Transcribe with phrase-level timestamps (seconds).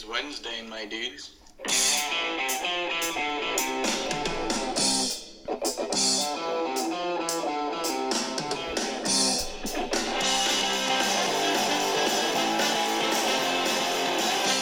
[0.00, 1.30] is Wednesday, my dudes.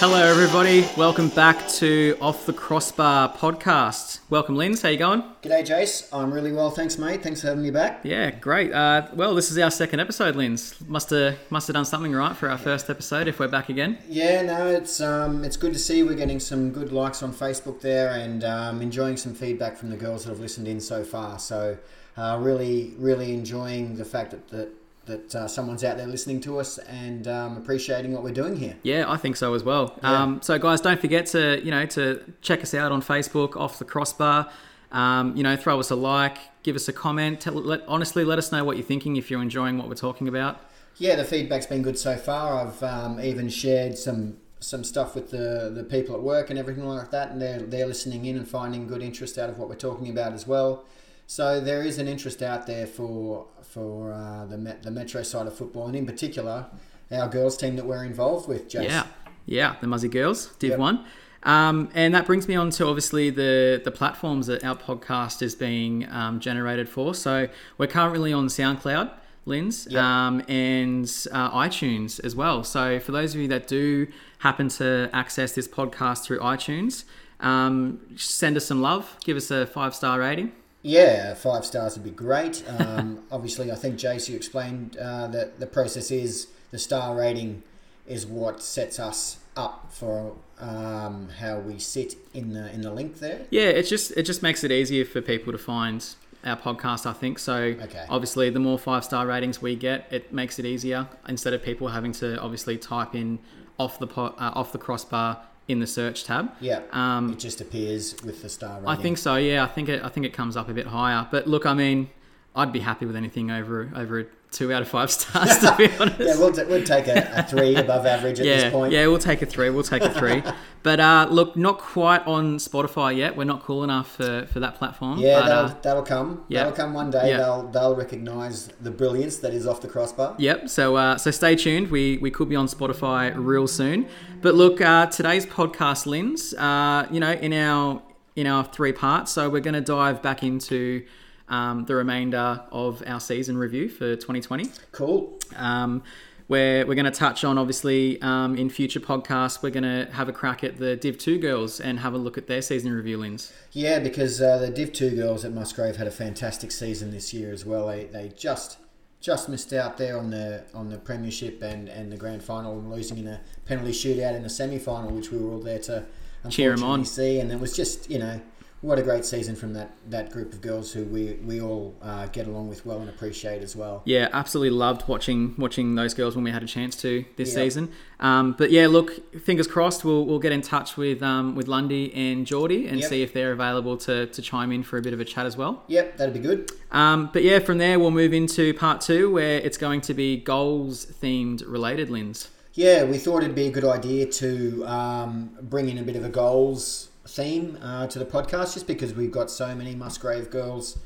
[0.01, 0.89] Hello, everybody.
[0.97, 4.18] Welcome back to Off the Crossbar podcast.
[4.31, 4.83] Welcome, Linz.
[4.83, 5.23] How you going?
[5.41, 6.07] G'day, Jace.
[6.13, 7.23] I'm really well, thanks, mate.
[7.23, 8.01] Thanks for having me back.
[8.05, 8.75] Yeah, great.
[8.75, 10.75] Uh, well, this is our second episode, Linz.
[10.87, 13.27] Must have must have done something right for our first episode.
[13.27, 13.97] If we're back again.
[14.07, 17.81] Yeah, no, it's um, it's good to see we're getting some good likes on Facebook
[17.81, 21.39] there, and um, enjoying some feedback from the girls that have listened in so far.
[21.39, 21.79] So,
[22.19, 24.69] uh, really, really enjoying the fact that that,
[25.09, 28.77] that uh, someone's out there listening to us and um, appreciating what we're doing here.
[28.83, 29.99] Yeah, I think so as well.
[30.03, 30.23] Yeah.
[30.23, 33.79] Um, so, guys, don't forget to you know to check us out on Facebook, Off
[33.79, 34.49] the Crossbar.
[34.91, 37.41] Um, you know, throw us a like, give us a comment.
[37.41, 40.29] Tell, let, honestly, let us know what you're thinking if you're enjoying what we're talking
[40.29, 40.61] about.
[40.97, 42.67] Yeah, the feedback's been good so far.
[42.67, 46.85] I've um, even shared some some stuff with the, the people at work and everything
[46.85, 49.77] like that, and they're they're listening in and finding good interest out of what we're
[49.77, 50.85] talking about as well.
[51.27, 53.47] So there is an interest out there for
[53.79, 56.67] for uh, the Met, the Metro side of football, and in particular
[57.11, 58.69] our girls team that we're involved with.
[58.69, 58.85] Jace.
[58.85, 59.07] Yeah,
[59.47, 60.79] yeah, the Muzzy Girls, Div Yep.
[60.79, 61.05] One,
[61.45, 65.55] um, and that brings me on to obviously the the platforms that our podcast is
[65.55, 67.15] being um, generated for.
[67.15, 69.11] So we're currently on SoundCloud,
[69.47, 70.03] Linz, Yep.
[70.03, 72.65] um, and uh, iTunes as well.
[72.65, 77.05] So for those of you that do happen to access this podcast through iTunes,
[77.41, 80.53] um, send us some love, give us a five star rating.
[80.89, 82.65] Yeah, five stars would be great.
[82.79, 87.63] Um, obviously, I think Jace, you explained uh, that the process is the star rating
[88.07, 93.19] is what sets us up for um, how we sit in the in the link
[93.19, 93.47] there.
[93.51, 96.05] Yeah, it just it just makes it easier for people to find
[96.45, 97.05] our podcast.
[97.05, 97.57] I think so.
[97.57, 98.07] Okay.
[98.09, 101.89] Obviously, the more five star ratings we get, it makes it easier instead of people
[101.89, 103.41] having to obviously type in
[103.79, 106.51] off the uh, off the crossbar in the search tab.
[106.61, 108.89] Yeah, Um, it just appears with the star rating.
[108.89, 109.37] I think so.
[109.37, 111.29] Yeah, I think it I think it comes up a bit higher.
[111.31, 112.09] But look, I mean,
[112.57, 115.91] I'd be happy with anything over over a two out of five stars to be
[116.01, 116.19] honest.
[116.19, 118.93] Yeah, we'll, t- we'll take a, a three above average at yeah, this point.
[118.93, 119.71] yeah, we'll take a three.
[119.71, 120.43] We'll take a three.
[120.83, 123.37] but uh, look, not quite on Spotify yet.
[123.37, 125.19] We're not cool enough for, for that platform.
[125.19, 126.45] Yeah, but, that'll, uh, that'll come.
[126.49, 126.65] yeah.
[126.65, 127.31] That'll come one day.
[127.31, 127.37] Yeah.
[127.39, 130.35] They'll they'll recognise the brilliance that is off the crossbar.
[130.39, 130.69] Yep.
[130.69, 131.91] So uh, so stay tuned.
[131.91, 134.09] We we could be on Spotify real soon.
[134.41, 136.55] But look, uh, today's podcast, Linz.
[136.55, 138.03] Uh, you know, in our
[138.39, 139.33] in our three parts.
[139.33, 141.05] So we're going to dive back into
[141.49, 144.67] um, the remainder of our season review for 2020.
[144.93, 145.39] Cool.
[145.57, 146.03] Um,
[146.49, 150.31] where we're going to touch on, obviously, um, in future podcasts, we're going to have
[150.31, 153.19] a crack at the Div 2 girls and have a look at their season review,
[153.19, 153.53] Linz.
[153.73, 157.53] Yeah, because uh, the Div Two girls at Musgrave had a fantastic season this year
[157.53, 157.87] as well.
[157.89, 158.79] They, they just
[159.21, 162.91] just missed out there on the on the premiership and, and the grand final, and
[162.91, 166.07] losing in a penalty shootout in the semi final, which we were all there to
[166.49, 167.05] Cheer 'em on.
[167.05, 167.41] see.
[167.41, 168.41] And it was just you know
[168.81, 172.27] what a great season from that, that group of girls who we we all uh,
[172.27, 174.03] get along with well and appreciate as well.
[174.05, 177.55] Yeah, absolutely loved watching watching those girls when we had a chance to this Yeah.
[177.65, 177.91] season.
[178.21, 180.05] Um, but yeah, look, fingers crossed.
[180.05, 183.09] We'll, we'll get in touch with um, with Lundy and Geordie and Yep.
[183.09, 185.57] see if they're available to, to chime in for a bit of a chat as
[185.57, 185.83] well.
[185.89, 186.71] Yep, that'd be good.
[186.93, 190.37] Um, but yeah, from there we'll move into part two where it's going to be
[190.37, 192.49] goals themed related, Linz.
[192.75, 196.25] Yeah, we thought it'd be a good idea to um, bring in a bit of
[196.25, 200.99] a goals theme uh, to the podcast, just because we've got so many Musgrave girls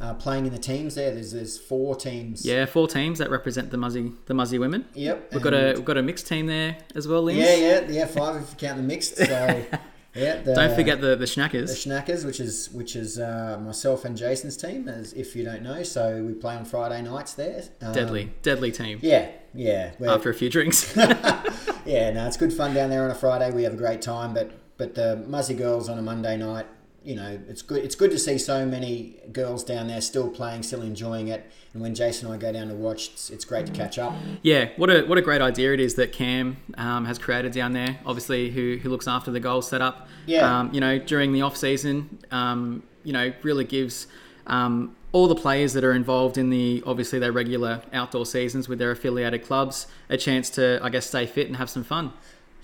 [0.00, 1.12] uh, playing in the teams there.
[1.12, 2.44] There's there's four teams.
[2.44, 4.86] Yeah, four teams that represent the Muzzy the Muzzy women.
[4.94, 5.32] Yep.
[5.32, 7.38] We've got a we've got a mixed team there as well, Linz.
[7.40, 8.06] Yeah, yeah, yeah.
[8.06, 9.16] Five if you count the mixed.
[9.16, 9.24] So
[10.14, 10.42] yeah.
[10.42, 11.68] The, Don't forget the the Schnackers.
[11.68, 12.24] the schnackers.
[12.24, 15.82] Which is which is uh, myself and Jason's team, as if you don't know.
[15.82, 17.62] So we play on Friday nights there.
[17.80, 18.98] Um, Deadly, deadly team.
[19.02, 19.92] Yeah, yeah.
[20.06, 20.96] After a few drinks.
[20.96, 23.52] yeah, no, it's good fun down there on a Friday.
[23.52, 26.66] We have a great time, but but the Muzzy girls on a Monday night,
[27.04, 27.84] you know, it's good.
[27.84, 31.50] It's good to see so many girls down there still playing, still enjoying it.
[31.74, 34.14] And when Jason and I go down to watch, it's, it's great to catch up.
[34.42, 37.72] Yeah, what a what a great idea it is that Cam um, has created down
[37.72, 37.98] there.
[38.06, 40.08] Obviously, who who looks after the goal setup.
[40.26, 40.60] Yeah.
[40.60, 44.06] Um, you know, during the off season, um, you know, really gives
[44.46, 48.78] um, all the players that are involved in the obviously their regular outdoor seasons with
[48.78, 52.12] their affiliated clubs a chance to, I guess, stay fit and have some fun.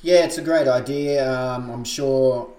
[0.02, 1.30] Yeah, it's a great idea.
[1.30, 2.50] Um, I'm sure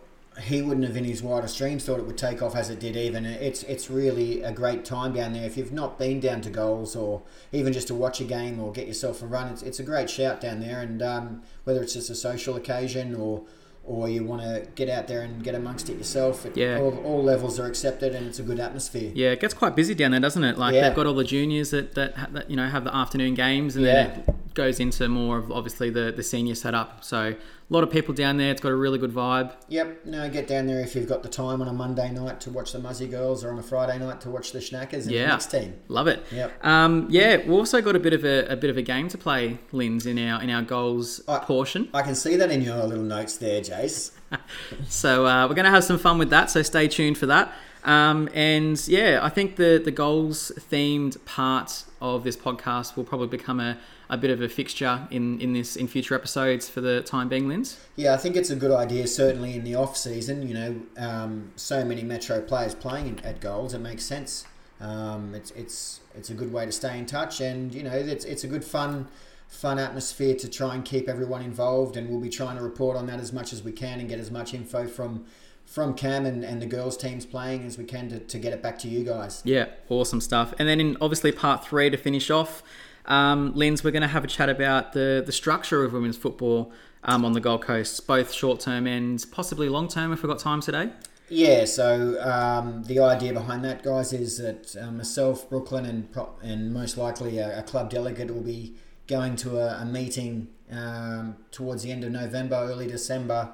[0.44, 2.96] he wouldn't have in his wildest dreams thought it would take off as it did
[2.96, 3.26] even.
[3.26, 5.46] It's it's really a great time down there.
[5.46, 7.22] If you've not been down to goals or
[7.52, 10.10] even just to watch a game or get yourself a run it's, it's a great
[10.10, 10.82] shout down there.
[10.82, 13.44] And um, whether it's just a social occasion or
[13.84, 16.80] or you want to get out there and get amongst it yourself it, Yeah.
[16.80, 19.96] all, all levels are accepted and it's a good atmosphere Yeah, it gets quite busy
[19.96, 20.58] down there, doesn't it?
[20.58, 20.88] Like Yeah.
[20.88, 23.86] they've got all the juniors that, that, that you know have the afternoon games, and
[23.86, 23.94] Yeah.
[24.08, 27.04] then it goes into more of obviously the, the senior setup.
[27.04, 27.36] So
[27.72, 28.52] a lot of people down there.
[28.52, 29.54] It's got a really good vibe.
[29.70, 30.06] Yep.
[30.06, 32.74] No, get down there if you've got the time on a Monday night to watch
[32.74, 35.22] the Muzzy Girls or on a Friday night to watch the Schnackers and Yeah.
[35.24, 35.74] the next team.
[35.88, 36.22] Love it.
[36.34, 36.66] Yep.
[36.66, 39.18] Um, yeah, we've also got a bit of a, a bit of a game to
[39.18, 41.88] play, Linz, in our in our goals I- portion.
[41.94, 44.12] I can see that in your little notes there, Jace.
[44.88, 46.50] So uh, we're going to have some fun with that.
[46.50, 47.54] So stay tuned for that.
[47.84, 53.28] Um, and yeah, I think the the goals themed part of this podcast will probably
[53.28, 53.78] become a,
[54.12, 57.48] a bit of a fixture in, in this in future episodes for the time being,
[57.48, 57.80] Linz.
[57.96, 59.08] Yeah, I think it's a good idea.
[59.08, 63.40] Certainly in the off season, you know, um, so many Metro players playing in- at
[63.40, 64.46] goals, it makes sense.
[64.82, 68.26] Um, it's it's it's a good way to stay in touch, and you know, it's
[68.26, 69.08] it's a good fun
[69.48, 71.96] fun atmosphere to try and keep everyone involved.
[71.96, 74.20] And we'll be trying to report on that as much as we can and get
[74.20, 75.26] as much info from
[75.66, 78.62] from Cam and, and the girls teams playing as we can to, to get it
[78.62, 79.42] back to you guys.
[79.46, 80.54] Yeah, awesome stuff.
[80.60, 82.62] And then in obviously part three to finish off,
[83.06, 86.72] um, Linz, we're going to have a chat about the the structure of women's football
[87.04, 90.40] um, on the Gold Coast, both short term and possibly long term if we've got
[90.40, 90.90] time today.
[91.30, 96.36] Yeah, so um, the idea behind that, guys, is that uh, myself, Brooklyn, and pro-
[96.44, 98.76] and most likely a, a club delegate will be
[99.08, 103.50] going to a, a meeting um, towards the end of November, early December,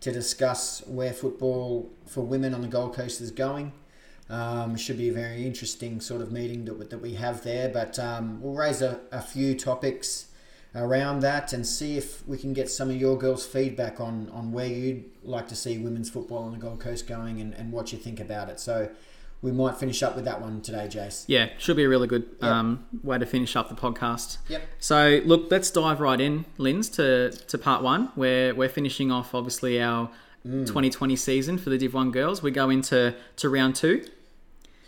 [0.00, 3.72] to discuss where football for women on the Gold Coast is going.
[4.30, 7.98] Um, should be a very interesting sort of meeting that, that we have there, but
[7.98, 10.26] um, we'll raise a, a few topics
[10.74, 14.52] around that and see if we can get some of your girls' feedback on, on
[14.52, 17.90] where you'd like to see women's football on the Gold Coast going and, and what
[17.90, 18.60] you think about it.
[18.60, 18.90] So
[19.40, 21.24] we might finish up with that one today, Jace.
[21.26, 22.50] Yeah, should be a really good Yep.
[22.52, 24.36] um, way to finish up the podcast.
[24.48, 24.62] Yep.
[24.78, 29.34] So look, let's dive right in, Linz, to, to part one, where we're finishing off
[29.34, 30.10] obviously our
[30.46, 30.64] Mm.
[30.68, 32.44] 2020 season for the Div 1 girls.
[32.44, 34.04] We go into to round two.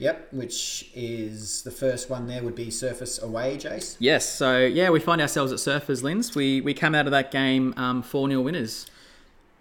[0.01, 3.97] Yep, which is the first one there would be Surfers Away, Jace.
[3.99, 6.35] Yes, so yeah, we find ourselves at Surfers, Linz.
[6.35, 8.87] We, we come out of that game um, 4 0 winners.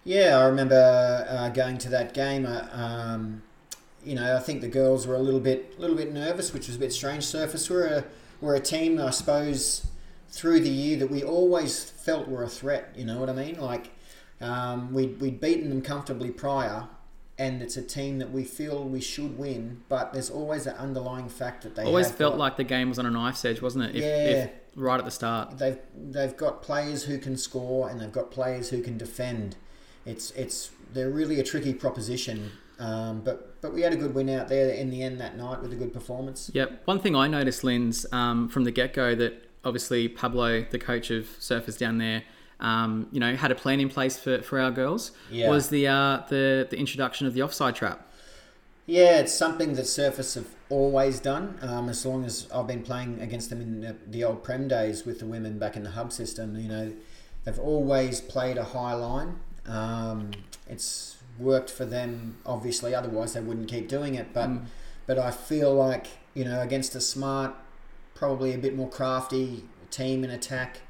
[0.02, 2.46] Yeah, I remember uh, going to that game.
[2.46, 3.42] Uh, um,
[4.02, 6.76] you know, I think the girls were a little bit, little bit nervous, which was
[6.76, 7.24] a bit strange.
[7.24, 8.04] Surfers were a,
[8.40, 9.86] were a team, I suppose,
[10.30, 12.94] through the year that we always felt were a threat.
[12.96, 13.60] You know what I mean?
[13.60, 13.90] Like
[14.40, 16.88] um, we we'd beaten them comfortably prior,
[17.40, 19.80] and it's a team that we feel we should win.
[19.88, 22.98] But there's always that underlying fact that they Always felt got- like the game was
[22.98, 23.96] on a knife's edge, wasn't it?
[23.96, 24.08] If, Yeah.
[24.44, 25.58] if right at the start.
[25.58, 29.56] they've they've got players who can score and they've got players who can defend.
[30.06, 32.52] It's it's they're really a tricky proposition.
[32.78, 35.60] Um, but but we had a good win out there in the end that night
[35.62, 36.50] with a good performance.
[36.54, 36.82] Yep.
[36.86, 41.10] One thing I noticed, Linz, um, from the get go, that obviously Pablo, the coach
[41.10, 42.22] of Surfers down there,
[42.60, 45.12] um, you know, had a plan in place for, for our girls.
[45.30, 45.50] Yeah.
[45.50, 48.06] Was the uh, the the introduction of the offside trap.
[48.86, 51.58] Yeah, it's something that Surfers have always done.
[51.62, 55.04] Um, as long as I've been playing against them in the, the old Prem days
[55.04, 56.92] with the women back in the hub system, you know,
[57.44, 59.38] they've always played a high line.
[59.66, 60.32] Um,
[60.68, 62.92] it's worked for them, obviously.
[62.94, 64.32] Otherwise, they wouldn't keep doing it.
[64.32, 64.64] But Mm.
[65.06, 67.54] but I feel like you know against a smart,
[68.14, 70.80] probably a bit more crafty team in attack.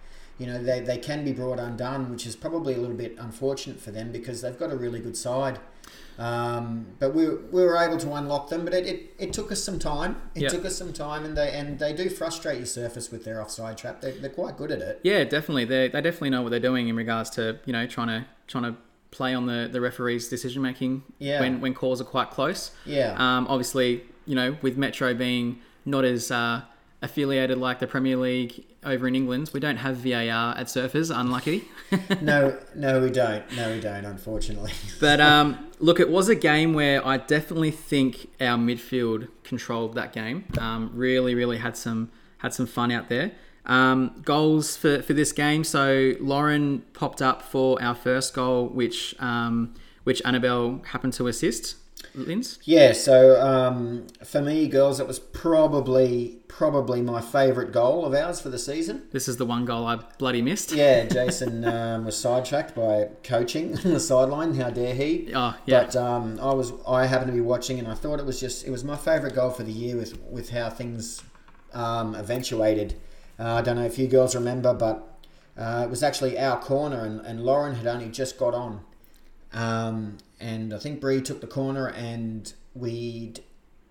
[0.40, 3.78] You know they, they can be brought undone, which is probably a little bit unfortunate
[3.80, 5.58] for them because they've got a really good side.
[6.18, 9.62] Um, but we, we were able to unlock them, but it, it, it took us
[9.62, 10.16] some time.
[10.34, 10.48] It Yeah.
[10.50, 13.78] took us some time, and they and they do frustrate your Surfers with their offside
[13.78, 14.00] trap.
[14.00, 15.00] They, they're quite good at it.
[15.02, 15.64] Yeah, definitely.
[15.66, 18.64] They they definitely know what they're doing in regards to you know trying to trying
[18.64, 18.76] to
[19.10, 21.40] play on the the referee's decision making Yeah.
[21.40, 22.70] when when calls are quite close.
[22.84, 26.62] Yeah, Um, obviously, you know, with Metro being not as uh,
[27.02, 31.14] affiliated like the Premier League over in England, we don't have VAR at Surfers.
[31.14, 31.68] Unlucky.
[32.20, 33.50] no, no, we don't.
[33.56, 34.04] No, we don't.
[34.04, 34.72] Unfortunately.
[35.00, 40.12] But um, look, it was a game where I definitely think our midfield controlled that
[40.12, 40.44] game.
[40.58, 43.32] Um, really, really had some had some fun out there.
[43.66, 45.64] Um, goals for, for this game.
[45.64, 51.76] So Lauren popped up for our first goal, which um, which Annabelle happened to assist.
[52.14, 52.58] Linz.
[52.64, 58.40] Yeah, so um, for me, girls, it was probably probably my favourite goal of ours
[58.40, 59.02] for the season.
[59.12, 60.72] This is the one goal I bloody missed.
[60.72, 64.54] Yeah, Jason um, was sidetracked by coaching on the sideline.
[64.54, 65.32] How dare he?
[65.34, 65.84] Oh yeah.
[65.84, 68.66] But um, I was I happened to be watching, and I thought it was just
[68.66, 71.22] it was my favourite goal for the year with with how things
[71.72, 72.94] um, eventuated.
[73.38, 75.06] Uh, I don't know if you girls remember, but
[75.56, 78.80] uh, it was actually our corner, and, and Lauren had only just got on,
[79.52, 83.34] um, and I think Bree took the corner, and we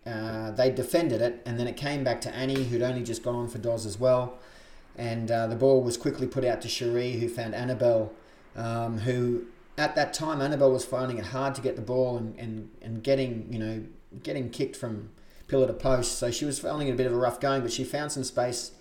[0.06, 3.36] uh, they defended it, and then it came back to Annie, who'd only just gone
[3.36, 4.38] on for Doz as well,
[4.98, 8.12] and uh, the ball was quickly put out to Cherie, who found Annabelle,
[8.56, 9.46] um, who
[9.78, 13.04] at that time Annabelle was finding it hard to get the ball and, and, and
[13.04, 13.84] getting you know
[14.24, 15.10] getting kicked from
[15.48, 17.72] pillar to post, so she was finding it a bit of a rough going, but
[17.72, 18.72] she found some space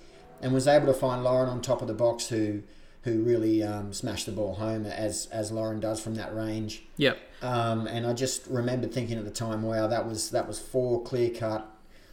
[0.41, 2.63] and was able to find Lauren on top of the box who
[3.03, 6.85] who really um, smashed the ball home as as Lauren does from that range.
[6.97, 7.19] Yep.
[7.43, 11.03] Um, and I just remembered thinking at the time, wow, that was that was four
[11.03, 11.71] clear cut,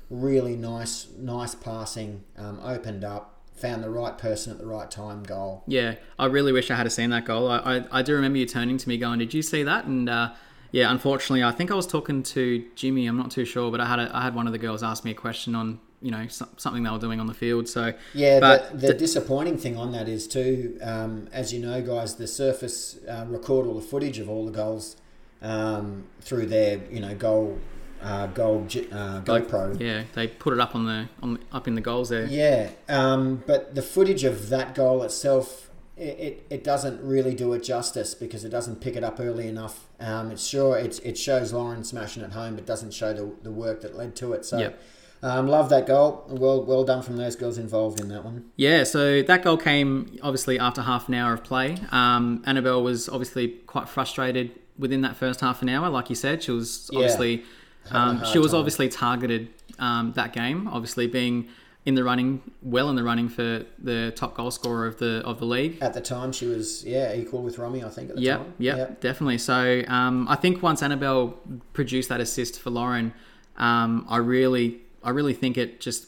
[0.10, 5.24] really nice nice passing, um, opened up, found the right person at the right time,
[5.24, 5.64] goal.
[5.68, 7.50] Yeah, I really wish I had seen that goal.
[7.50, 10.08] I, I, I do remember you turning to me going, "Did you see that?" And
[10.08, 10.34] uh,
[10.72, 13.08] yeah, unfortunately, I think I was talking to Jimmy.
[13.08, 15.04] I'm not too sure, but I had a, I had one of the girls ask
[15.04, 17.68] me a question on you know something they were doing on the field.
[17.68, 21.82] So yeah, but the, the disappointing thing on that is too, um, as you know,
[21.82, 24.98] guys, the Surfers uh, record all the footage of all the goals
[25.42, 27.58] um, through their you know goal
[28.04, 29.80] uh, goal uh, GoPro.
[29.80, 32.28] Yeah, they put it up on the on up in the goals there.
[32.28, 35.64] Yeah, um, but the footage of that goal itself.
[35.98, 39.48] It, it, it doesn't really do it justice because it doesn't pick it up early
[39.48, 39.88] enough.
[39.98, 43.52] Um, it's sure it's, it shows Lauren smashing it home, but doesn't show the, the
[43.54, 44.44] work that led to it.
[44.44, 44.78] So Yep.
[45.26, 46.24] Um, love that goal.
[46.30, 48.46] Well, well done from those girls involved in that one.
[48.56, 51.78] Yeah, so that goal came obviously after half an hour of play.
[51.92, 55.90] Um, Annabelle was obviously quite frustrated within that first half an hour.
[55.90, 57.44] Like you said, she was obviously
[57.92, 58.60] a um, she was time.
[58.60, 60.68] obviously targeted um, that game.
[60.68, 61.48] Obviously being
[61.86, 65.40] in the running, well in the running for the top goal scorer of the of
[65.40, 65.78] the league.
[65.82, 68.10] At the time, she was yeah equal with Romy, I think.
[68.10, 68.54] At the Yep, time.
[68.60, 69.38] yep, definitely.
[69.38, 71.38] So um, I think once Annabelle
[71.74, 73.14] produced that assist for Lauren,
[73.58, 76.08] um, I really, I really think it just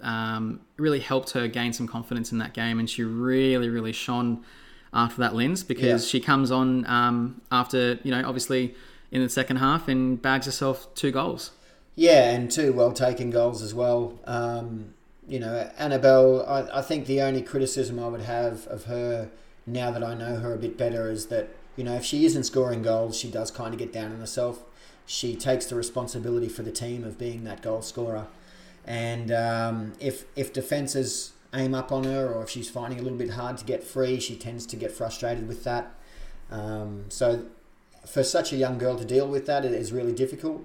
[0.00, 4.44] um, really helped her gain some confidence in that game, and she really, really shone
[4.94, 6.08] after that Linz because Yeah.
[6.08, 8.74] she comes on um, after you know obviously
[9.10, 11.50] in the second half and bags herself two goals.
[11.94, 14.18] Yeah, and two well taken goals as well.
[14.24, 14.94] Um,
[15.26, 19.28] you know, Annabelle, I, I think the only criticism I would have of her
[19.66, 22.44] now that I know her a bit better is that, you know, if she isn't
[22.44, 24.62] scoring goals, she does kind of get down on herself.
[25.08, 28.26] She takes the responsibility for the team of being that goal scorer.
[28.86, 33.16] And um, if, if defences aim up on her or if she's finding a little
[33.16, 35.94] bit hard to get free, she tends to get frustrated with that.
[36.50, 37.46] Um, so
[38.06, 40.64] for such a young girl to deal with that, it is really difficult.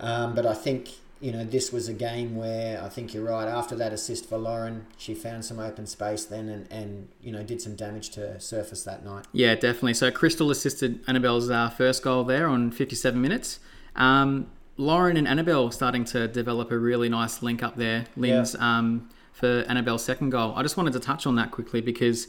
[0.00, 0.88] Um, but I think
[1.20, 3.46] you know this was a game where I think you're right.
[3.46, 7.42] After that assist for Lauren, she found some open space then, and, and you know
[7.42, 9.26] did some damage to Surfers that night.
[9.32, 9.94] Yeah, definitely.
[9.94, 13.60] So Crystal assisted Annabelle's uh, first goal there on 57 minutes.
[13.96, 19.10] Um, Lauren and Annabelle starting to develop a really nice link up there, Linz, um,
[19.32, 20.54] for Annabelle's second goal.
[20.56, 22.28] I just wanted to touch on that quickly because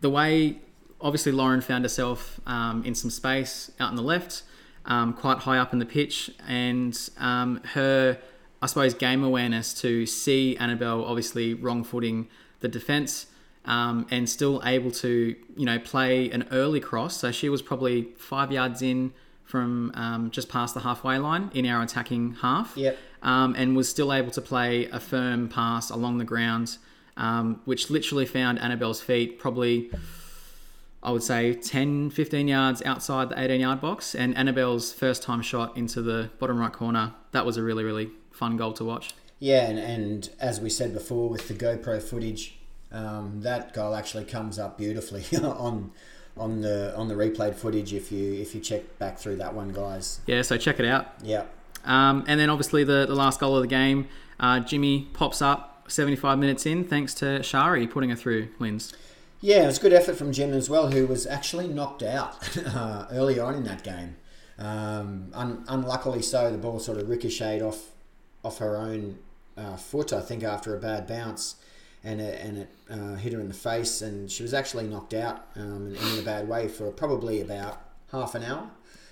[0.00, 0.58] the way,
[1.00, 4.42] obviously, Lauren found herself um, in some space out on the left,
[4.84, 8.18] um, quite high up in the pitch, and um, her,
[8.60, 12.28] I suppose, game awareness to see Annabelle obviously wrong footing
[12.60, 13.26] the defence
[13.64, 17.16] um, and still able to, you know, play an early cross.
[17.16, 19.12] So she was probably five yards in
[19.44, 22.98] from um, just past the halfway line in our attacking half Yep.
[23.22, 26.78] um, and was still able to play a firm pass along the ground,
[27.16, 29.90] um, which literally found Annabelle's feet probably,
[31.02, 34.14] I would say, 10, 15 yards outside the 18 yard box.
[34.14, 38.10] And Annabelle's first time shot into the bottom right corner, that was a really, really
[38.32, 39.14] fun goal to watch.
[39.38, 42.56] Yeah, and, and as we said before with the GoPro footage,
[42.90, 45.90] um, that goal actually comes up beautifully on
[46.36, 49.72] on the on the replayed footage if you if you check back through that one,
[49.72, 50.20] guys.
[50.26, 51.12] Yeah, so check it out.
[51.22, 51.44] Yeah.
[51.84, 54.08] Um, and then obviously the, the last goal of the game,
[54.40, 58.94] uh, Jimmy pops up 75 minutes in thanks to Shari putting her through, Linz.
[59.40, 63.06] Yeah, it was good effort from Jim as well, who was actually knocked out uh,
[63.10, 64.16] early on in that game.
[64.58, 67.90] Um, un- unluckily so, the ball sort of ricocheted off
[68.42, 69.18] off her own
[69.56, 71.56] uh, foot, I think, after a bad bounce,
[72.04, 75.14] and it, and it uh, hit her in the face, and she was actually knocked
[75.14, 77.80] out um, and in a bad way for probably about
[78.12, 78.70] half an hour.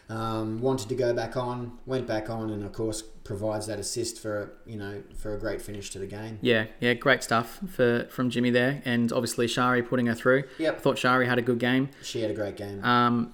[0.09, 4.21] Um, wanted to go back on, went back on, and of course provides that assist
[4.21, 6.39] for you know for a great finish to the game.
[6.43, 10.45] Yeah, yeah, great stuff for from Jimmy there, and obviously Shari putting her through.
[10.59, 10.77] Yep.
[10.77, 11.89] I thought Shari had a good game.
[12.03, 12.85] She had a great game.
[12.85, 13.33] Um,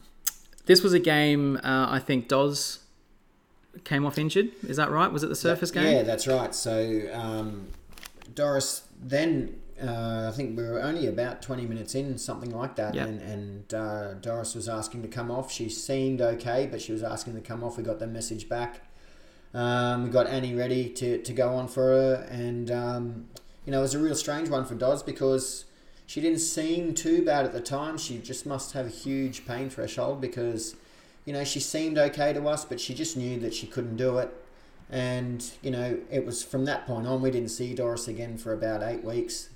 [0.66, 2.80] this was a game uh, I think Doz
[3.84, 4.50] came off injured.
[4.68, 5.10] Is that right?
[5.10, 5.92] Was it the Surfers game?
[5.92, 6.54] Yeah, that's right.
[6.54, 7.68] So um,
[8.34, 9.60] Doris then.
[9.80, 13.06] Uh, I think we were only about 20 minutes in, something like that, Yep.
[13.06, 15.52] and, and uh, Doris was asking to come off.
[15.52, 17.76] She seemed okay, but she was asking to come off.
[17.76, 18.80] We got the message back.
[19.54, 23.28] Um, we got Annie ready to, to go on for her, and um,
[23.64, 25.64] you know it was a real strange one for Dodds because
[26.06, 27.98] she didn't seem too bad at the time.
[27.98, 30.74] She just must have a huge pain threshold because
[31.24, 34.18] you know she seemed okay to us, but she just knew that she couldn't do
[34.18, 34.34] it.
[34.90, 38.52] And you know it was from that point on we didn't see Doris again for
[38.52, 39.50] about eight weeks.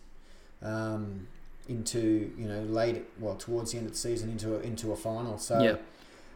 [0.63, 1.27] Um,
[1.69, 4.97] into you know late well towards the end of the season into a, into a
[4.97, 5.77] final so Yeah.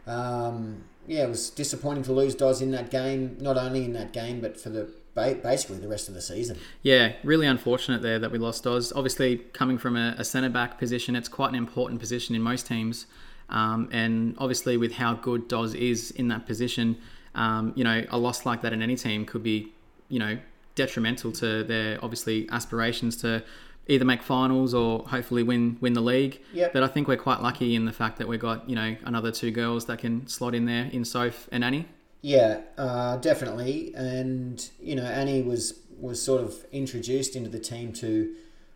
[0.07, 3.37] um, yeah, it was disappointing to lose Doz in that game.
[3.39, 6.59] Not only in that game, but for the basically the rest of the season.
[6.83, 8.93] Yeah, really unfortunate there that we lost Doz.
[8.93, 12.67] Obviously, coming from a, a centre back position, it's quite an important position in most
[12.67, 13.07] teams.
[13.49, 16.97] Um, and obviously, with how good Doz is in that position,
[17.37, 19.71] um, you know, a loss like that in any team could be,
[20.09, 20.37] you know,
[20.75, 23.43] detrimental to their obviously aspirations to
[23.87, 26.41] either make finals or hopefully win win the league.
[26.53, 26.73] Yep.
[26.73, 29.31] But I think we're quite lucky in the fact that we've got you know another
[29.31, 31.87] two girls that can slot in there in Soph and Annie.
[32.21, 33.93] Yeah, uh, definitely.
[33.95, 38.35] And you know, Annie was was sort of introduced into the team to,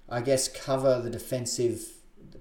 [0.10, 1.86] I guess, cover the defensive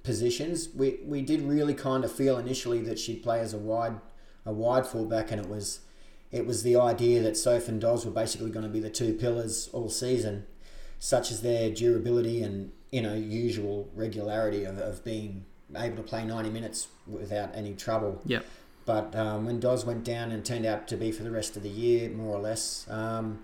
[0.02, 0.68] positions.
[0.74, 4.00] We we did really kind of feel initially that she'd play as a wide
[4.44, 5.80] a wide fullback, and it was
[6.32, 9.14] it was the idea that Soph and Doz were basically going to be the two
[9.14, 10.46] pillars all season,
[10.98, 15.44] such as their durability and you know usual regularity of, of being
[15.76, 18.20] able to play ninety minutes without any trouble.
[18.24, 18.44] Yep.
[18.86, 21.62] But um, when Doz went down and turned out to be for the rest of
[21.62, 23.40] the year, more or less, um,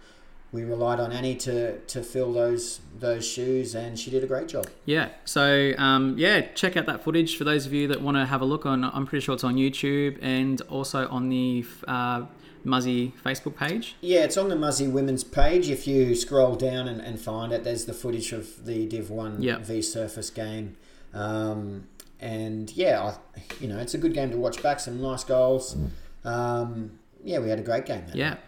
[0.50, 4.49] we relied on Annie to, to fill those those shoes, and she did a great
[4.49, 4.66] job.
[4.85, 5.11] Yeah.
[5.25, 8.40] So um, yeah, check out that footage for those of you that want to have
[8.40, 8.85] a look on.
[8.85, 12.26] I'm pretty sure it's on YouTube and also on the uh,
[12.67, 13.95] Muzzy Facebook page.
[14.01, 15.71] Yeah, it's on the Muzzy Women's page.
[15.71, 19.41] If you scroll down and, and find it, there's the footage of the Div 1
[19.43, 19.61] Yep.
[19.63, 20.77] V Surfers game.
[21.15, 21.87] Um,
[22.21, 23.03] and yeah,
[23.37, 25.77] I, you know, it's a good game to watch back, some nice goals.
[26.25, 28.05] Um, yeah, we had a great game.
[28.07, 28.31] That Yeah.
[28.31, 28.41] night.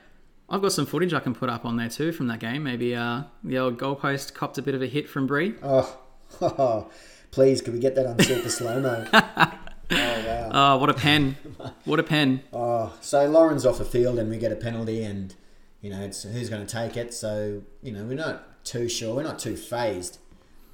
[0.50, 2.62] I've got some footage I can put up on there too from that game.
[2.62, 5.54] Maybe uh, the old goalpost copped a bit of a hit from Bree.
[5.62, 5.98] Oh,
[7.30, 9.06] please, could we get that on super slow mo?
[9.90, 10.50] oh, wow.
[10.74, 11.36] Oh, what a pen!
[11.84, 12.42] What a pen!
[12.52, 15.34] Oh, so Lauren's off the field and we get a penalty, and
[15.82, 17.12] you know it's who's going to take it.
[17.14, 20.18] So you know we're not too sure, we're not too phased,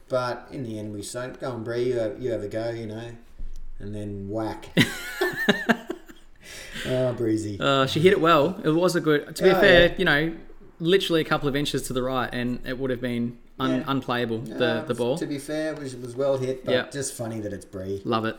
[0.09, 2.71] but in the end we say, "Go on, Bree, you have, you have a go,"
[2.71, 3.11] you know,
[3.80, 4.68] and then whack.
[6.87, 7.59] oh, breezy.
[7.61, 8.61] Uh, she hit it well.
[8.64, 9.35] It was a good.
[9.37, 9.94] To be Oh, fair, yeah.
[9.99, 10.33] you know,
[10.80, 13.85] literally a couple of inches to the right, and it would have been un- Yeah.
[13.87, 14.38] unplayable.
[14.38, 15.18] The Uh, the ball.
[15.18, 16.87] To be fair, it was, it was well hit, but Yeah.
[16.90, 18.02] just funny that it's Bree.
[18.04, 18.37] Love it.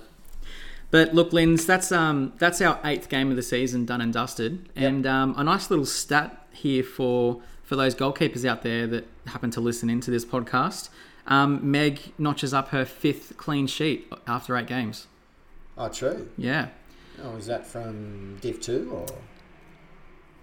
[0.96, 4.70] But look, Linz, that's um that's our eighth game of the season done and dusted,
[4.78, 9.52] and um, a nice little stat here for for those goalkeepers out there that happen
[9.52, 10.88] to listen into this podcast.
[11.28, 15.08] Um, Meg notches up her fifth clean sheet after eight games.
[15.78, 16.30] Oh, true.
[16.38, 16.70] Yeah.
[17.22, 19.06] Oh, is that from Div Two or?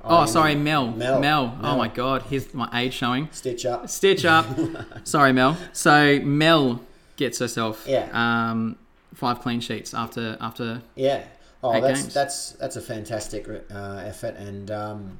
[0.04, 0.90] Oh, sorry, mean Mel.
[0.90, 1.18] Mel.
[1.18, 1.58] Mel.
[1.62, 3.30] Oh my God, here's my age showing.
[3.32, 3.88] Stitch up.
[3.88, 4.44] Stitch up.
[5.04, 5.56] sorry, Mel.
[5.72, 6.82] So Mel
[7.16, 8.10] gets herself Yeah.
[8.12, 8.76] um,
[9.22, 11.24] five clean sheets after after Yeah.
[11.64, 12.14] Oh, that's games.
[12.14, 15.18] that's that's a fantastic uh, effort, and um,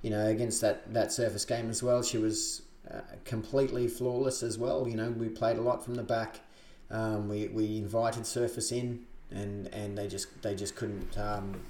[0.00, 4.58] you know, against that that Surfers game as well, she was uh, completely flawless as
[4.58, 4.86] well.
[4.86, 6.40] You know, we played a lot from the back.
[6.88, 9.00] Um, we we invited Surfers in,
[9.32, 11.18] and and they just they just couldn't.
[11.18, 11.60] Um,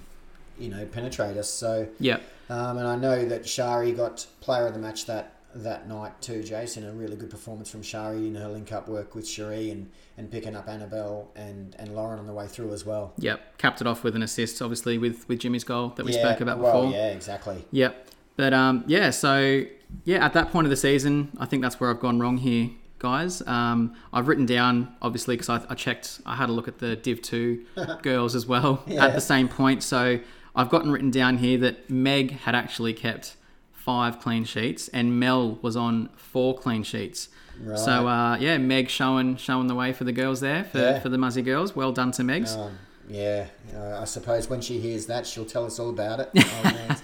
[0.58, 1.48] you know, penetrate us.
[1.48, 2.18] So, yeah
[2.50, 6.42] um, and I know that Shari got player of the match that that night too,
[6.42, 6.86] Jason.
[6.86, 10.30] A really good performance from Shari in her link up work with Cherie and, and
[10.30, 13.12] picking up Annabelle and, and Lauren on the way through as well.
[13.18, 16.20] Yep, capped it off with an assist, obviously with with Jimmy's goal that we Yeah,
[16.20, 16.92] spoke about well, before.
[16.98, 17.64] yeah, exactly.
[17.70, 19.62] Yep, but um, yeah, so
[20.04, 22.70] yeah, at that point of the season, I think that's where I've gone wrong here,
[22.98, 23.46] guys.
[23.46, 26.96] Um, I've written down obviously because I, I checked, I had a look at the
[26.96, 27.64] Div Two
[28.02, 29.04] girls as well Yeah.
[29.06, 29.82] at the same point.
[29.82, 30.20] So
[30.56, 33.36] I've gotten written down here that Meg had actually kept
[33.85, 37.29] five clean sheets and Mel was on four clean sheets.
[37.61, 37.79] Right.
[37.79, 41.01] So uh, yeah, Meg showing showing the way for the girls there for, Yeah.
[41.01, 41.75] for the Muzzy girls.
[41.77, 42.57] Well done to Megs.
[42.57, 46.31] Um, yeah, uh, I suppose when she hears that, she'll tell us all about it.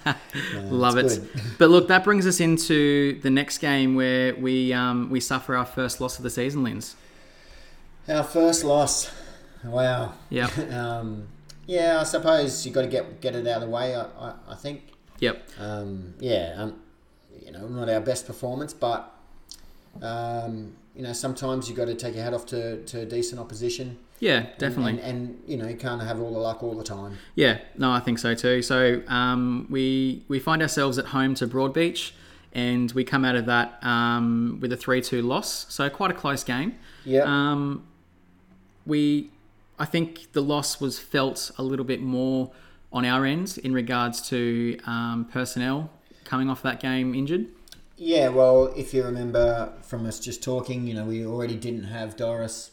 [0.05, 0.15] Oh.
[0.55, 1.19] No, Love it.
[1.57, 5.65] But look, that brings us into the next game where we um, we suffer our
[5.65, 6.95] first loss of the season, Linz.
[8.07, 9.11] Our first loss.
[9.63, 10.13] Wow.
[10.29, 10.49] Yeah.
[10.71, 11.27] Um,
[11.67, 13.95] yeah, I suppose you got to get get it out of the way.
[13.95, 14.93] I, I, I think.
[15.19, 15.47] Yep.
[15.59, 16.79] Um, yeah, um,
[17.45, 19.13] you know, not our best performance, but
[20.01, 23.97] um, you know, sometimes you got to take your hat off to, to decent opposition.
[24.19, 24.91] Yeah, And- definitely.
[25.01, 27.17] And, and, you know, you can't have all the luck all the time.
[27.35, 28.61] Yeah, no, I think so too.
[28.61, 32.11] So um, we we find ourselves at home to Broadbeach,
[32.53, 35.65] and we come out of that um, with a three-two loss.
[35.73, 36.75] So quite a close game.
[37.05, 37.23] Yeah.
[37.23, 37.85] Um,
[38.85, 39.29] we,
[39.77, 42.51] I think the loss was felt a little bit more
[42.91, 45.89] on our end in regards to um, personnel
[46.23, 47.47] coming off that game injured.
[47.97, 52.15] Yeah, well, if you remember from us just talking, you know, we already didn't have
[52.15, 52.71] Doris.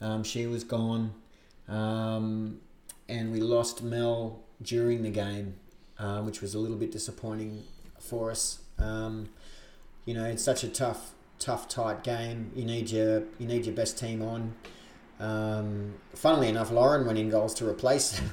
[0.00, 1.14] Um, she was gone.
[1.68, 2.60] Um,
[3.08, 5.54] and we lost Mel during the game,
[5.98, 7.62] uh, which was a little bit disappointing
[7.98, 8.60] for us.
[8.78, 9.30] Um,
[10.04, 12.52] you know, it's such a tough, tough, tight game.
[12.54, 14.54] You need your you need your best team on.
[15.18, 18.20] Um, funnily enough, Lauren went in goals to replace.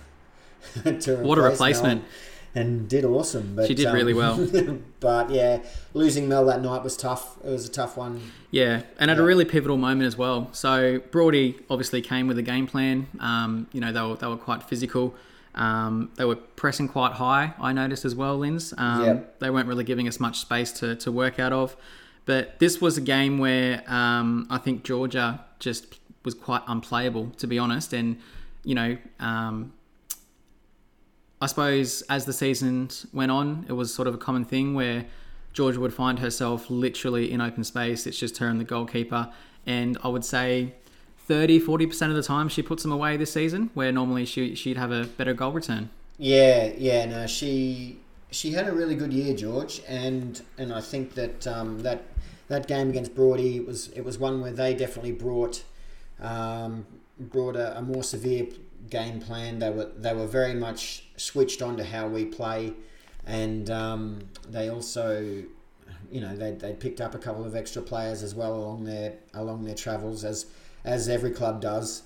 [1.07, 2.01] What a replacement.
[2.01, 2.09] Mel.
[2.55, 3.55] and did awesome.
[3.55, 4.47] But She did really well.
[4.99, 7.37] but yeah, losing Mel that night was tough.
[7.43, 8.21] It was a tough one.
[8.51, 10.49] Yeah, and at a really pivotal moment as well.
[10.53, 13.07] So Brody obviously came with a game plan.
[13.19, 15.15] Um, you know, they were they were quite physical.
[15.55, 17.53] Um, they were pressing quite high.
[17.59, 18.73] I noticed as well, Linz.
[18.77, 19.39] Um, Yep.
[19.39, 21.75] They weren't really giving us much space to to work out of.
[22.25, 27.47] But this was a game where um, I think Georgia just was quite unplayable, to
[27.47, 27.93] be honest.
[27.93, 28.17] And
[28.63, 29.73] you know, um,
[31.43, 35.03] I suppose as the season went on, it was sort of a common thing where
[35.51, 38.07] Georgia would find herself literally in open space.
[38.07, 39.29] It's just her and the goalkeeper.
[39.65, 40.73] And I would say
[41.27, 44.77] 30, 40% of the time she puts them away this season, where normally she, she'd
[44.77, 45.89] have a better goal return.
[46.17, 47.99] Yeah, yeah, no, she
[48.31, 52.03] she had a really good year, George, and and I think that um, that
[52.47, 55.63] that game against Brody was it was one where they definitely brought
[56.21, 56.85] um,
[57.19, 58.45] brought a, a more severe
[58.99, 59.59] game plan.
[59.59, 62.73] They were they were very much switched on to how we play,
[63.25, 64.01] and um,
[64.55, 65.07] they also
[66.11, 69.09] you know they they picked up a couple of extra players as well along their
[69.33, 70.45] along their travels as
[70.85, 72.03] as every club does.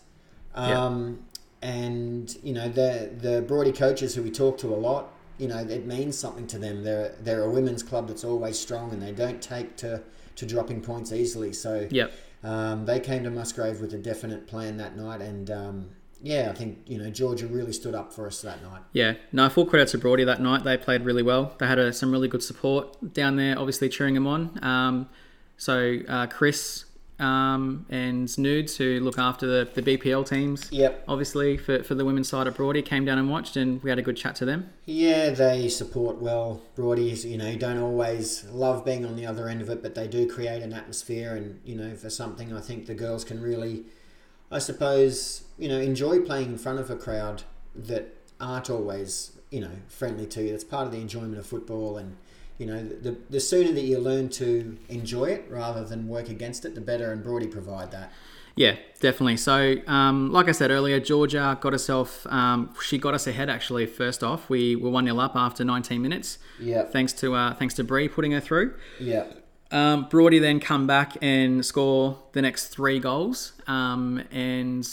[0.56, 0.86] Yeah.
[0.86, 1.20] Um,
[1.62, 5.04] and you know the the Brody coaches who we talk to a lot,
[5.38, 6.84] you know it means something to them.
[6.84, 10.02] They're they're a women's club that's always strong, and they don't take to
[10.38, 11.52] to dropping points easily.
[11.52, 12.12] So Yep.
[12.44, 15.90] um, they came to Musgrave with a definite plan that night, and um,
[16.22, 18.82] yeah, I think you know Georgia really stood up for us that night.
[18.94, 20.64] Yeah, no, full credit to Brody that night.
[20.64, 21.54] They played really well.
[21.60, 24.60] They had a, some really good support down there, obviously cheering them on.
[24.64, 25.10] Um,
[25.58, 26.86] so uh, Chris
[27.20, 31.04] um, and Nudes, who look after the, the BPL teams, Yep.
[31.08, 33.98] obviously for, for the women's side at Brody, came down and watched, and we had
[33.98, 34.70] a good chat to them.
[34.86, 36.62] Yeah, they support well.
[36.78, 40.08] Broadies, you know, don't always love being on the other end of it, but they
[40.08, 43.86] do create an atmosphere, and you know, for something I think the girls can really,
[44.52, 47.44] I suppose, you know, enjoy playing in front of a crowd
[47.76, 50.52] that aren't always, you know, friendly to you.
[50.52, 52.16] That's part of the enjoyment of football, and
[52.58, 56.66] you know, the the sooner that you learn to enjoy it rather than work against
[56.66, 57.12] it, the better.
[57.12, 58.12] And Broady provide that.
[58.56, 59.38] Yeah, definitely.
[59.38, 63.86] So, um, like I said earlier, Georgia got herself, um, she got us ahead actually,
[63.86, 64.50] first off.
[64.50, 66.92] We were 1 0 up after 19 minutes, Yep.
[66.92, 68.74] thanks to uh, thanks to Bree putting her through.
[69.00, 69.47] Yep.
[69.72, 74.88] Um, Brody then come back and score the next three goals, um, and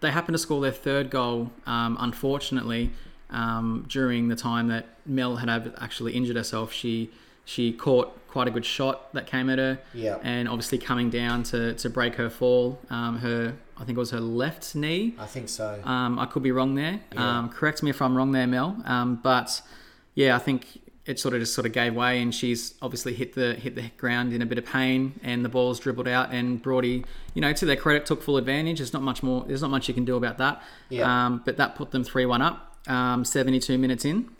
[0.00, 2.90] they happen to score their third goal, um, unfortunately,
[3.30, 6.72] um, during the time that Mel had actually injured herself.
[6.72, 7.10] She
[7.44, 10.20] she caught quite a good shot that came at her, Yep.
[10.24, 14.10] and obviously coming down to, to break her fall, um, her I think it was
[14.10, 15.14] her left knee.
[15.18, 15.80] I think so.
[15.84, 16.98] Um, I could be wrong there.
[17.12, 17.38] Yeah.
[17.38, 18.82] Um, correct me if I'm wrong there, Mel.
[18.84, 19.62] Um, but
[20.14, 23.34] yeah, I think it sort of just sort of gave way, and she's obviously hit
[23.34, 26.32] the hit the ground in a bit of pain, and the ball's dribbled out.
[26.32, 28.78] And Brody, you know, to their credit, took full advantage.
[28.78, 29.44] There's not much more.
[29.46, 30.62] There's not much you can do about that.
[30.88, 31.26] Yeah.
[31.26, 32.76] Um, but that put them three one up.
[32.88, 34.30] Um, 72 minutes in.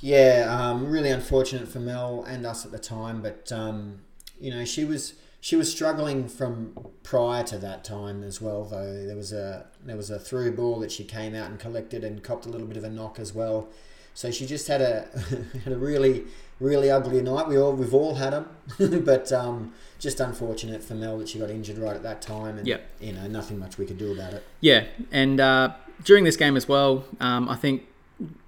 [0.00, 4.00] Yeah, um, really unfortunate for Mel and us at the time, but um,
[4.40, 8.64] you know she was she was struggling from prior to that time as well.
[8.64, 12.04] Though there was a there was a through ball that she came out and collected
[12.04, 13.68] and copped a little bit of a knock as well.
[14.14, 15.08] So she just had a
[15.64, 16.24] had a really
[16.60, 17.48] really ugly night.
[17.48, 18.48] We all we've all had them,
[19.04, 22.66] but um, just unfortunate for Mel that she got injured right at that time, and
[22.66, 22.86] Yep.
[23.00, 24.44] you know nothing much we could do about it.
[24.60, 25.74] Yeah, and uh,
[26.04, 27.82] during this game as well, um, I think,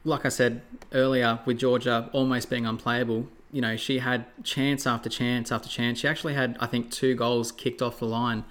[0.04, 5.08] like I said earlier, with Georgia almost being unplayable, you know, she had chance after
[5.08, 5.98] chance after chance.
[6.00, 8.44] She actually had, I think, two goals kicked off the line,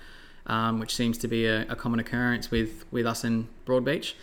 [0.48, 4.14] um, which seems to be a, a common occurrence with, with us in Broadbeach.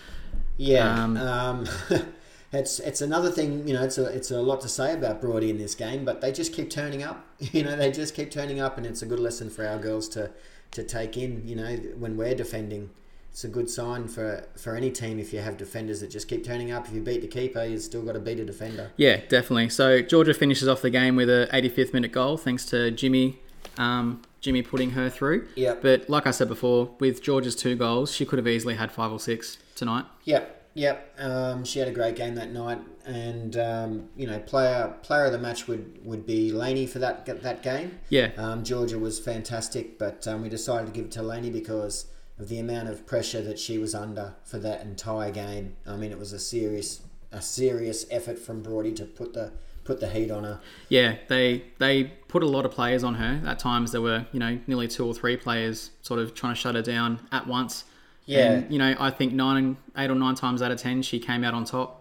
[0.56, 1.66] Yeah, Um, um,
[2.52, 3.66] it's it's another thing.
[3.66, 6.20] You know, it's a it's a lot to say about Brody in this game, but
[6.20, 7.26] they just keep turning up.
[7.52, 10.08] You know, they just keep turning up, and it's a good lesson for our girls
[10.10, 10.30] to
[10.72, 11.46] to take in.
[11.46, 12.90] You know, when we're defending,
[13.30, 16.44] it's a good sign for for any team if you have defenders that just keep
[16.44, 16.86] turning up.
[16.86, 18.92] If you beat the keeper, you've still got to beat a defender.
[18.96, 19.70] Yeah, definitely.
[19.70, 23.40] So Georgia finishes off the game with a 85th minute goal, thanks to Jimmy.
[23.78, 25.48] Um, Jimmy putting her through.
[25.54, 25.82] Yep.
[25.82, 29.12] But like I said before, with Georgia's two goals, she could have easily had five
[29.12, 30.04] or six tonight.
[30.24, 31.14] Yep, yep.
[31.18, 35.32] Um, she had a great game that night, and um, you know, player player of
[35.32, 37.98] the match would, would be Laney for that that game.
[38.08, 42.06] Yeah, Um, Georgia was fantastic, but um, we decided to give it to Laney because
[42.38, 45.76] of the amount of pressure that she was under for that entire game.
[45.86, 49.52] I mean, it was a serious a serious effort from Brody to put the
[49.84, 50.60] put the heat on her.
[50.88, 53.42] Yeah, they they put a lot of players on her.
[53.46, 56.60] At times there were, you know, nearly two or three players sort of trying to
[56.60, 57.84] shut her down at once.
[58.26, 58.52] Yeah.
[58.52, 61.42] And, you know, I think nine, eight or nine times out of ten, she came
[61.44, 61.98] out on top.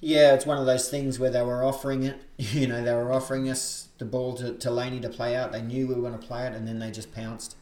[0.00, 2.20] Yeah, it's one of those things where they were offering it.
[2.38, 5.52] You know, they were offering us the ball to, to Laney to play out.
[5.52, 7.56] They knew we were going to play it, and then they just pounced.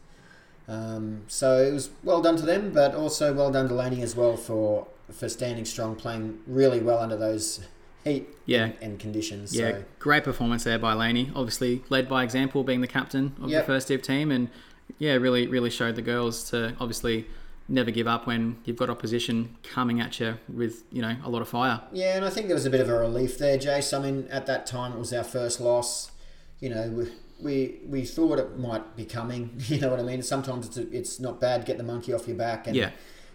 [0.67, 4.15] Um, so it was well done to them, but also well done to Laney as
[4.15, 7.59] well for for standing strong, playing really well under those
[8.03, 8.63] heat Yeah.
[8.65, 9.55] and, and conditions.
[9.55, 9.83] Yeah, So.
[9.99, 11.29] great performance there by Laney.
[11.35, 13.63] Obviously led by example, being the captain of Yep.
[13.63, 14.49] the first div team, and
[14.97, 17.27] yeah, really, really showed the girls to obviously
[17.67, 21.41] never give up when you've got opposition coming at you with you know a lot
[21.41, 21.81] of fire.
[21.91, 23.97] Yeah, and I think there was a bit of a relief there, Jace.
[23.97, 26.11] I mean, at that time it was our first loss.
[26.59, 27.07] You know, we
[27.43, 29.61] we, we thought it might be coming.
[29.67, 30.21] You know what I mean?
[30.21, 32.67] Sometimes it's, it's not bad to get the monkey off your back.
[32.67, 32.91] And, Yeah.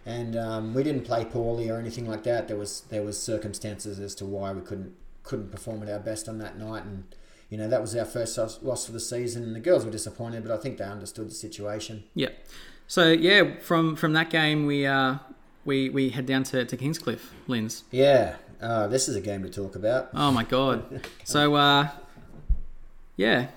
[0.07, 2.49] And um, we didn't play poorly or anything like that.
[2.49, 6.29] There was there was circumstances as to why we couldn't couldn't perform at our best
[6.29, 7.05] on that night, and
[7.51, 9.43] you know that was our first loss loss for the season.
[9.43, 12.05] And the girls were disappointed, but I think they understood the situation.
[12.15, 12.31] Yeah.
[12.89, 15.17] So yeah, from from that game we uh
[15.65, 17.85] we we head down to, to Kingscliff, Linz.
[17.91, 20.09] Yeah, uh, this is a game to talk about.
[20.15, 21.01] Oh my god.
[21.25, 21.89] So uh
[23.17, 23.49] yeah,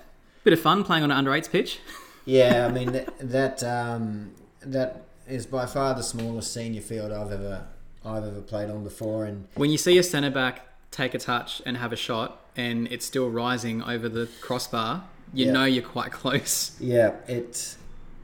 [0.44, 1.80] bit of fun playing on an under eights pitch.
[2.24, 7.32] Yeah, I mean that that, um, that is by far the smallest senior field I've
[7.32, 7.66] ever
[8.04, 11.62] I've ever played on before, and When you see a centre back take a touch
[11.64, 15.52] and have a shot and it's still rising over the crossbar, you Yeah.
[15.52, 16.72] know you're quite close.
[16.80, 17.76] yeah, it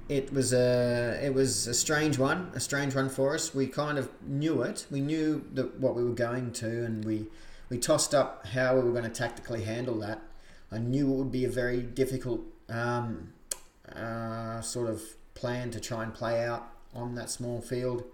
[0.09, 3.55] it was a it was a strange one, a strange one for us.
[3.55, 4.87] We kind of knew it.
[4.90, 7.27] We knew that what we were going to, and we
[7.68, 10.21] we tossed up how we were going to tactically handle that.
[10.73, 13.33] I knew it would be a very difficult um,
[13.94, 15.03] uh, sort of
[15.35, 18.05] plan to try and play out on that small field.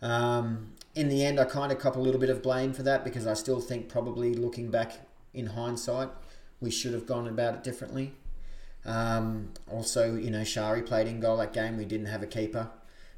[0.00, 3.04] Um, in the end, I kind of cop a little bit of blame for that
[3.04, 5.00] because I still think probably looking back
[5.32, 6.10] in hindsight,
[6.60, 8.12] we should have gone about it differently.
[8.84, 11.76] Um, also, you know, Shari played in goal that game.
[11.76, 12.68] We didn't have a keeper.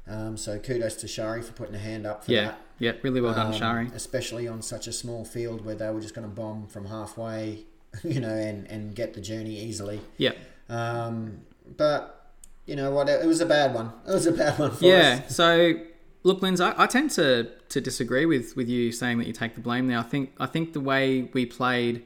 [0.07, 2.59] Um, so kudos to Shari for putting a hand up for Yeah, that.
[2.77, 3.89] yeah, really well done, Um, Shari.
[3.95, 7.65] Especially on such a small field where they were just going to bomb from halfway,
[8.03, 10.01] you know, and, and get the journey easily.
[10.17, 10.33] Yeah,
[10.69, 11.41] Um,
[11.77, 12.31] but,
[12.67, 13.91] you know what, it was a bad one.
[14.07, 14.81] It was a bad one for us.
[14.83, 15.21] yeah.
[15.25, 15.35] us.
[15.35, 15.73] So
[16.21, 19.55] look, Linz, I, I tend to to disagree with with you saying that you take
[19.55, 19.97] the blame there.
[19.97, 22.03] I think I think the way we played.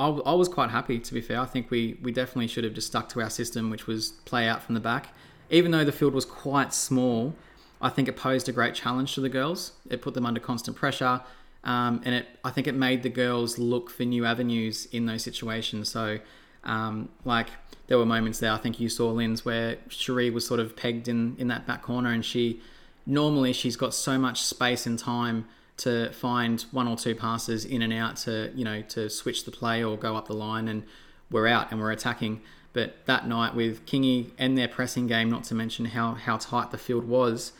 [0.00, 1.38] I, I was quite happy to be fair.
[1.38, 4.48] I think we, we definitely should have just stuck to our system, which was play
[4.48, 5.08] out from the back.
[5.50, 7.34] Even though the field was quite small,
[7.82, 9.72] I think it posed a great challenge to the girls.
[9.90, 11.20] It put them under constant pressure,
[11.64, 15.22] um, and it I think it made the girls look for new avenues in those
[15.22, 15.90] situations.
[15.90, 16.20] So,
[16.64, 17.48] um, like
[17.88, 18.52] there were moments there.
[18.52, 21.82] I think you saw Linz where Cherie was sort of pegged in in that back
[21.82, 22.60] corner, and she
[23.06, 25.46] normally she's got so much space and time
[25.80, 29.50] to find one or two passes in and out to you know to switch the
[29.50, 30.84] play or go up the line and
[31.30, 32.40] we're out and we're attacking.
[32.72, 36.70] But that night with Kingy and their pressing game not to mention how how tight
[36.70, 37.52] the field was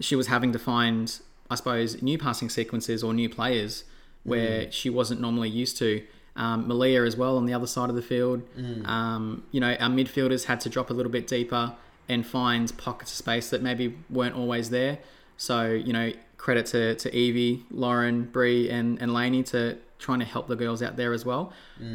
[0.00, 3.84] she was having to find I suppose new passing sequences or new players
[4.24, 6.02] where she wasn't normally used to.
[6.34, 8.42] Um, Malia as well on the other side of the field.
[8.86, 11.74] Um, you know our midfielders had to drop a little bit deeper
[12.08, 14.98] and find pockets of space that maybe weren't always there.
[15.36, 16.12] So, you know,
[16.42, 20.82] credit to, to Evie, Lauren, Bree, and, and Lainey to trying to help the girls
[20.82, 21.52] out there as well.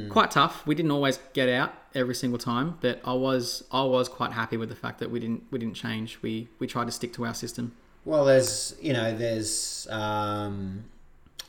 [0.08, 0.66] Quite tough.
[0.66, 4.56] We didn't always get out every single time, but I was I was quite happy
[4.56, 6.20] with the fact that we didn't we didn't change.
[6.22, 7.76] We we tried to stick to our system.
[8.06, 10.86] Well, there's, you know, there's um,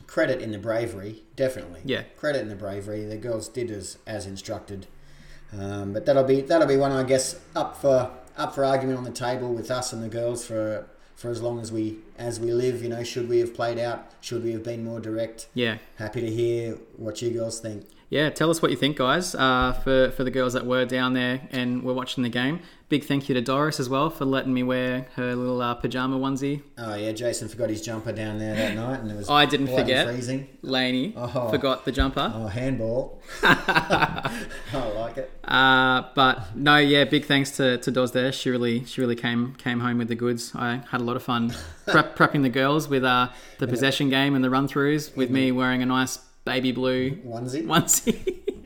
[0.09, 1.83] credit in the bravery, definitely.
[1.85, 2.03] Yeah.
[2.17, 3.05] Credit in the bravery.
[3.05, 4.89] The girls did as, as instructed.
[5.57, 9.05] Um, but that'll be that'll be one I guess up for up for argument on
[9.05, 12.53] the table with us and the girls for for as long as we as we
[12.53, 12.81] live.
[12.81, 14.13] You know, should we have played out?
[14.21, 15.49] Should we have been more direct?
[15.53, 15.79] Yeah.
[15.97, 17.87] Happy to hear what you girls think.
[18.11, 19.35] Yeah, tell us what you think, guys.
[19.35, 23.05] Uh, for for the girls that were down there and were watching the game, big
[23.05, 26.63] thank you to Doris as well for letting me wear her little uh, pajama onesie.
[26.79, 29.67] Oh yeah, Jason forgot his jumper down there that night, and it was I didn't
[29.67, 30.07] forget.
[30.07, 30.49] freezing.
[30.63, 31.51] Lainey Oh.
[31.51, 32.33] forgot the jumper.
[32.35, 33.21] Oh, handball.
[33.43, 34.33] I
[34.97, 35.31] like it.
[35.45, 38.33] Uh, but no, yeah, big thanks to, to Doz there.
[38.33, 40.53] She really she really came came home with the goods.
[40.55, 41.55] I had a lot of fun
[41.87, 45.53] prep, prepping the girls with uh, the possession game and the run throughs with me
[45.53, 46.19] wearing a nice
[46.49, 47.65] baby blue Onesie.
[47.65, 48.39] onesie.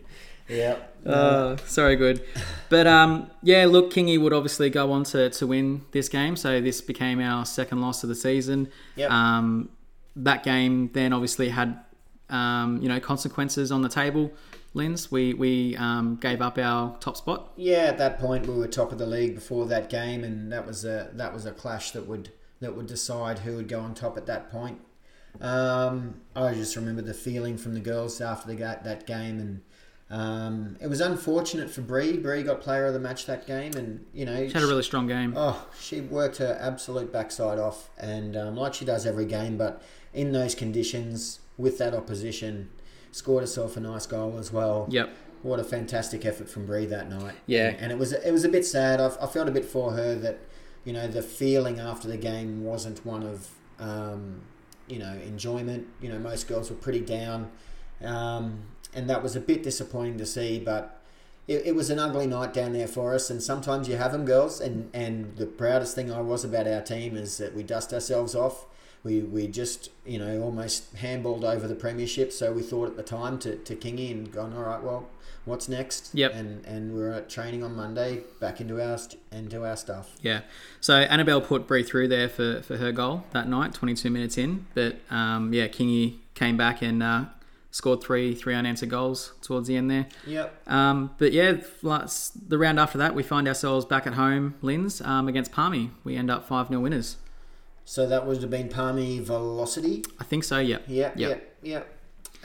[0.48, 0.76] Yeah.
[1.06, 2.22] Uh, sorry, good.
[2.68, 6.36] But um, yeah, look, Kingy would obviously go on to, to win this game.
[6.36, 8.68] So this became our second loss of the season.
[8.96, 9.10] Yep.
[9.10, 9.70] Um,
[10.16, 11.80] that game then obviously had
[12.28, 14.32] um, you know consequences on the table.
[14.74, 17.52] Linz, we we um, gave up our top spot.
[17.56, 20.66] Yeah, at that point we were top of the league before that game, and that
[20.66, 23.94] was a that was a clash that would that would decide who would go on
[23.94, 24.80] top at that point.
[25.40, 29.60] Um, I just remember the feeling from the girls after the ga- that game, and
[30.10, 32.16] um, it was unfortunate for Bree.
[32.16, 34.82] Bree got player of the match that game, and you know She had a really
[34.82, 35.34] strong game.
[35.36, 39.82] Oh, she worked her absolute backside off, and um, like she does every game, but
[40.12, 42.70] in those conditions with that opposition,
[43.10, 44.86] scored herself a nice goal as well.
[44.90, 45.10] Yep.
[45.42, 47.34] What a fantastic effort from Bree that night.
[47.46, 47.68] Yeah.
[47.68, 49.00] and, and it was it was a bit sad.
[49.00, 50.38] I, I felt a bit for her that,
[50.84, 53.48] you know, the feeling after the game wasn't one of,
[53.80, 54.42] um,
[54.92, 55.86] you know enjoyment.
[56.00, 57.50] You know, most girls were pretty down,
[58.02, 58.62] um,
[58.94, 60.58] and that was a bit disappointing to see.
[60.58, 61.00] But
[61.48, 64.24] it, it was an ugly night down there for us, and sometimes you have them,
[64.24, 64.60] girls.
[64.60, 68.34] And and the proudest thing I was about our team is that we dust ourselves
[68.34, 68.66] off.
[69.04, 73.02] We, we just you know almost handballed over the premiership, so we thought at the
[73.02, 74.82] time to, to Kingy and gone all right.
[74.82, 75.08] Well,
[75.44, 76.14] what's next?
[76.14, 76.34] Yep.
[76.34, 80.16] And and we're at training on Monday, back into our st- into our stuff.
[80.22, 80.42] Yeah.
[80.80, 84.66] So Annabelle put Bree through there for, for her goal that night, 22 minutes in.
[84.74, 87.24] But um, yeah, Kingy came back and uh,
[87.70, 90.06] scored three three unanswered goals towards the end there.
[90.26, 90.68] Yep.
[90.68, 95.28] Um, but yeah, the round after that, we find ourselves back at home, Linz, um,
[95.28, 95.90] against Palmy.
[96.04, 97.16] We end up 5 0 winners.
[97.84, 100.04] So that would have been Palmy Velocity.
[100.18, 100.78] I think so, yeah.
[100.86, 101.12] Yeah.
[101.16, 101.28] Yeah.
[101.28, 101.56] Yep.
[101.62, 101.98] Yep.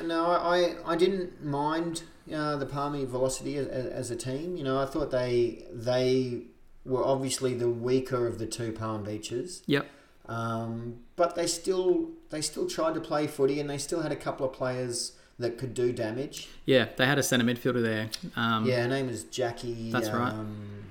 [0.04, 4.58] No, I, I didn't mind uh, the Palmy Velocity as, as a team.
[4.58, 6.42] You know, I thought they they
[6.86, 9.64] were obviously the weaker of the two Palm Beaches.
[9.66, 9.88] Yep.
[10.28, 14.16] Um, but they still they still tried to play footy, and they still had a
[14.16, 16.48] couple of players that could do damage.
[16.66, 18.10] Yeah, they had a centre midfielder there.
[18.36, 19.92] Um, Yeah, her name is Jackie.
[19.92, 20.32] That's right.
[20.34, 20.86] um,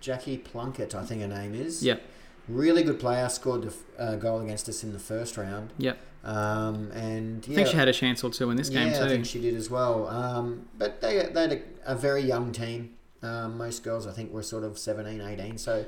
[0.00, 1.82] Jackie Plunkett, I think her name is.
[1.84, 2.00] Yep.
[2.48, 3.28] Really good player.
[3.28, 5.72] Scored the uh, goal against us in the first round.
[5.78, 5.98] Yep.
[6.24, 9.04] Um, and I think she had a chance or two in this game yeah, too.
[9.04, 10.08] I think she did as well.
[10.08, 12.94] Um, but they, they had a, a very young team.
[13.22, 15.58] Um, most girls, I think, were sort of 17, 18.
[15.58, 15.86] So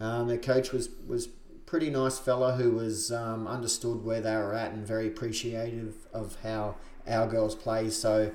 [0.00, 1.28] um, their coach was, was
[1.66, 6.36] pretty nice fella who was um, understood where they were at and very appreciative of
[6.42, 7.90] how our girls play.
[7.90, 8.30] So,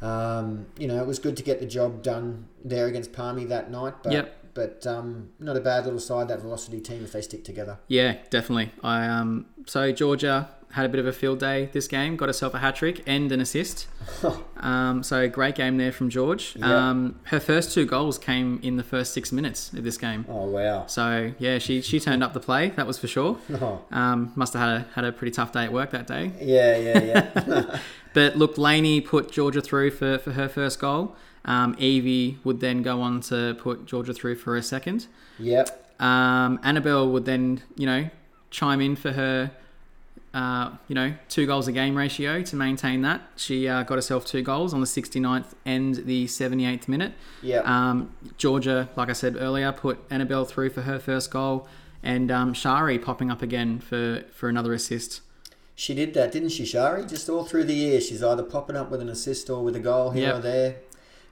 [0.00, 3.70] um, you know, it was good to get the job done there against Palmy that
[3.70, 3.94] night.
[4.02, 4.37] But, Yep.
[4.58, 7.78] But um, not a bad little side, that Velocity team, if they stick together.
[7.86, 8.72] Yeah, definitely.
[8.82, 12.52] I um so Georgia had a bit of a field day this game, got herself
[12.54, 13.86] a hat trick and an assist.
[14.58, 16.56] um, so great game there from George.
[16.56, 16.88] Yeah.
[16.90, 20.26] Um, her first two goals came in the first six minutes of this game.
[20.28, 20.86] Oh, wow.
[20.86, 22.70] So yeah, she she turned up the play.
[22.70, 23.38] That was for sure.
[23.60, 26.32] Oh, Um, must have had a had a pretty tough day at work that day.
[26.40, 27.80] yeah, yeah, yeah.
[28.14, 31.14] But look, Laney put Georgia through for, for her first goal.
[31.44, 35.06] Um, Evie would then go on to put Georgia through for a second.
[35.38, 35.84] yep.
[36.00, 38.08] Um, Annabelle would then, you know,
[38.50, 39.50] chime in for her,
[40.34, 43.22] uh, you know, two goals a game ratio to maintain that.
[43.36, 47.14] She uh, got herself two goals on the 69th and the 78th minute.
[47.42, 47.66] Yep.
[47.66, 51.66] Um, Georgia, like I said earlier, put Annabelle through for her first goal,
[52.02, 55.22] and um, Shari popping up again for, for another assist.
[55.74, 57.06] She did that, didn't she, Shari?
[57.06, 59.80] Just all through the year, she's either popping up with an assist or with a
[59.80, 60.36] goal here Yep.
[60.36, 60.76] or there.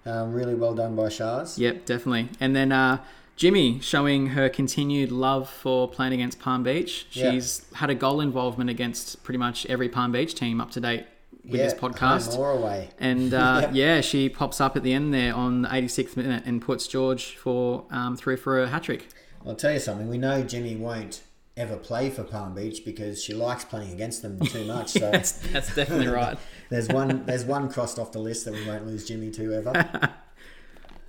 [0.06, 1.58] Um, really well done by Shars.
[1.58, 2.28] Yep, definitely.
[2.38, 3.02] And then uh,
[3.34, 7.06] Jimmy showing her continued love for playing against Palm Beach.
[7.10, 7.32] Yeah.
[7.32, 11.06] She's had a goal involvement against pretty much every Palm Beach team up to date
[11.44, 12.36] with yeah, this podcast.
[12.38, 12.90] Away.
[12.98, 13.96] And uh, Yeah.
[13.96, 17.36] yeah, she pops up at the end there on the 86th minute and puts George
[17.36, 19.08] for um, through for a hat trick.
[19.44, 20.08] I'll tell you something.
[20.08, 21.22] We know Jimmy won't
[21.56, 24.90] ever play for Palm Beach because she likes playing against them too much.
[24.90, 26.36] So that's, that's definitely right.
[26.70, 30.10] there's one there's one crossed off the list that we won't lose Jimmy to ever.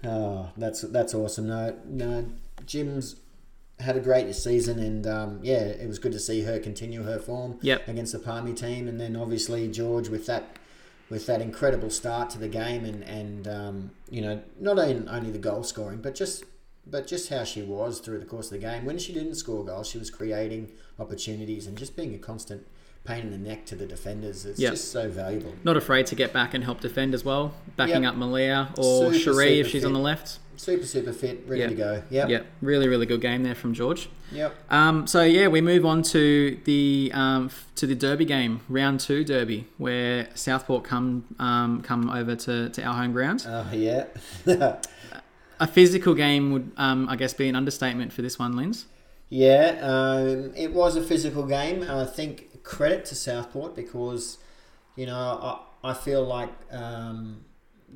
[0.04, 1.48] oh, that's that's awesome.
[1.48, 2.26] No, no,
[2.66, 3.18] Jim's
[3.80, 7.20] had a great season, and um, yeah, it was good to see her continue her
[7.20, 7.88] form Yep.
[7.88, 10.58] against the Palmy team, and then obviously George with that
[11.10, 15.30] with that incredible start to the game, and and um, you know not only, only
[15.32, 16.44] the goal scoring, but just
[16.90, 18.86] but just how she was through the course of the game.
[18.86, 22.66] When she didn't score goals, she was creating opportunities and just being a constant
[23.04, 24.46] pain in the neck to the defenders.
[24.46, 24.74] It's Yep.
[24.74, 25.54] just so valuable.
[25.64, 28.14] Not afraid to get back and help defend as well, backing Yep.
[28.14, 30.40] up Malia or Super, Cherie if she's on the left.
[30.58, 31.70] Super super fit, ready Yep.
[31.70, 32.04] to go.
[32.10, 32.30] Yep.
[32.30, 34.10] Yep, really, really good game there from George.
[34.32, 34.56] Yep.
[34.72, 39.24] Um, so yeah, we move on to the um, to the Derby game, round two
[39.24, 43.46] Derby, where Southport come um, come over to, to our home ground.
[43.48, 44.06] Oh yeah.
[45.60, 48.86] A physical game would, um, I guess, be an understatement for this one, Linz.
[49.30, 51.84] Yeah, um, it was a physical game.
[51.84, 54.38] I think credit to Southport because,
[54.96, 55.16] you know,
[55.84, 57.44] I, I feel like, um,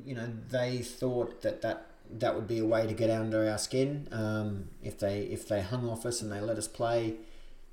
[0.04, 1.86] you know, they thought that, that
[2.18, 4.08] that would be a way to get under our skin.
[4.12, 7.14] Um, if they if they hung off us and they let us play,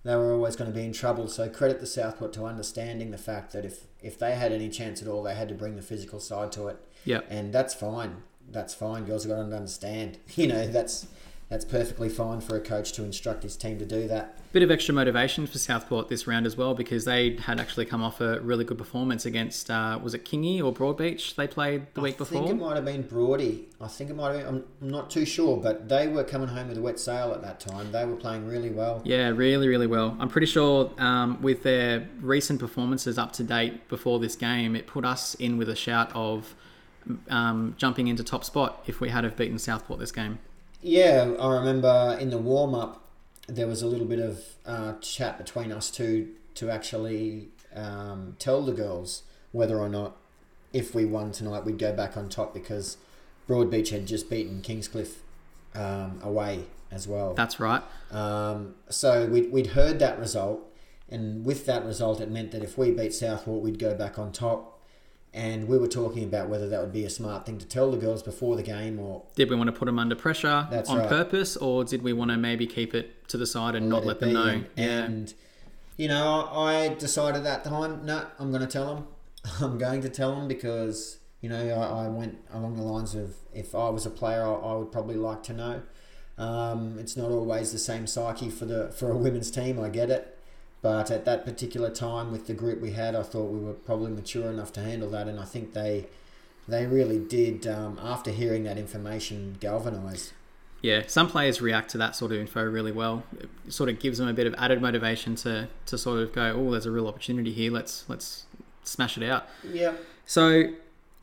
[0.03, 1.27] they were always going to be in trouble.
[1.27, 5.01] So credit to Southport to understanding the fact that if if they had any chance
[5.01, 8.23] at all, they had to bring the physical side to it Yeah, and that's fine.
[8.51, 9.05] That's fine.
[9.05, 10.17] Girls have got to understand.
[10.35, 11.07] You know, that's
[11.49, 14.37] that's perfectly fine for a coach to instruct his team to do that.
[14.51, 18.03] Bit of extra motivation for Southport this round as well because they had actually come
[18.03, 22.01] off a really good performance against uh, was it Kingy or Broadbeach they played the
[22.01, 22.43] week before.
[22.43, 23.65] I think it might have been Broady.
[23.81, 24.47] I think it might have been.
[24.47, 27.41] I'm, I'm not too sure, but they were coming home with a wet sail at
[27.41, 27.91] that time.
[27.91, 29.01] They were playing really well.
[29.03, 30.15] Yeah, really, really well.
[30.19, 34.85] I'm pretty sure um, with their recent performances up to date before this game, it
[34.85, 36.55] put us in with a shout of
[37.29, 40.39] um, jumping into top spot if we had have beaten Southport this game.
[40.81, 43.05] Yeah, I remember in the warm up
[43.47, 48.61] there was a little bit of uh, chat between us two to actually um, tell
[48.61, 50.15] the girls whether or not
[50.71, 52.97] if we won tonight we'd go back on top because
[53.47, 55.15] Broadbeach had just beaten Kingscliff
[55.73, 57.33] um, away as well.
[57.33, 57.81] That's right.
[58.11, 60.61] Um, so we'd, we'd heard that result,
[61.09, 64.31] and with that result, it meant that if we beat Southport, we'd go back on
[64.31, 64.78] top.
[65.33, 67.97] And we were talking about whether that would be a smart thing to tell the
[67.97, 71.07] girls before the game or Did we want to put them under pressure on right.
[71.07, 74.19] purpose, or did we want to maybe keep it to the side and not let
[74.19, 74.47] them know?
[74.47, 75.03] And, yeah.
[75.03, 75.33] and,
[75.97, 79.07] you know, I decided that time, no, I'm going to tell them.
[79.61, 83.35] I'm going to tell them because you know I, I went along the lines of
[83.53, 85.81] if I was a player, I, I would probably like to know.
[86.37, 89.79] Um, it's not always the same psyche for the for a women's team.
[89.79, 90.37] I get it,
[90.81, 94.11] but at that particular time with the group we had, I thought we were probably
[94.11, 96.07] mature enough to handle that, and I think they
[96.67, 97.67] they really did.
[97.67, 100.33] Um, after hearing that information, galvanise.
[100.81, 103.23] Yeah, some players react to that sort of info really well.
[103.37, 106.53] It sort of gives them a bit of added motivation to, to sort of go,
[106.55, 107.71] oh, there's a real opportunity here.
[107.71, 108.45] Let's let's
[108.83, 109.47] smash it out.
[109.63, 109.93] Yeah.
[110.25, 110.71] So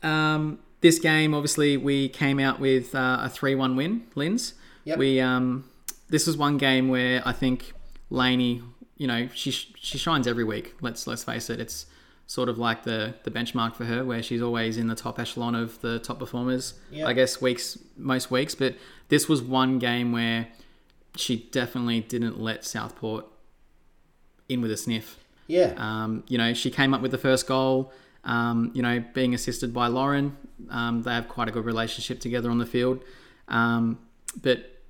[0.03, 4.03] um, this game, obviously, we came out with uh, a three-one win.
[4.13, 4.53] Linz.
[4.83, 4.99] Yep.
[4.99, 5.67] We um,
[6.09, 7.73] this was one game where I think
[8.11, 8.61] Laney,
[8.97, 10.75] you know, she she shines every week.
[10.81, 11.59] Let's let's face it.
[11.59, 11.85] It's
[12.25, 15.55] sort of like the the benchmark for her, where she's always in the top echelon
[15.55, 16.73] of the top performers.
[16.91, 17.07] Yep.
[17.07, 18.75] I guess weeks most weeks, but
[19.09, 20.47] this was one game where
[21.15, 23.25] she definitely didn't let Southport
[24.49, 25.17] in with a sniff.
[25.47, 25.73] Yeah.
[25.77, 27.91] Um, you know, she came up with the first goal.
[28.23, 30.35] Um, you know, being assisted by Lauren.
[30.69, 33.01] Um, they have quite a good relationship together on the field.
[33.47, 33.99] Um,
[34.41, 34.81] but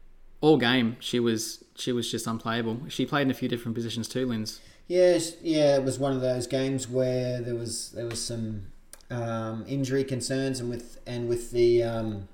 [0.41, 2.81] all game, she was she was just unplayable.
[2.89, 4.59] She played in a few different positions too, Linz.
[4.87, 8.67] Yes, yeah, it was one of those games where there was there was some
[9.09, 12.27] um, injury concerns, and with and with the um,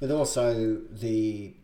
[0.00, 1.54] with also the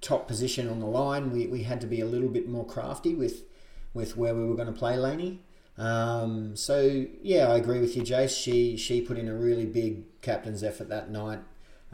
[0.00, 3.14] top position on the line, we, we had to be a little bit more crafty
[3.14, 3.44] with
[3.92, 5.40] with where we were going to play Laney.
[5.78, 8.40] Um, so yeah, I agree with you, Jace.
[8.42, 11.40] She she put in a really big captain's effort that night.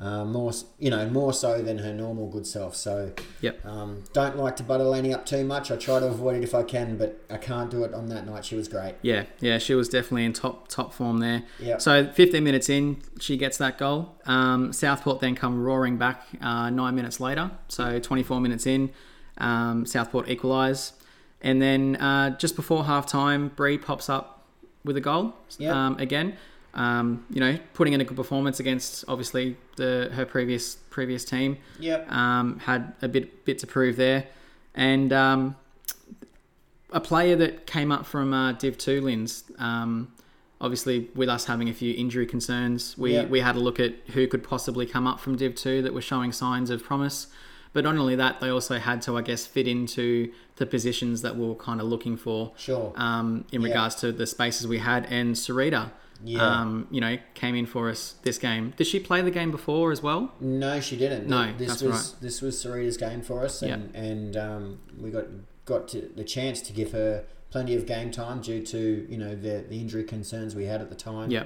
[0.02, 0.50] Uh, more,
[0.80, 2.74] you know, more so than her normal good self.
[2.74, 3.64] So, Yep.
[3.64, 5.70] um, don't like to butter Laney up too much.
[5.70, 8.26] I try to avoid it if I can, but I can't do it on that
[8.26, 8.44] night.
[8.44, 8.96] She was great.
[9.02, 11.44] Yeah, yeah, she was definitely in top top form there.
[11.60, 11.78] Yeah.
[11.78, 14.16] So 15 minutes in, she gets that goal.
[14.26, 17.52] Um, Southport then come roaring back uh, nine minutes later.
[17.68, 18.90] So 24 minutes in,
[19.38, 20.94] um, Southport equalise,
[21.42, 24.44] and then uh, just before half time, Bree pops up
[24.84, 25.72] with a goal Yep.
[25.76, 26.36] um, again.
[26.74, 31.58] Um, you know, putting in a good performance against obviously the her previous previous team.
[31.80, 32.10] Yep.
[32.10, 34.24] Um, had a bit bit to prove there,
[34.74, 35.56] and um,
[36.90, 39.44] a player that came up from uh, Div Two, Linz.
[39.58, 40.12] Um,
[40.60, 43.24] obviously, with us having a few injury concerns, we Yeah.
[43.26, 46.02] we had a look at who could possibly come up from Div Two that were
[46.02, 47.26] showing signs of promise.
[47.74, 51.36] But not only that, they also had to, I guess, fit into the positions that
[51.36, 52.92] we were kind of looking for Sure.
[52.96, 53.68] um, in Yeah.
[53.68, 55.06] regards to the spaces we had.
[55.08, 55.90] And Sarita,
[56.24, 56.42] Yeah.
[56.42, 58.74] um, you know, came in for us this game.
[58.76, 60.32] Did she play the game before as well?
[60.40, 61.28] No, she didn't.
[61.28, 62.20] No, this that's was right.
[62.22, 65.24] this was Sarita's game for us, and and um, we got
[65.64, 69.34] got to the chance to give her plenty of game time due to you know
[69.34, 71.30] the the injury concerns we had at the time.
[71.30, 71.44] Yeah.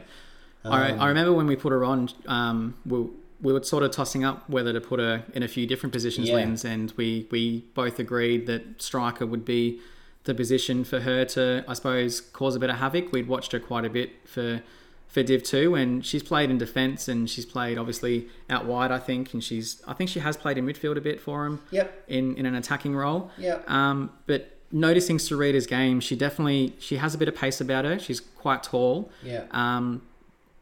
[0.65, 3.07] I, Um, I remember when we put her on, um, we,
[3.41, 6.29] we were sort of tossing up whether to put her in a few different positions,
[6.29, 6.37] Yeah.
[6.37, 9.79] Linz, and we, we both agreed that striker would be
[10.27, 13.11] the position for her to, I suppose, cause a bit of havoc.
[13.13, 14.63] We'd watched her quite a bit for
[15.09, 18.99] for Div Two, and she's played in defence and she's played obviously out wide, I
[18.99, 22.05] think, and she's I think she has played in midfield a bit for him Yep.
[22.09, 23.31] in in an attacking role.
[23.39, 23.69] Yep.
[23.71, 27.99] Um, but noticing Sarita's game, she definitely she has a bit of pace about her.
[27.99, 29.11] She's quite tall.
[29.23, 29.45] Yeah.
[29.53, 30.03] Um,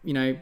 [0.05, 0.37] you know,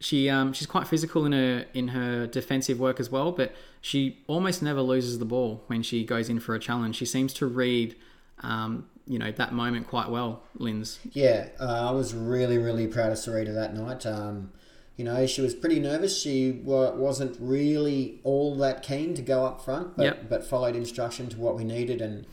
[0.00, 4.18] she um, she's quite physical in her in her defensive work as well, but she
[4.26, 6.96] almost never loses the ball when she goes in for a challenge.
[6.96, 7.94] She seems to read,
[8.42, 10.98] um, you know, that moment quite well, Linz.
[11.12, 14.04] Yeah, uh, I was really, really proud of Sarita that night.
[14.06, 14.52] Um,
[14.96, 16.18] you know, she was pretty nervous.
[16.20, 20.28] She wa- wasn't really all that keen to go up front, but, Yep.
[20.30, 22.00] but followed instruction to what we needed.
[22.00, 22.26] And,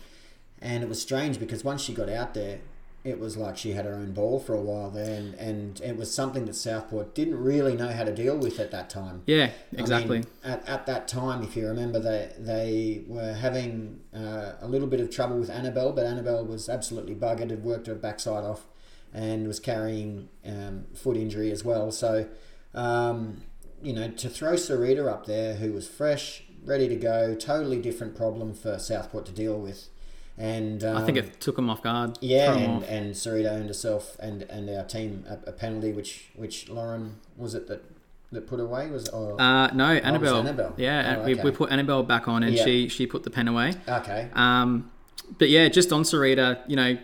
[0.61, 2.59] and it was strange because once she got out there,
[3.03, 5.19] it was like she had her own ball for a while there.
[5.19, 8.71] And, and it was something that Southport didn't really know how to deal with at
[8.71, 9.23] that time.
[9.25, 10.19] Yeah, I exactly.
[10.19, 14.87] mean, at, at that time, if you remember, they they were having uh, a little
[14.87, 18.65] bit of trouble with Annabelle, but Annabelle was absolutely buggered, had worked her backside off,
[19.13, 21.91] and was carrying um, foot injury as well.
[21.91, 22.27] So,
[22.73, 23.43] um,
[23.81, 28.15] you know, to throw Sarita up there, who was fresh, ready to go, totally different
[28.15, 29.89] problem for Southport to deal with.
[30.37, 32.17] And um, I think it took them off guard.
[32.21, 32.89] yeah, and, off.
[32.89, 37.53] and Sarita earned herself and, and our team a, a penalty, which which Lauren was
[37.53, 37.83] it that,
[38.31, 40.39] that put away was or Uh, no, Annabelle.
[40.39, 40.73] Annabelle.
[40.77, 42.63] Yeah, Oh, we, we put Annabelle back on, and Yeah.
[42.65, 43.73] she she put the pen away.
[43.87, 44.89] okay Um,
[45.37, 46.97] but yeah, just on Sarita, you know,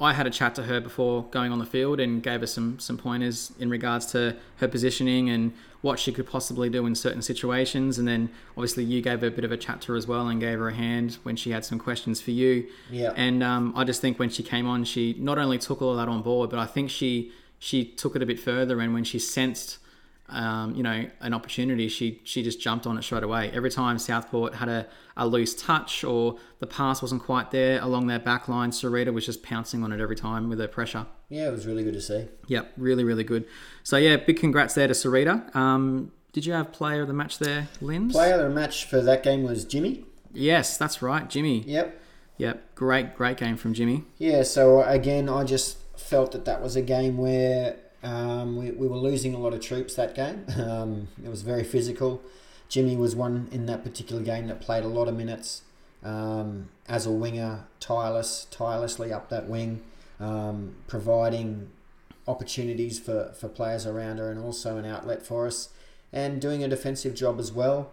[0.00, 2.78] I had a chat to her before going on the field and gave her some
[2.78, 7.22] some pointers in regards to her positioning and what she could possibly do in certain
[7.22, 7.98] situations.
[7.98, 10.28] And then obviously you gave her a bit of a chat to her as well
[10.28, 12.66] and gave her a hand when she had some questions for you.
[12.90, 13.12] Yeah.
[13.16, 15.96] And um, I just think when she came on, she not only took all of
[15.96, 18.80] that on board, but I think she she took it a bit further.
[18.80, 19.78] And when she sensed
[20.32, 23.50] um, you know, an opportunity, she she just jumped on it straight away.
[23.52, 28.06] Every time Southport had a, a loose touch or the pass wasn't quite there along
[28.06, 31.06] their back line, Sarita was just pouncing on it every time with her pressure.
[31.28, 32.28] Yeah, it was really good to see.
[32.46, 33.46] Yep, really, really good.
[33.82, 35.54] So yeah, big congrats there to Sarita.
[35.54, 38.12] Um, did you have player of the match there, Linz?
[38.12, 40.04] Player of the match for that game was Jimmy.
[40.32, 41.60] Yes, that's right, Jimmy.
[41.66, 42.00] Yep.
[42.38, 44.04] Yep, great, great game from Jimmy.
[44.18, 48.88] Yeah, so again, I just felt that that was a game where um, we, we
[48.88, 50.46] were losing a lot of troops that game.
[50.56, 52.22] Um, it was very physical.
[52.68, 55.62] Jimmy was one in that particular game that played a lot of minutes
[56.02, 59.82] um, as a winger, tireless, tirelessly up that wing,
[60.18, 61.70] um, providing
[62.26, 65.68] opportunities for, for players around her and also an outlet for us,
[66.12, 67.90] and doing a defensive job as well.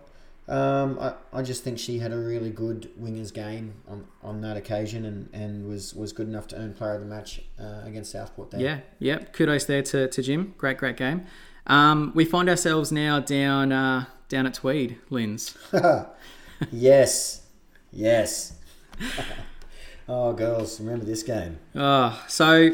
[0.49, 4.57] Um, I, I just think she had a really good wingers game on, on that
[4.57, 8.11] occasion and, and was, was good enough to earn player of the match uh, against
[8.11, 8.59] Southport there.
[8.59, 9.19] Yeah, yeah.
[9.19, 10.55] Kudos there to, to Jim.
[10.57, 11.27] Great, great game.
[11.67, 15.55] Um, we find ourselves now down uh, down at Tweed, Linz.
[16.71, 17.43] yes,
[17.91, 18.53] yes.
[20.09, 21.59] oh, girls, remember this game?
[21.75, 22.71] Oh, so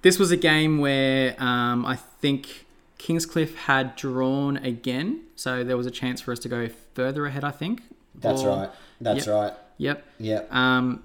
[0.00, 2.66] this was a game where um, I think
[3.02, 7.42] Kingscliff had drawn again, so there was a chance for us to go further ahead.
[7.42, 7.82] I think.
[8.14, 8.70] That's Or- right.
[9.00, 9.34] That's Yep.
[9.34, 9.52] right.
[9.78, 10.06] Yep.
[10.20, 10.54] Yep.
[10.54, 11.02] Um,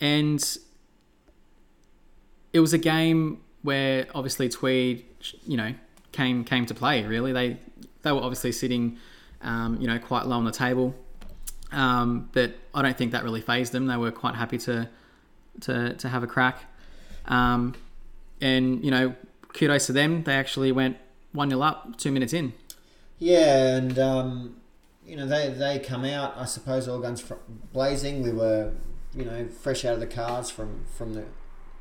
[0.00, 0.58] and
[2.52, 5.04] it was a game where obviously Tweed,
[5.46, 5.72] you know,
[6.12, 7.04] came came to play.
[7.04, 7.58] Really, they
[8.02, 8.98] they were obviously sitting,
[9.40, 10.94] um, you know, quite low on the table.
[11.70, 13.86] Um, but I don't think that really phased them.
[13.86, 14.88] They were quite happy to
[15.62, 16.64] to to have a crack.
[17.26, 17.74] Um,
[18.40, 19.14] and you know,
[19.54, 20.24] kudos to them.
[20.24, 20.96] They actually went
[21.32, 22.52] one 0 up two minutes in.
[23.18, 24.56] Yeah, and um,
[25.06, 26.34] you know they they come out.
[26.36, 27.34] I suppose all guns fr-
[27.72, 28.22] blazing.
[28.22, 28.72] We were,
[29.14, 31.24] you know, fresh out of the cars from from the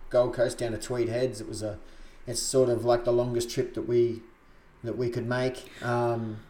[0.09, 1.41] Gold Coast down to Tweed Heads.
[1.41, 1.79] It was a,
[2.27, 4.21] it's sort of like the longest trip that we
[4.83, 5.71] that we could make.
[5.83, 6.41] Um,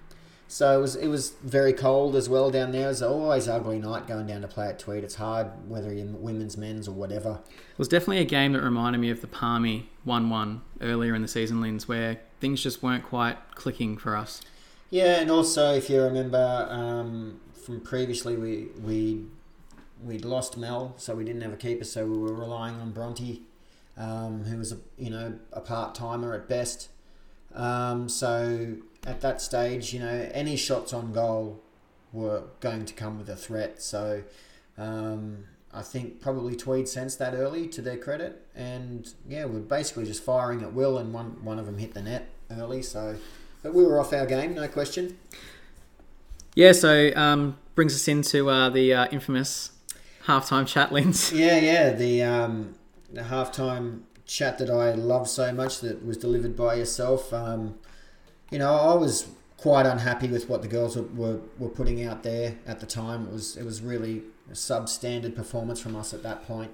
[0.48, 2.88] so it was it was very cold as well down there.
[2.88, 5.06] It was always ugly night going down to play at Tweed.
[5.06, 7.40] It's hard whether you're women's, men's, or whatever.
[7.48, 11.22] It was definitely a game that reminded me of the Palmy 1 1 earlier in
[11.22, 14.42] the season, Linz, where things just weren't quite clicking for us.
[14.90, 19.24] Yeah, and also if you remember um, from previously, we we
[20.04, 23.44] we'd lost Mel, so we didn't have a keeper, so we were relying on Bronte,
[23.96, 26.90] um, who was a you know a part timer at best.
[27.54, 31.62] Um, so at that stage, you know, any shots on goal
[32.12, 33.82] were going to come with a threat.
[33.82, 34.24] So
[34.78, 40.06] um, I think probably Tweed sensed that early, to their credit, and yeah, we're basically
[40.06, 42.82] just firing at will, and one one of them hit the net early.
[42.82, 43.16] So,
[43.64, 45.18] but we were off our game, no question.
[46.56, 49.72] Yeah, so um, brings us into uh, the uh, infamous
[50.26, 51.32] halftime chat, Linz.
[51.34, 52.76] Yeah, yeah, the um,
[53.12, 57.34] the halftime chat that I love so much that was delivered by yourself.
[57.34, 57.76] Um,
[58.50, 62.24] you know, I was quite unhappy with what the girls were, were, were putting out
[62.24, 63.28] there at the time.
[63.28, 66.72] It was it was really a substandard performance from us at that point.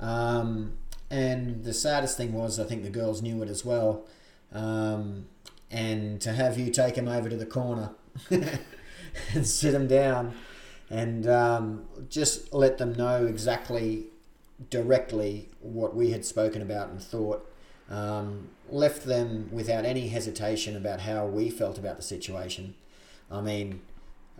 [0.00, 0.78] Um,
[1.10, 4.04] and the saddest thing was, I think the girls knew it as well.
[4.52, 5.26] Um,
[5.70, 7.90] and to have you take them over to the corner
[8.30, 10.34] and sit them down
[10.90, 14.06] and um, just let them know exactly
[14.70, 17.48] directly what we had spoken about and thought.
[17.90, 22.74] Um, left them without any hesitation about how we felt about the situation.
[23.30, 23.80] I mean,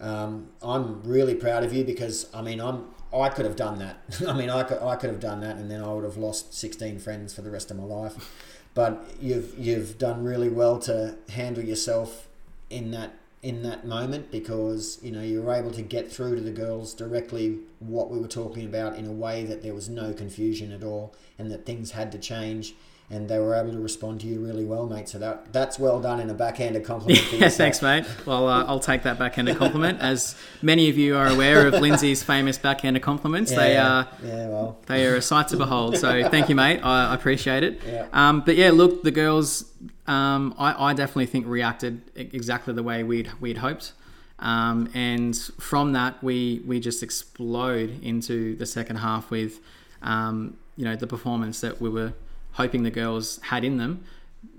[0.00, 3.98] um, I'm really proud of you because I mean I'm I could have done that.
[4.26, 6.54] I mean I could I could have done that and then I would have lost
[6.54, 8.30] 16 friends for the rest of my life.
[8.74, 12.28] But you've you've done really well to handle yourself
[12.70, 13.12] in that
[13.42, 16.94] in that moment because you know you were able to get through to the girls
[16.94, 20.84] directly what we were talking about in a way that there was no confusion at
[20.84, 22.74] all and that things had to change
[23.12, 26.00] and they were able to respond to you really well mate so that that's well
[26.00, 28.04] done in a backhanded compliment Yeah, thanks, mate.
[28.26, 30.00] Well, uh, I'll take that backhanded compliment.
[30.00, 34.78] As many of you are aware of Lindsay's famous backhanded compliments, they are yeah well
[34.86, 35.96] they are a sight to behold.
[35.96, 36.80] So thank you, mate.
[36.80, 37.80] I, appreciate it.
[37.86, 38.06] Yeah.
[38.12, 39.70] Um, but yeah, look, the girls,
[40.06, 43.92] um, I, I definitely think reacted exactly the way we'd we'd hoped.
[44.38, 49.60] Um, and from that, we we just explode into the second half with,
[50.02, 52.12] um, you know, the performance that we were
[52.52, 54.04] hoping the girls had in them.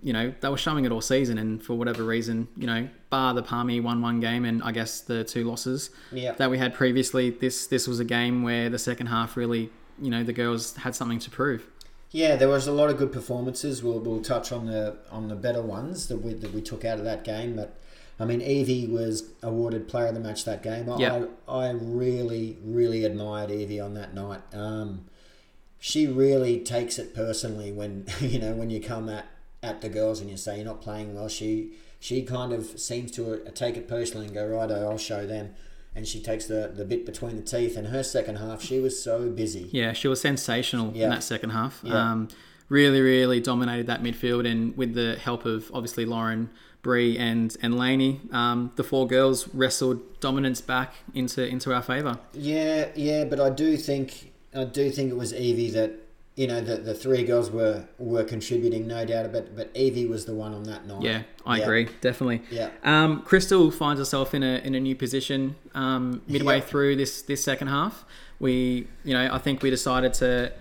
[0.02, 3.34] You know, they were showing it all season, and for whatever reason, you know, bar
[3.34, 7.30] the Palmy one-one game, and I guess the two losses yeah that we had previously,
[7.30, 9.70] this this was a game where the second half really,
[10.02, 11.68] you know, the girls had something to prove.
[12.12, 13.82] Yeah, there was a lot of good performances.
[13.84, 17.00] We'll, we'll touch on the on the better ones that we, that we took out
[17.00, 17.56] of that game.
[17.56, 17.76] But
[18.20, 20.90] I mean, Evie was awarded Player of the Match that game.
[20.90, 21.30] I, Yep.
[21.48, 24.42] I, I really really admired Evie on that night.
[24.54, 25.06] Um,
[25.86, 29.26] she really takes it personally when you know when you come at,
[29.62, 31.28] at the girls and you say you're not playing well.
[31.28, 34.72] She she kind of seems to uh, take it personally and go right.
[34.72, 35.56] I'll show them.
[35.94, 37.76] And she takes the, the bit between the teeth.
[37.78, 39.70] And her second half, she was so busy.
[39.72, 41.04] Yeah, she was sensational Yeah.
[41.04, 41.82] in that second half.
[41.84, 41.94] Yeah.
[42.12, 42.30] Um,
[42.68, 46.50] really, really dominated that midfield, and with the help of obviously Lauren,
[46.82, 52.20] Bree, and and Laney, um, the four girls wrestled dominance back into into our favour.
[52.34, 55.92] Yeah, yeah, but I do think I do think it was Evie that
[56.36, 59.32] you know the the three girls were were contributing, no doubt.
[59.32, 61.04] But but Evie was the one on that night.
[61.04, 61.64] Yeah, I Yeah.
[61.64, 62.42] agree, definitely.
[62.52, 62.70] Yeah.
[62.84, 66.62] Um, Crystal finds herself in a in a new position um, midway Yeah.
[66.62, 68.06] through this this second half.
[68.40, 70.52] We, you know, I think we decided to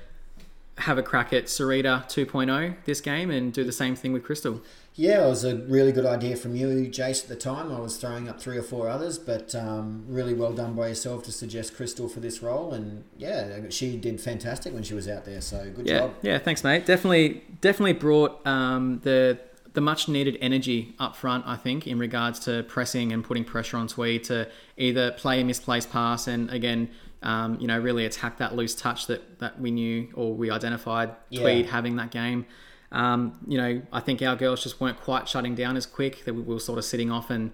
[0.78, 4.60] have a crack at Sarita 2.0 this game and do the same thing with Crystal.
[4.94, 7.72] Yeah, it was a really good idea from you, Jace, at the time.
[7.72, 11.22] I was throwing up three or four others, but um, really well done by yourself
[11.24, 12.74] to suggest Crystal for this role.
[12.74, 16.14] And yeah, she did fantastic when she was out there, so good Yeah, job.
[16.20, 16.38] yeah.
[16.38, 16.84] Thanks, mate.
[16.84, 19.38] Definitely, definitely brought um, the
[19.74, 21.46] the much needed energy up front.
[21.46, 25.44] I think in regards to pressing and putting pressure on Tweed to either play a
[25.44, 26.90] misplaced pass and again,
[27.22, 31.12] um, you know, really attack that loose touch that that we knew or we identified
[31.30, 31.40] Yeah.
[31.40, 32.44] Tweed having that game.
[32.92, 36.24] Um, you know, I think our girls just weren't quite shutting down as quick.
[36.24, 37.50] That we were sort of sitting off and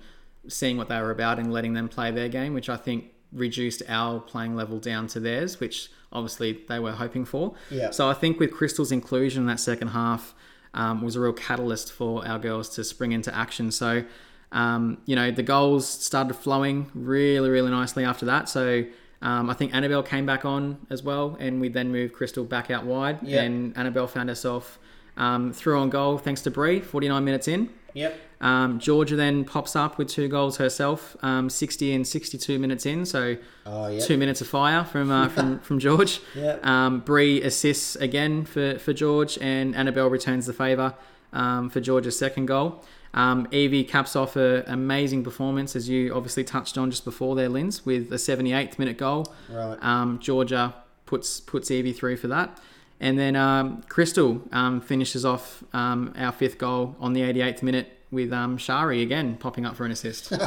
[0.49, 3.83] seeing what they were about and letting them play their game, which I think reduced
[3.89, 7.55] our playing level down to theirs, which obviously they were hoping for.
[7.71, 7.91] Yeah.
[7.91, 10.35] So I think with Crystal's inclusion in that second half
[10.75, 13.71] um, was a real catalyst for our girls to spring into action.
[13.71, 14.05] So,
[14.53, 18.49] um, you know, the goals started flowing really, really nicely after that.
[18.49, 18.85] So
[19.21, 22.71] um, I think Annabelle came back on as well, and we then moved Crystal back
[22.71, 23.43] out wide, Yeah.
[23.43, 24.79] and Annabelle found herself
[25.19, 27.69] um, through on goal thanks to Bree, 49 minutes in.
[27.93, 28.19] Yep.
[28.41, 33.05] Um, Georgia then pops up with two goals herself, um, 60 and 62 minutes in.
[33.05, 33.99] So Oh, yeah.
[34.01, 36.21] two minutes of fire from uh, from from George.
[36.37, 36.59] Yeah.
[36.63, 40.95] Um, Bree assists again for, for George, and Annabelle returns the favour
[41.33, 42.85] um, for George's second goal.
[43.15, 47.49] Um, Evie caps off an amazing performance, as you obviously touched on just before there,
[47.49, 49.35] Linz, with a 78th minute goal.
[49.51, 49.79] Right.
[49.83, 50.75] Um, Georgia
[51.07, 52.61] puts puts Evie through for that.
[53.01, 57.93] And then um, Crystal um, finishes off um, our fifth goal on the 88th minute
[58.11, 60.33] with um, Shari again popping up for an assist.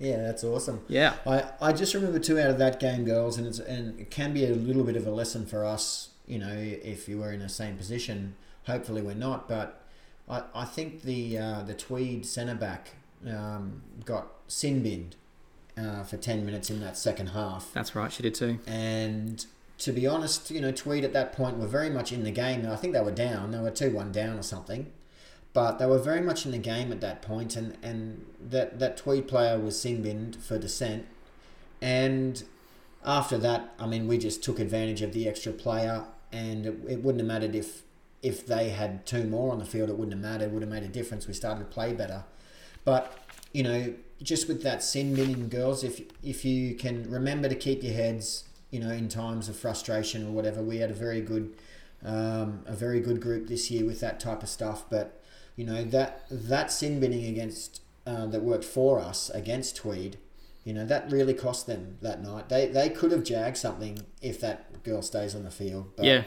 [0.00, 0.84] Yeah, that's awesome.
[0.88, 1.14] yeah.
[1.24, 4.34] I, I just remember two out of that game, girls, and it's and it can
[4.34, 6.10] be a little bit of a lesson for us.
[6.26, 8.34] You know, if you were in the same position,
[8.66, 9.48] hopefully we're not.
[9.48, 9.80] But
[10.28, 12.96] I, I think the uh, the Tweed centre back
[13.26, 15.14] um, got sin binned
[15.78, 18.58] uh, for ten minutes in that second half, That's right, she did too.
[18.66, 19.46] and
[19.84, 22.66] to be honest, you know, Tweed at that point were very much in the game.
[22.66, 24.90] I think they were down; they were two one down or something.
[25.52, 28.96] But they were very much in the game at that point, and, and that, that
[28.96, 31.06] Tweed player was sin binned for dissent.
[31.80, 32.42] And
[33.04, 37.04] after that, I mean, we just took advantage of the extra player, and it, it
[37.04, 37.82] wouldn't have mattered if
[38.22, 39.90] if they had two more on the field.
[39.90, 40.46] It wouldn't have mattered.
[40.46, 41.26] It would have made a difference.
[41.26, 42.24] We started to play better,
[42.86, 43.12] but
[43.52, 47.82] you know, just with that sin binning, girls, if if you can remember to keep
[47.82, 48.44] your heads,
[48.74, 51.54] you know, in times of frustration or whatever, we had a very good
[52.04, 54.84] um, a very good group this year with that type of stuff.
[54.90, 55.22] But
[55.54, 60.18] you know that that sin binning against uh, that worked for us against Tweed,
[60.64, 62.48] you know that really cost them that night.
[62.48, 65.92] They they could have jagged something if that girl stays on the field.
[65.94, 66.24] But, Yeah.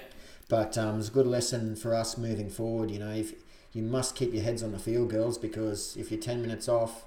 [0.47, 2.89] But um, it's a good lesson for us moving forward.
[2.89, 3.33] You know, if
[3.73, 7.03] you must keep your heads on the field, girls, because if you're ten minutes off,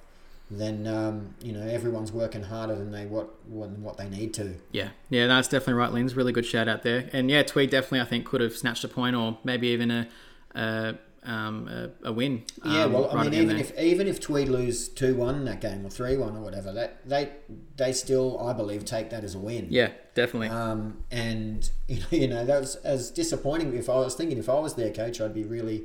[0.51, 4.55] then um, you know everyone's working harder than they what what, they need to.
[4.73, 7.09] Yeah, yeah, that's definitely right, Linz really good shout out there.
[7.13, 10.09] And yeah, Tweed definitely, I think, could have snatched a point or maybe even a
[10.55, 12.45] a, um, a, a win.
[12.65, 13.65] Yeah, um, well, right I mean, at the end even there.
[13.65, 16.73] if even if Tweed lose two one in that game or three one or whatever,
[16.73, 17.31] that they
[17.77, 19.69] they still, I believe, take that as a win.
[19.71, 20.49] yeah, definitely.
[20.49, 23.77] Um, and you know, you know, that was as disappointing.
[23.77, 25.85] If I was thinking, if I was their coach, I'd be really,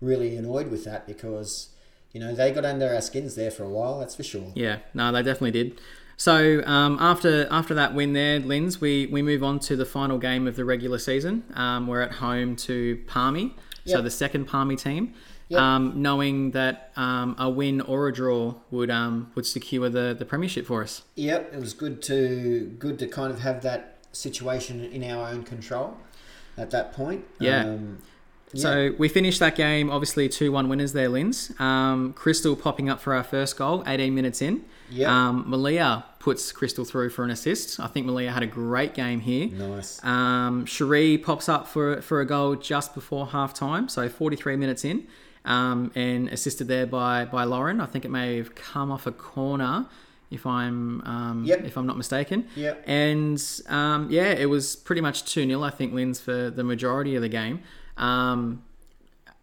[0.00, 1.70] really annoyed with that because
[2.14, 3.98] you know they got under our skins there for a while.
[3.98, 4.52] That's for sure.
[4.54, 5.80] Yeah, no, they definitely did.
[6.16, 10.16] So um, after after that win there, Linz, we, we move on to the final
[10.16, 11.44] game of the regular season.
[11.54, 13.54] Um, we're at home to Palmy,
[13.84, 15.12] so the second Palmy team.
[15.48, 15.60] Yep.
[15.60, 20.24] Um, knowing that um, a win or a draw would um, would secure the, the
[20.24, 21.02] premiership for us.
[21.16, 25.42] Yep, it was good to good to kind of have that situation in our own
[25.42, 25.98] control
[26.56, 27.26] at that point.
[27.38, 27.66] Yeah.
[27.66, 27.98] Um,
[28.54, 31.52] So we finished that game, obviously 2 1 winners there, Linz.
[31.58, 34.64] Um, Crystal popping up for our first goal, 18 minutes in.
[34.90, 35.10] Yeah.
[35.28, 37.80] Um, Malia puts Crystal through for an assist.
[37.80, 39.48] I think Malia had a great game here.
[39.48, 40.02] Nice.
[40.04, 44.84] Um, Cherie pops up for, for a goal just before half time, so 43 minutes
[44.84, 45.06] in,
[45.44, 47.80] um, and assisted there by, by Lauren.
[47.80, 49.86] I think it may have come off a corner.
[50.30, 51.64] If I'm um, Yep.
[51.64, 52.84] if I'm not mistaken, Yep.
[52.88, 57.14] and um, yeah, it was pretty much 2 0, I think, Linz, for the majority
[57.14, 57.60] of the game.
[57.96, 58.64] Um,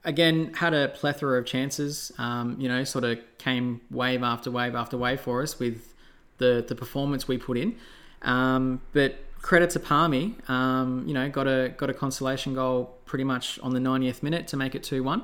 [0.03, 4.75] again, had a plethora of chances, um, you know, sort of came wave after wave
[4.75, 5.93] after wave for us with
[6.37, 7.75] the, the performance we put in.
[8.23, 13.23] Um, but credit to Palmy, um, you know, got a got a consolation goal pretty
[13.23, 15.23] much on the 90th minute to make it 2 1.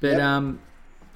[0.00, 0.20] But Yep.
[0.20, 0.60] um,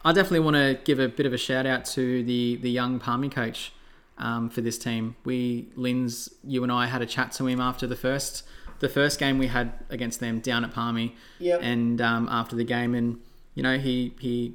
[0.05, 2.99] I definitely want to give a bit of a shout out to the, the young
[2.99, 3.73] Palmy coach
[4.19, 5.17] um, for this team.
[5.25, 8.45] We, Linz, you and I had a chat to him after the first
[8.81, 11.61] the first game we had against them down at Palmy, Yep.
[11.63, 13.19] and um, after the game, and
[13.55, 14.55] you know he he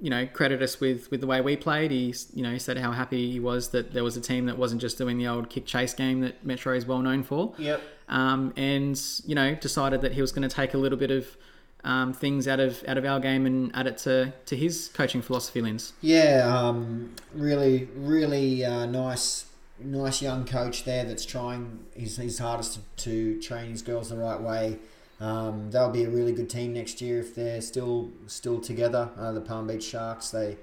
[0.00, 1.90] you know credited us with with the way we played.
[1.90, 4.80] He you know said how happy he was that there was a team that wasn't
[4.80, 7.80] just doing the old kick chase game that Metro is well known for Yep.
[8.08, 11.36] um, and you know decided that he was going to take a little bit of
[11.84, 15.20] um, things out of out of our game and add it to to his coaching
[15.22, 15.92] philosophy Linz.
[16.00, 19.46] Yeah, um, really, really uh, nice,
[19.78, 24.16] nice young coach there that's trying his, his hardest to, to train his girls the
[24.16, 24.78] right way.
[25.20, 29.10] Um, they'll be a really good team next year if they're still still together.
[29.16, 30.56] Uh, the Palm Beach Sharks they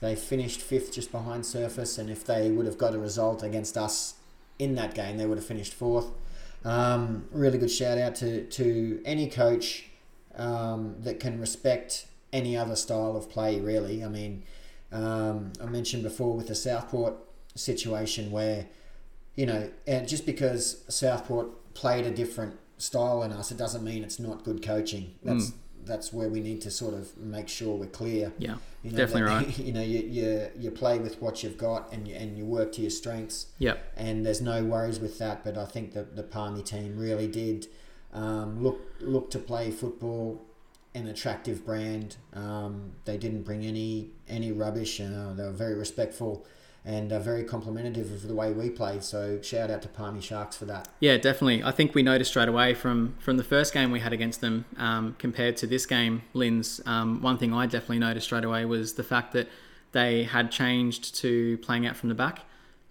[0.00, 3.76] they finished fifth just behind Surfers, and if they would have got a result against
[3.76, 4.14] us
[4.58, 6.06] in that game, they would have finished fourth.
[6.64, 9.86] Um, really good shout out to to any coach
[10.36, 13.60] um, that can respect any other style of play.
[13.60, 14.44] Really, I mean,
[14.92, 17.14] um, I mentioned before with the Southport
[17.54, 18.66] situation where
[19.36, 24.04] you know, and just because Southport played a different style than us, it doesn't mean
[24.04, 25.14] it's not good coaching.
[25.24, 25.52] That's
[25.84, 28.32] that's where we need to sort of make sure we're clear.
[28.38, 29.58] Yeah, You know, definitely that- right.
[29.66, 32.72] You know, you, you you play with what you've got and you, and you work
[32.74, 35.42] to your strengths Yeah, and there's no worries with that.
[35.44, 37.66] But I think the the Palmy team really did
[38.12, 40.44] um, look look to play football,
[40.94, 42.16] an attractive brand.
[42.32, 45.00] Um, they didn't bring any any rubbish.
[45.00, 46.46] Uh, they were very respectful
[46.84, 49.02] and uh, very complimentary of the way we played.
[49.02, 50.88] So shout out to Palmy Sharks for that.
[51.00, 51.62] Yeah, definitely.
[51.62, 54.64] I think we noticed straight away from from the first game we had against them
[54.76, 56.80] um, compared to this game, Linz.
[56.86, 59.48] Um, one thing I definitely noticed straight away was the fact that
[59.92, 62.40] they had changed to playing out from the back.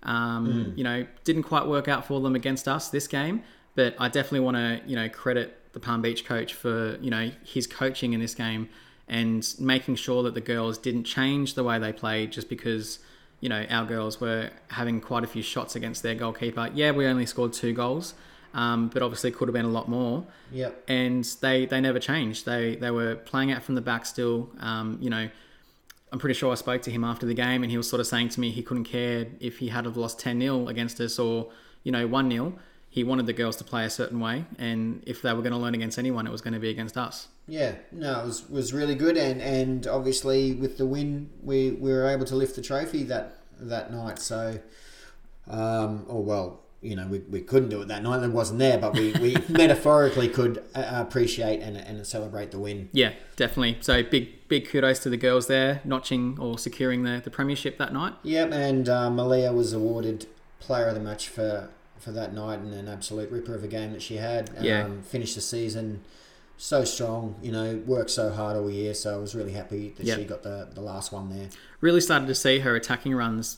[0.04, 3.44] Um, You know, didn't quite work out for them against us this game,
[3.76, 7.32] but I definitely want to you know credit the Palm Beach coach for you know
[7.44, 8.70] his coaching in this game
[9.08, 13.00] and making sure that the girls didn't change the way they played just because
[13.44, 16.70] you know our girls were having quite a few shots against their goalkeeper.
[16.74, 18.14] Yeah, we only scored two goals,
[18.54, 20.26] um, but obviously could have been a lot more.
[20.54, 20.86] Yep.
[20.88, 22.46] And they they never changed.
[22.46, 24.50] They they were playing out from the back still.
[24.62, 25.28] Um, you know,
[26.14, 28.08] I'm pretty sure I spoke to him after the game, and he was sort of
[28.08, 31.20] saying to me he couldn't care if he had have lost 10 0 against us
[31.20, 31.52] or
[31.84, 32.54] you know one 0
[32.89, 35.60] He wanted the girls to play a certain way, and if they were going to
[35.60, 37.28] learn against anyone, it was going to be against us.
[37.48, 41.91] Yeah, no, it was was really good, and and obviously with the win, we, we
[41.91, 44.20] were able to lift the trophy that that night.
[44.20, 44.60] So,
[45.50, 48.78] um, or well, you know, we, we couldn't do it that night; it wasn't there,
[48.78, 52.89] but we, we metaphorically could uh, appreciate and, and celebrate the win.
[52.94, 53.78] Yeah, definitely.
[53.82, 57.91] So big big kudos to the girls there, notching or securing the, the premiership that
[57.91, 58.14] night.
[58.24, 60.28] Yep, and uh, Malia was awarded
[60.60, 61.70] Player of the Match for
[62.00, 64.50] for that night, and an absolute ripper of a game that she had.
[64.58, 64.88] Um, Yeah.
[65.04, 66.04] finished the season
[66.64, 68.93] so strong, you know, worked so hard all year.
[68.93, 70.18] So I was really happy that Yep.
[70.18, 71.49] she got the, the last one there.
[71.82, 73.57] Really started to see her attacking runs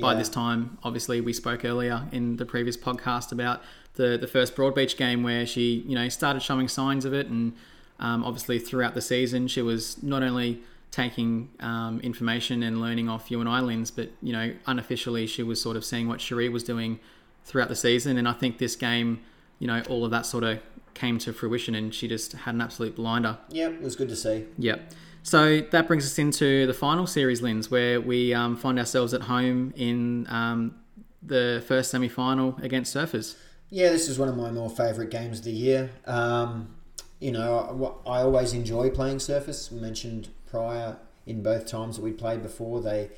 [0.00, 0.78] by this time.
[0.84, 3.60] Obviously, we spoke earlier in the previous podcast about
[3.94, 7.54] the the first Broadbeach game where she you know started showing signs of it, and
[7.98, 10.62] um, obviously throughout the season she was not only
[10.92, 13.60] taking um, information and learning off you and I,
[13.96, 17.00] but you know unofficially she was sort of seeing what Cherie was doing
[17.44, 19.22] throughout the season, and I think this game,
[19.58, 20.60] you know, all of that sort of
[20.98, 23.38] came to fruition, and she just had an absolute blinder.
[23.50, 24.44] Yep, it was good to see.
[24.58, 24.92] Yep.
[25.22, 29.22] So that brings us into the final series, Linz, where we um, find ourselves at
[29.22, 30.76] home in um,
[31.22, 33.36] the first semi final against Surfers.
[33.70, 35.90] Yeah, this is one of my more favourite games of the year.
[36.06, 36.74] Um,
[37.20, 39.70] you know, I, I always enjoy playing Surfers.
[39.70, 40.96] Mentioned prior
[41.26, 43.10] in both times that we played before, they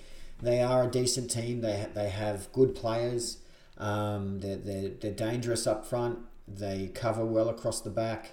[0.43, 1.61] they are a decent team.
[1.61, 3.39] They they have good players.
[3.79, 6.19] Um, they're, they're they're dangerous up front.
[6.57, 8.33] They cover well across the back.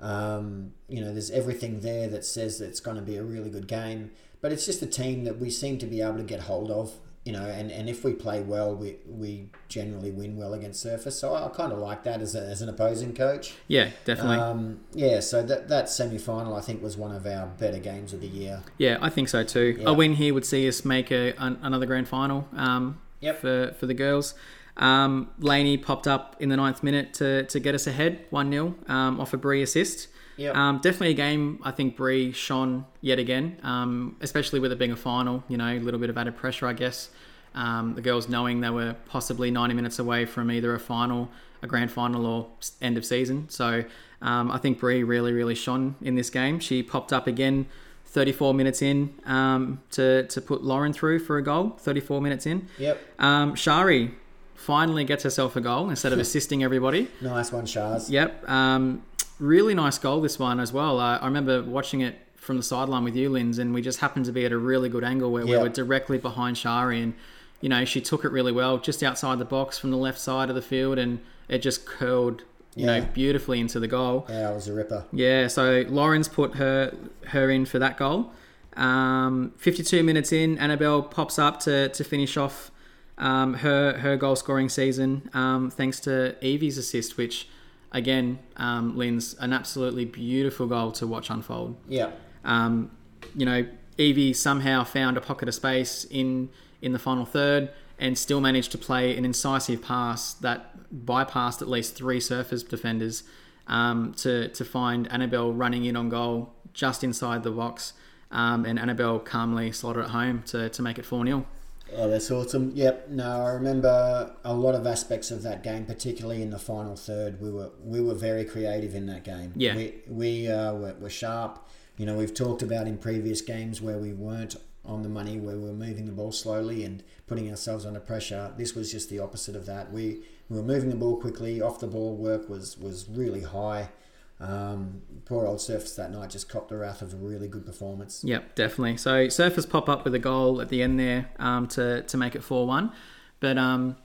[0.00, 3.50] Um, you know, there's everything there that says that it's going to be a really
[3.50, 4.10] good game.
[4.40, 6.92] But it's just a team that we seem to be able to get hold of
[7.26, 11.14] you know, and, and if we play well, we we generally win well against Surfers.
[11.14, 13.54] So I, I kind of like that as, a, as an opposing coach.
[13.66, 14.36] Yeah, definitely.
[14.36, 18.12] Um, yeah, so that that semi final I think was one of our better games
[18.12, 18.62] of the year.
[18.78, 19.76] yeah, I think so too.
[19.76, 19.88] Yeah.
[19.88, 23.40] A win here would see us make a, an, another grand final um, Yep.
[23.40, 24.34] for, for the girls.
[24.76, 28.74] Um, Laney popped up in the ninth minute to, to get us ahead, 1 0,
[28.88, 30.08] um, off a Bree assist.
[30.36, 30.54] Yep.
[30.54, 34.92] Um, definitely a game I think Bree shone yet again, um, especially with it being
[34.92, 35.42] a final.
[35.48, 37.08] You know, a little bit of added pressure, I guess.
[37.54, 41.30] Um, the girls knowing they were possibly 90 minutes away from either a final,
[41.62, 42.48] a grand final, or
[42.82, 43.48] end of season.
[43.48, 43.84] So
[44.20, 46.60] um, I think Bree really, really shone in this game.
[46.60, 47.64] She popped up again
[48.04, 52.68] 34 minutes in um, to, to put Lauren through for a goal, 34 minutes in.
[52.78, 54.14] Yep, Um, Shari
[54.56, 57.08] finally gets herself a goal instead of assisting everybody.
[57.20, 58.10] nice one, Shaz.
[58.10, 58.48] Yep.
[58.48, 59.02] Um,
[59.38, 60.98] really nice goal, this one as well.
[60.98, 64.24] Uh, I remember watching it from the sideline with you, Linz, and we just happened
[64.26, 67.02] to be at a really good angle where we were directly behind Shari.
[67.02, 67.14] And,
[67.60, 70.48] you know, she took it really well just outside the box from the left side
[70.48, 72.42] of the field, and it just curled,
[72.76, 73.00] you Yeah.
[73.00, 74.26] know, beautifully into the goal.
[74.28, 75.04] Yeah, it was a ripper.
[75.12, 76.94] Yeah, so Lauren's put her
[77.28, 78.30] her in for that goal.
[78.76, 82.70] Um, 52 minutes in, Annabelle pops up to, to finish off
[83.18, 87.48] um, her her goal scoring season um, thanks to Evie's assist, which
[87.92, 91.76] again, um, Linz an absolutely beautiful goal to watch unfold.
[91.88, 92.10] Yeah,
[92.44, 92.90] Um,
[93.34, 93.66] you know,
[93.98, 96.50] Evie somehow found a pocket of space in
[96.82, 100.74] in the final third and still managed to play an incisive pass that
[101.06, 103.24] bypassed at least three surfers defenders
[103.66, 107.94] um, to to find Annabelle running in on goal just inside the box,
[108.30, 111.46] um, and Annabelle calmly slotted it home to, to make it four 0
[111.94, 112.72] Oh, that's awesome.
[112.74, 113.10] Yep.
[113.10, 117.40] No, I remember a lot of aspects of that game, particularly in the final third.
[117.40, 119.52] We were we were very creative in that game.
[119.56, 119.76] Yeah.
[119.76, 121.64] We we uh, were, were sharp.
[121.96, 125.56] You know, we've talked about in previous games where we weren't on the money, where
[125.56, 128.52] we were moving the ball slowly and putting ourselves under pressure.
[128.56, 129.92] This was just the opposite of that.
[129.92, 131.60] We we were moving the ball quickly.
[131.60, 133.90] Off the ball work was was really high.
[134.38, 138.22] Um, poor old Surfers that night just copped the wrath of a really good performance.
[138.22, 138.98] Yep, definitely.
[138.98, 142.34] So Surfers pop up with a goal at the end there um, to to make
[142.34, 142.92] it four one,
[143.40, 143.96] but um,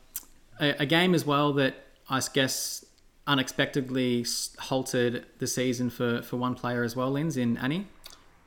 [0.60, 1.76] a, a game as well that
[2.10, 2.86] I guess
[3.28, 4.26] unexpectedly
[4.60, 7.88] halted the season for, for one player as well, Linz in Annie.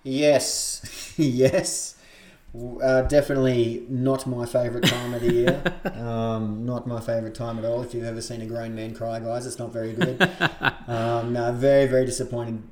[0.02, 1.96] Yes, yes.
[2.54, 5.62] Uh, definitely not my favourite time of the year.
[5.94, 7.82] um, not my favourite time at all.
[7.82, 10.22] If you've ever seen a grown man cry, guys, it's not very good.
[10.86, 12.62] um, no, very, very disappointed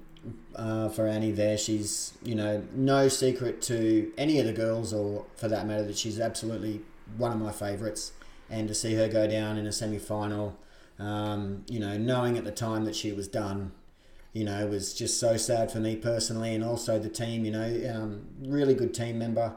[0.55, 1.59] uh, for Annie there.
[1.59, 5.99] She's, you know, no secret to any of the girls, or for that matter, that
[5.99, 6.83] she's absolutely
[7.17, 8.13] one of my favourites.
[8.49, 10.57] And to see her go down in a semi final,
[11.01, 13.73] um, you know, knowing at the time that she was done,
[14.33, 17.93] you know, was just so sad for me personally and also the team, you know,
[17.93, 19.55] um, really good team member.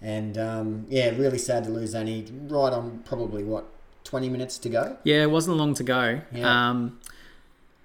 [0.00, 3.66] And um, yeah, really sad to lose Annie right on probably what,
[4.04, 4.96] 20 minutes to go?
[5.04, 6.20] Yeah, it wasn't long to go.
[6.32, 6.70] Yeah.
[6.70, 7.00] Um,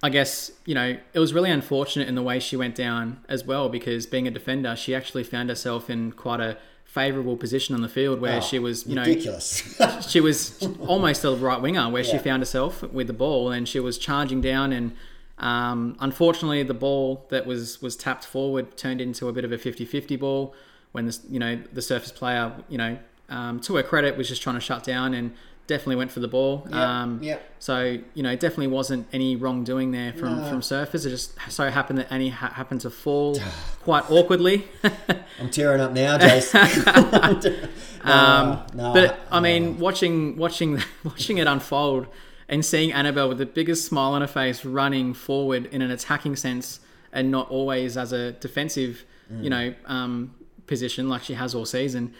[0.02, 3.44] I guess, you know, it was really unfortunate in the way she went down as
[3.44, 7.82] well because being a defender, she actually found herself in quite a favourable position on
[7.82, 9.04] the field where Oh, she was, you know,
[10.08, 13.80] she was almost a right winger where she found herself with the ball and she
[13.80, 14.92] was charging down and
[15.38, 19.58] um, unfortunately the ball that was was tapped forward turned into a bit of a
[19.58, 20.54] 50-50 ball
[20.94, 22.96] when the you know the Surfers player you know
[23.28, 25.32] um, to her credit was just trying to shut down and
[25.66, 26.66] definitely went for the ball.
[26.70, 27.22] Yeah, um,
[27.58, 30.48] so you know it definitely wasn't any wrongdoing there from No.
[30.48, 33.40] from surfers it just so happened that Annie ha- happened to fall
[33.82, 34.68] quite awkwardly.
[35.40, 36.60] I'm tearing up now, Jason.
[38.04, 42.06] Um, no, but I mean, watching watching watching it unfold
[42.50, 46.36] and seeing Annabelle with the biggest smile on her face running forward in an attacking
[46.36, 46.80] sense
[47.14, 49.06] and not always as a defensive,
[49.40, 50.34] you know, um,
[50.66, 52.14] position like she has all season.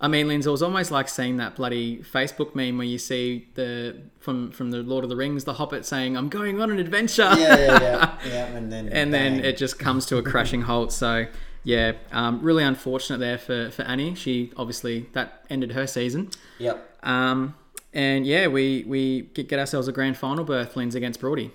[0.00, 3.96] I mean, Lindsay, was almost like seeing that bloody Facebook meme where you see the
[4.18, 7.30] from from the Lord of the Rings, the Hobbit saying, "I'm going on an adventure."
[7.36, 10.92] yeah, yeah, yeah, yeah, and then and then it just comes to a crashing halt.
[10.92, 11.26] So
[11.64, 14.14] yeah, um, really unfortunate there for, for Annie.
[14.14, 16.30] She obviously that ended her season.
[16.58, 16.88] yep.
[17.02, 17.54] Um,
[17.92, 21.50] and yeah, we we get get ourselves a grand final berth, Lindsay against Broady.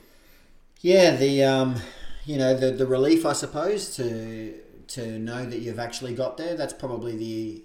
[0.81, 1.75] Yeah, the um,
[2.25, 4.53] you know the the relief, I suppose, to
[4.89, 6.55] to know that you've actually got there.
[6.55, 7.63] That's probably the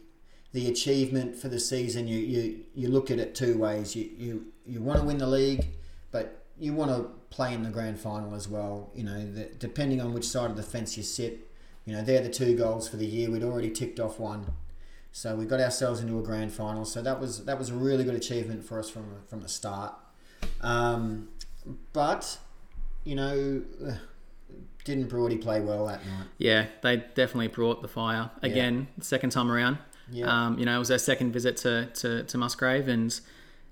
[0.53, 2.07] the achievement for the season.
[2.09, 3.97] You you, you look at it two ways.
[3.97, 5.67] You you you want to win the league,
[6.11, 8.91] but you want to play in the grand final as well.
[8.95, 11.49] You know, the, depending on which side of the fence you sit.
[11.85, 13.29] You know, they're the two goals for the year.
[13.29, 14.47] We'd already ticked off one.
[15.11, 16.85] So we got ourselves into a grand final.
[16.85, 19.95] So that was that was a really good achievement for us from from the start.
[20.61, 21.29] Um,
[21.93, 22.39] but
[23.05, 23.63] you know,
[24.85, 26.27] didn't Broady play well that night?
[26.39, 29.79] Yeah, they definitely brought the fire again, second time around.
[30.11, 30.27] Yeah.
[30.47, 33.19] Um, you know, it was their second visit to to, to Musgrave, and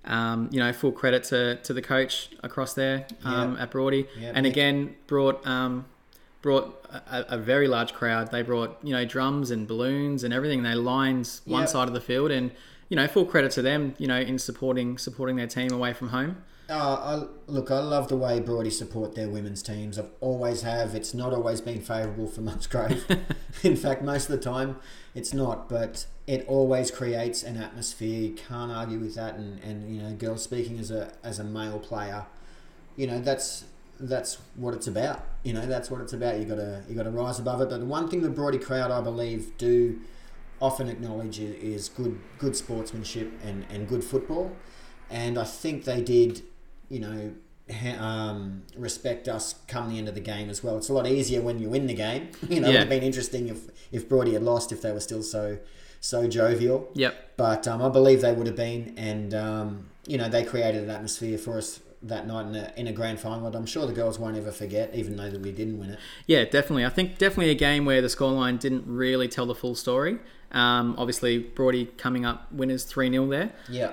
[0.04, 3.62] um, you know, full credit to, to the coach across there um, Yeah.
[3.64, 4.52] at Broady, Yeah, and Nick.
[4.52, 5.84] again brought um,
[6.42, 8.30] brought a, a very large crowd.
[8.30, 10.62] They brought you know drums and balloons and everything.
[10.62, 11.66] They lined one Yeah.
[11.66, 12.52] side of the field, and
[12.88, 13.94] you know, full credit to them.
[13.98, 16.42] You know, in supporting supporting their team away from home.
[16.70, 19.98] Uh, I, look, I love the way Broady support their women's teams.
[19.98, 20.94] I've always have.
[20.94, 23.04] It's not always been favourable for Musgrave.
[23.64, 24.76] In fact, most of the time,
[25.12, 25.68] it's not.
[25.68, 28.20] But it always creates an atmosphere.
[28.20, 29.34] You can't argue with that.
[29.34, 32.26] And, and you know, girls speaking as a as a male player,
[32.96, 33.64] you know that's
[33.98, 35.26] that's what it's about.
[35.42, 36.38] You know, that's what it's about.
[36.38, 37.68] You got to you got to rise above it.
[37.68, 39.98] But the one thing the Broady crowd, I believe, do
[40.60, 44.52] often acknowledge is good good sportsmanship and, and good football.
[45.10, 46.42] And I think they did,
[46.90, 47.32] you know,
[47.98, 50.76] um, respect us come the end of the game as well.
[50.76, 52.30] It's a lot easier when you win the game.
[52.48, 55.00] You know, it would have been interesting if if Broady had lost if they were
[55.00, 55.58] still so
[56.00, 56.90] so jovial.
[56.94, 57.36] Yep.
[57.36, 60.90] But um, I believe they would have been, and um, you know, they created an
[60.90, 63.92] atmosphere for us that night in a, in a grand final that I'm sure the
[63.92, 65.98] girls won't ever forget, even though that we didn't win it.
[66.26, 66.84] Yeah, definitely.
[66.84, 70.18] I think definitely a game where the scoreline didn't really tell the full story.
[70.52, 73.52] Um, obviously, Broady coming up winners 3 0 there.
[73.68, 73.92] Yeah.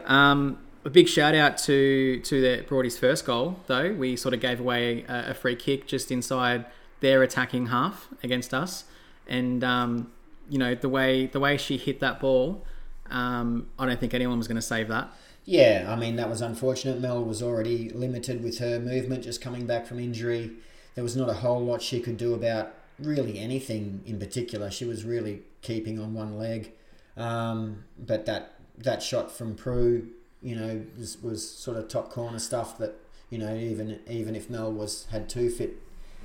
[0.86, 3.94] A big shout out to to the Broady's first goal, though.
[3.94, 6.66] We sort of gave away a, a free kick just inside
[7.00, 8.86] their attacking half against us.
[9.28, 10.12] And, um,
[10.50, 12.66] you know, the way the way she hit that ball,
[13.10, 15.10] um, I don't think anyone was going to save that.
[15.46, 17.00] Yeah, I mean that was unfortunate.
[17.00, 20.52] Mel was already limited with her movement, just coming back from injury.
[20.96, 24.70] There was not a whole lot she could do about really anything in particular.
[24.72, 26.74] She was really keeping on one leg,
[27.16, 30.10] um, but that that shot from Prue,
[30.42, 32.96] you know, was, was sort of top corner stuff that
[33.30, 35.74] you know even even if Mel was had two fit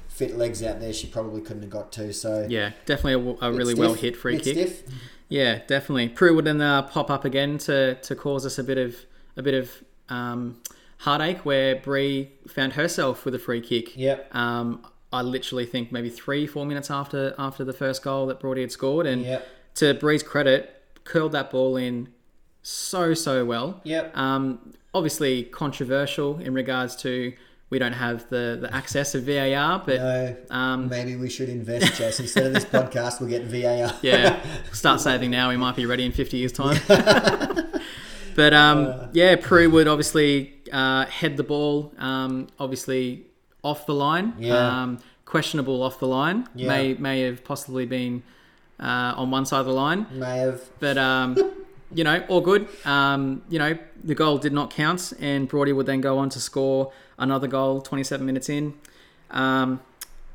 [0.09, 2.13] fit legs out there, she probably couldn't have got to.
[2.13, 4.55] So Yeah, definitely a, a really stiff, well hit free kick.
[4.57, 4.83] stiff.
[5.29, 6.11] Yeah, definitely.
[6.11, 8.97] Prue would then uh, pop up again to, to cause us a bit of
[9.37, 9.71] a bit of
[10.11, 10.61] um,
[10.99, 13.97] heartache where Bree found herself with a free kick.
[13.97, 14.35] Yep.
[14.35, 18.61] Um, I literally think maybe three, four minutes after after the first goal that Broady
[18.61, 19.47] had scored, and Yep.
[19.77, 22.09] to Bree's credit, curled that ball in
[22.63, 23.81] so so well.
[23.85, 24.17] Yep.
[24.17, 27.33] Um, obviously controversial in regards to
[27.71, 31.95] we don't have the, the access of VAR, but No, um, maybe we should invest,
[31.95, 32.21] Jess.
[32.21, 33.95] Instead of this podcast, we'll get VAR.
[34.03, 34.39] yeah,
[34.73, 35.49] start saving now.
[35.49, 36.79] We might be ready in 50 years' time.
[38.35, 43.27] but um, yeah, Prue would obviously uh, head the ball, um, obviously
[43.65, 44.35] off the line.
[44.39, 44.83] Yeah.
[44.83, 46.47] Um, questionable off the line.
[46.55, 46.69] Yeah.
[46.69, 48.23] May may have possibly been
[48.79, 50.61] uh, on one side of the line, May have.
[50.79, 51.37] but um,
[51.95, 52.68] you know, all good.
[52.86, 56.40] Um, you know, the goal did not count, and Broady would then go on to
[56.40, 58.74] score another goal 27 minutes in.
[59.30, 59.80] Um,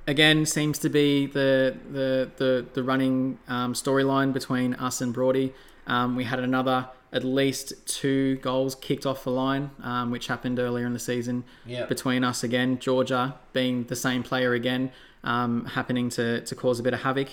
[0.08, 5.54] again, seems to be the the the, the running um, storyline between us and Broady.
[5.88, 10.60] Um, we had another at least two goals kicked off the line, um, which happened
[10.60, 11.88] earlier in the season Yep.
[11.88, 12.80] between us again.
[12.80, 14.92] Georgia being the same player again,
[15.24, 17.30] um, happening to, to cause a bit of havoc.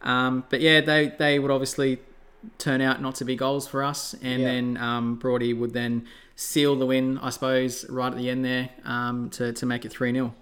[0.00, 1.98] Um, but yeah, they, they would obviously
[2.58, 4.48] turn out not to be goals for us, and Yeah.
[4.48, 8.70] then um, Broady would then seal the win, I suppose, right at the end there
[8.84, 10.34] um, to, to make it 3 0.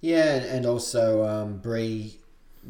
[0.00, 2.16] Yeah, and also um, Bree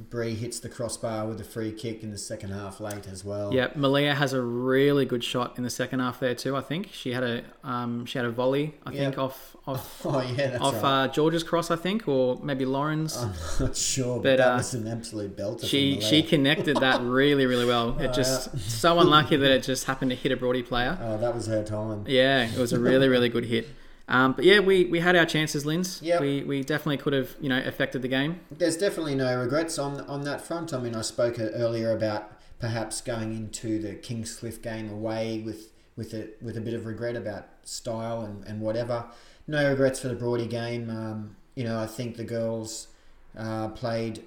[0.08, 3.52] Bree hits the crossbar with a free kick in the second half late as well.
[3.52, 6.56] Yeah, Malia has a really good shot in the second half there too.
[6.56, 8.74] I think she had a um, she had a volley.
[8.86, 9.18] I think Yep.
[9.18, 11.04] off off Oh yeah, that's off right.
[11.04, 11.70] uh, George's cross.
[11.70, 13.16] I think or maybe Lauren's.
[13.16, 15.64] I'm not sure, but, but, that uh, was an absolute belter.
[15.66, 17.98] she she connected that really really well.
[17.98, 20.98] It just so unlucky that it just happened to hit a Broady player.
[21.00, 22.04] Oh, that was her time.
[22.06, 23.66] Yeah, it was a really really good hit.
[24.10, 26.02] Um, but yeah, we, we had our chances, Linz.
[26.02, 26.20] Yep.
[26.20, 28.40] We we definitely could have you know affected the game.
[28.50, 30.74] There's definitely no regrets on on that front.
[30.74, 35.70] I mean, I spoke uh, earlier about perhaps going into the Kingscliff game away with
[35.96, 39.06] with a with a bit of regret about style and, and whatever.
[39.46, 40.90] No regrets for the Broady game.
[40.90, 42.88] Um, you know, I think the girls
[43.36, 44.24] uh, played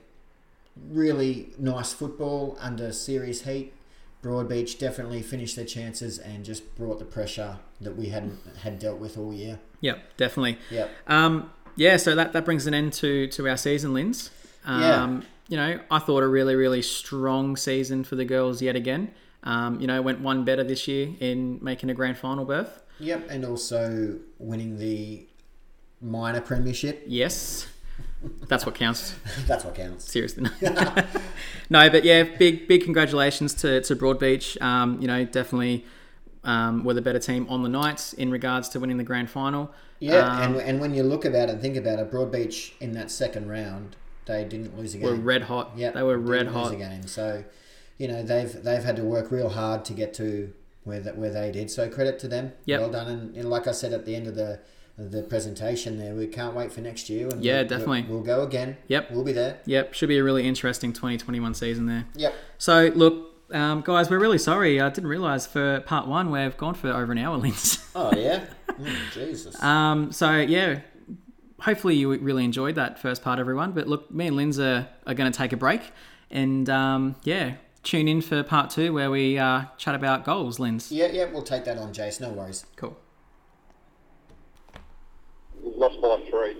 [0.90, 3.74] really nice football under serious heat.
[4.24, 8.98] Broadbeach definitely finished their chances and just brought the pressure that we hadn't had dealt
[9.00, 9.60] with all year.
[9.82, 10.58] Yep, definitely.
[10.72, 10.90] Yep.
[11.08, 14.32] Um, yeah, so that, that brings an end to, to our season, Linz.
[14.66, 15.22] Um, Yeah.
[15.50, 19.12] You know, I thought a really, really strong season for the girls yet again.
[19.44, 22.82] Um, you know, went one better this year in making a grand final berth.
[23.00, 25.28] Yep, and also winning the
[26.00, 27.04] minor premiership.
[27.08, 27.68] Yes,
[28.48, 29.16] that's what counts.
[29.48, 30.12] That's what counts.
[30.12, 30.50] Seriously.
[31.70, 34.62] no, but yeah, big, big congratulations to, to Broadbeach.
[34.62, 35.86] Um, you know, definitely
[36.44, 39.72] um, were the better team on the night in regards to winning the grand final.
[40.00, 42.94] Yeah, Um, and, and when you look about it and think about it, Broadbeach in
[42.94, 43.96] that second round,
[44.26, 45.08] they didn't lose a game.
[45.08, 45.72] were red hot.
[45.76, 46.74] Yeah, they were red didn't lose hot.
[46.74, 47.08] a game.
[47.08, 47.44] So,
[47.98, 50.52] you know they've they've had to work real hard to get to
[50.84, 51.72] where that where they did.
[51.72, 52.54] So credit to them.
[52.66, 52.80] Yep.
[52.80, 53.08] Well done.
[53.08, 54.60] And, and like I said at the end of the
[54.98, 57.28] the presentation, there we can't wait for next year.
[57.28, 58.06] And Yeah, we'll- definitely.
[58.08, 58.78] We'll, go again.
[58.88, 59.12] Yep.
[59.12, 59.58] We'll be there.
[59.66, 62.06] Yep, should be a really interesting 2021 season there.
[62.16, 62.34] Yep.
[62.60, 64.80] So, look, um, guys, we're really sorry.
[64.80, 67.84] I didn't realise for part one we've gone for over an hour, Linz.
[67.96, 68.46] Oh yeah.
[68.70, 69.62] Mm, Jesus.
[69.64, 70.80] um, so, yeah,
[71.60, 73.72] hopefully you really enjoyed that first part, everyone.
[73.72, 75.82] But look, me and Linz are, are going to take a break.
[76.32, 80.92] And, um, yeah, tune in for part two where we uh, chat about goals, Linz.
[80.92, 81.26] yeah, yeah.
[81.32, 82.20] We'll take that on, Jace.
[82.22, 82.66] No worries.
[82.76, 82.98] Cool.
[85.66, 86.56] Lost by three.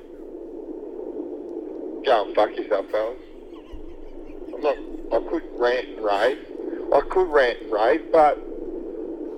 [2.06, 3.18] Go and fuck yourself, fellas.
[4.54, 4.78] I'm not.
[5.12, 6.38] I could rant and rave.
[6.94, 8.38] I could rant and rave, but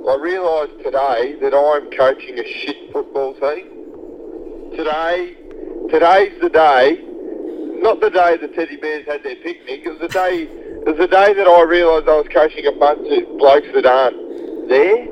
[0.07, 4.72] I realised today that I'm coaching a shit football team.
[4.78, 5.36] Today,
[5.89, 7.01] today's the day.
[7.82, 9.82] Not the day the teddy bears had their picnic.
[9.86, 10.43] It was the day.
[10.43, 13.86] It was the day that I realised I was coaching a bunch of blokes that
[13.86, 15.07] aren't there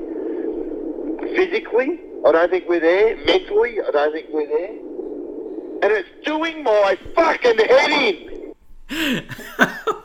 [1.35, 3.17] physically, I don't think we're there.
[3.25, 4.69] Mentally, I don't think we're there.
[5.83, 8.33] And it's doing my fucking head in.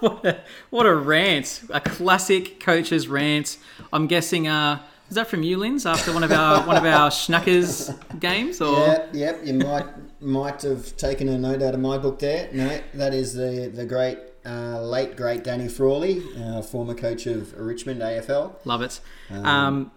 [0.01, 0.41] what, a,
[0.71, 1.63] what a rant.
[1.71, 3.59] A classic coach's rant.
[3.93, 7.11] I'm guessing, uh, was that from you, Linz, after one of our one of our
[7.11, 8.61] Schnackers games?
[8.61, 9.41] Or Yep, yep.
[9.45, 9.87] You might
[10.21, 12.49] might have taken a note out of my book there.
[12.53, 17.55] No, that is the the great uh, late great Danny Frawley, uh, former coach of
[17.59, 18.55] Richmond AFL.
[18.65, 19.01] Love it.
[19.31, 19.93] Um,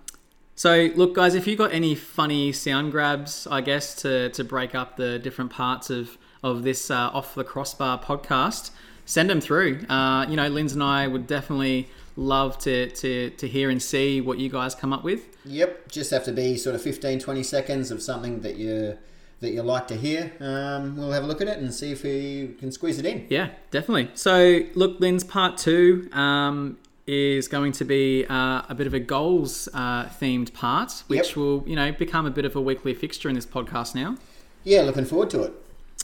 [0.61, 4.75] so, look, guys, if you got any funny sound grabs, I guess, to, to break
[4.75, 8.69] up the different parts of, of this uh, Off the Crossbar podcast,
[9.03, 9.79] send them through.
[9.89, 14.21] Uh, you know, Linz and I would definitely love to, to, to hear and see
[14.21, 15.35] what you guys come up with.
[15.45, 18.99] Yep, just have to be sort of 15, 20 seconds of something that you
[19.39, 20.31] that you like to hear.
[20.39, 23.25] Um, we'll have a look at it and see if we can squeeze it in.
[23.27, 24.11] Yeah, definitely.
[24.13, 26.77] So, look, Linz part two um,
[27.07, 31.35] is going to be uh, a bit of a goals uh, themed part, which Yep.
[31.35, 34.15] will, you know, become a bit of a weekly fixture in this podcast now.
[34.63, 35.53] Yeah, looking forward to it.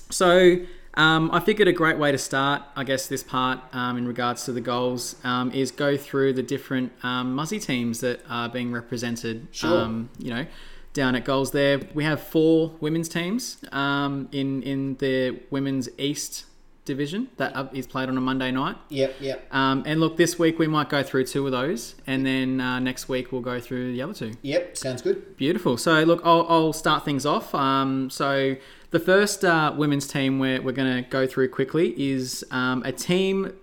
[0.09, 0.57] So,
[0.95, 4.45] um, I figured a great way to start, I guess, this part um, in regards
[4.45, 8.71] to the goals um, is go through the different um, Muzzy teams that are being
[8.71, 9.47] represented.
[9.51, 9.81] Sure.
[9.81, 10.47] Um, you know,
[10.93, 16.45] down at goals there, we have four women's teams um, in in the women's East
[16.87, 18.75] division that up- is played on a Monday night.
[18.89, 22.25] Yep, yep, Um, and look, this week we might go through two of those, and
[22.25, 24.31] then uh, next week we'll go through the other two.
[24.41, 24.75] yep.
[24.75, 25.37] Sounds good.
[25.37, 25.77] Beautiful.
[25.77, 27.53] So, look, I'll, I'll start things off.
[27.53, 28.55] Um, so,
[28.89, 32.91] the first uh, women's team we're, we're going to go through quickly is um, a
[32.91, 33.53] team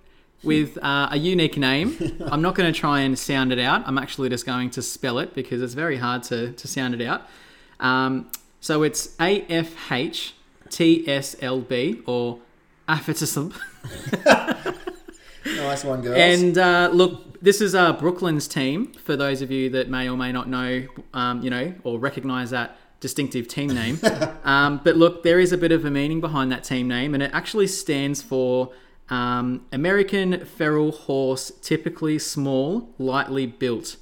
[0.43, 1.97] with uh, a unique name.
[2.31, 3.83] I'm not going to try and sound it out.
[3.87, 7.01] I'm actually just going to spell it because it's very hard to, to sound it
[7.07, 7.23] out.
[7.81, 10.35] Um, so, it's AFHTSLB
[12.07, 12.39] or
[12.89, 13.55] AFHTSLB.
[15.45, 16.17] Nice one, girls.
[16.17, 18.93] And uh, look, this is uh, Brooklyn's team.
[18.93, 22.51] For those of you that may or may not know, um, you know, or recognise
[22.51, 23.99] that distinctive team name.
[24.45, 27.23] um, but look, there is a bit of a meaning behind that team name, and
[27.23, 28.73] it actually stands for
[29.11, 33.97] um, American Feral Horse, typically small, lightly built,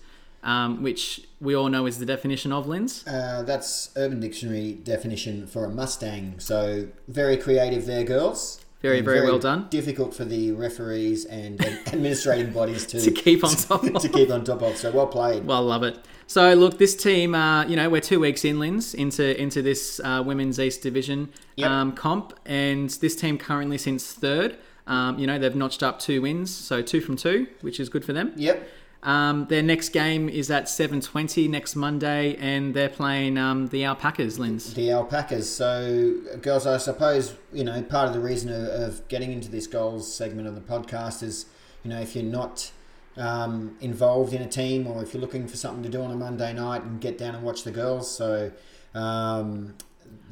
[0.45, 3.05] um, which we all know is the definition of Linz.
[3.07, 6.39] Uh, that's Urban Dictionary definition for a Mustang.
[6.39, 8.62] So very creative there, girls.
[8.83, 9.69] Very, And very well done.
[9.71, 14.03] Difficult for the referees and administrating bodies to, To keep on top of.
[14.03, 14.77] to keep on top of.
[14.77, 15.45] So well played.
[15.47, 15.99] Well, love it.
[16.27, 20.01] So, look, this team, uh, you know, we're two weeks in, Linz, into into this
[20.03, 21.71] uh, women's East Division Yep.
[21.71, 24.57] um, comp, and this team currently since third.
[24.87, 28.05] Um, you know, they've notched up two wins, so two from two, which is good
[28.05, 28.33] for them.
[28.37, 28.67] Yep.
[29.03, 34.39] Um, their next game is at 7.20 next Monday, and they're playing um, the Alpacas,
[34.39, 34.75] Linz.
[34.75, 35.53] The alpacas.
[35.53, 39.67] So, girls, I suppose you know part of the reason of, of getting into this
[39.67, 41.47] goals segment of the podcast is,
[41.83, 42.71] you know, if you're not
[43.17, 46.17] um, involved in a team or if you're looking for something to do on a
[46.17, 48.09] Monday night and get down and watch the girls.
[48.09, 48.53] So,
[48.95, 49.75] um,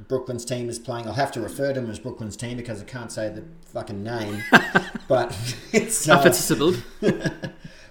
[0.06, 1.08] Brooklyn's team is playing.
[1.08, 4.04] I'll have to refer to them as Brooklyn's team because I can't say the fucking
[4.04, 4.44] name,
[5.08, 5.36] but
[5.72, 6.08] it's.
[6.08, 6.30] Uh.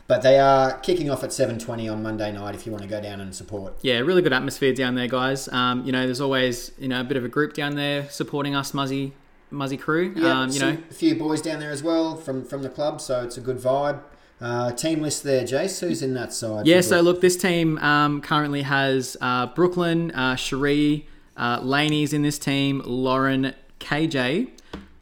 [0.10, 2.56] but they are kicking off at 7:20 on Monday night.
[2.56, 3.76] If you want to go down and support.
[3.84, 5.48] yeah, really good atmosphere down there, guys.
[5.50, 8.56] Um, you know, there's always you know a bit of a group down there supporting
[8.56, 9.14] us, Muzzy
[9.52, 10.14] Muzzy crew.
[10.16, 13.00] Yeah, um, you know, a few boys down there as well from from the club,
[13.00, 14.02] so it's a good vibe.
[14.42, 15.80] Uh, team list there, Jace.
[15.80, 16.66] Who's in that side?
[16.66, 21.08] Yeah, so look, this team um, currently has uh, Brooklyn, uh, Cherie,
[21.38, 24.50] uh, Laney's in this team, Lauren, KJ,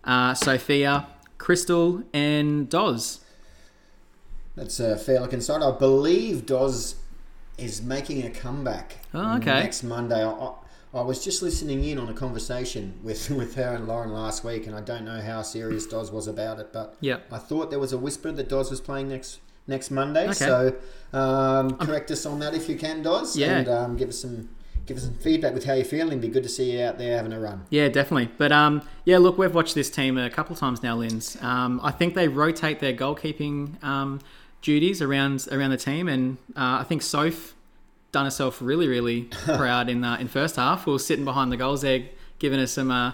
[0.03, 1.07] uh, Sophia,
[1.37, 3.21] Crystal, and Doz.
[4.57, 5.61] That's a fair looking side.
[5.61, 6.95] I believe Doz
[7.57, 8.97] is making a comeback.
[9.13, 9.61] Oh, okay.
[9.61, 10.25] Next Monday.
[10.25, 10.51] I,
[10.93, 14.65] I, was just listening in on a conversation with, with her and Lauren last week,
[14.65, 17.27] and I don't know how serious Doz was about it, but Yep.
[17.31, 20.23] I thought there was a whisper that Doz was playing next next Monday.
[20.25, 20.33] Okay.
[20.33, 20.75] So
[21.13, 23.37] um, correct us on that if you can, Doz.
[23.37, 23.59] Yeah.
[23.59, 24.49] And um, give us some
[24.87, 26.13] give us some feedback with how you're feeling.
[26.13, 27.65] It'd be good to see you out there having a run.
[27.69, 28.31] Yeah, definitely.
[28.37, 31.37] But um, yeah, look, we've watched this team a couple of times now, Linz.
[31.41, 34.21] Um, I think they rotate their goalkeeping um,
[34.61, 37.55] duties around around the team, and uh, I think Soph
[38.11, 40.85] done herself really, really proud in uh, in first half.
[40.85, 42.05] Was sitting behind the goals there,
[42.39, 42.91] giving us some.
[42.91, 43.13] Uh,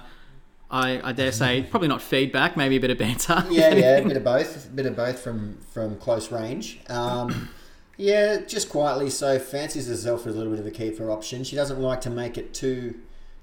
[0.71, 3.45] I, I dare say, probably not feedback, maybe a bit of banter.
[3.51, 6.79] Yeah, yeah, a bit of both, a bit of both from from close range.
[6.89, 7.49] Um,
[7.97, 9.09] yeah, just quietly.
[9.11, 11.43] So fancies herself as a little bit of a keeper option.
[11.43, 12.95] She doesn't like to make it too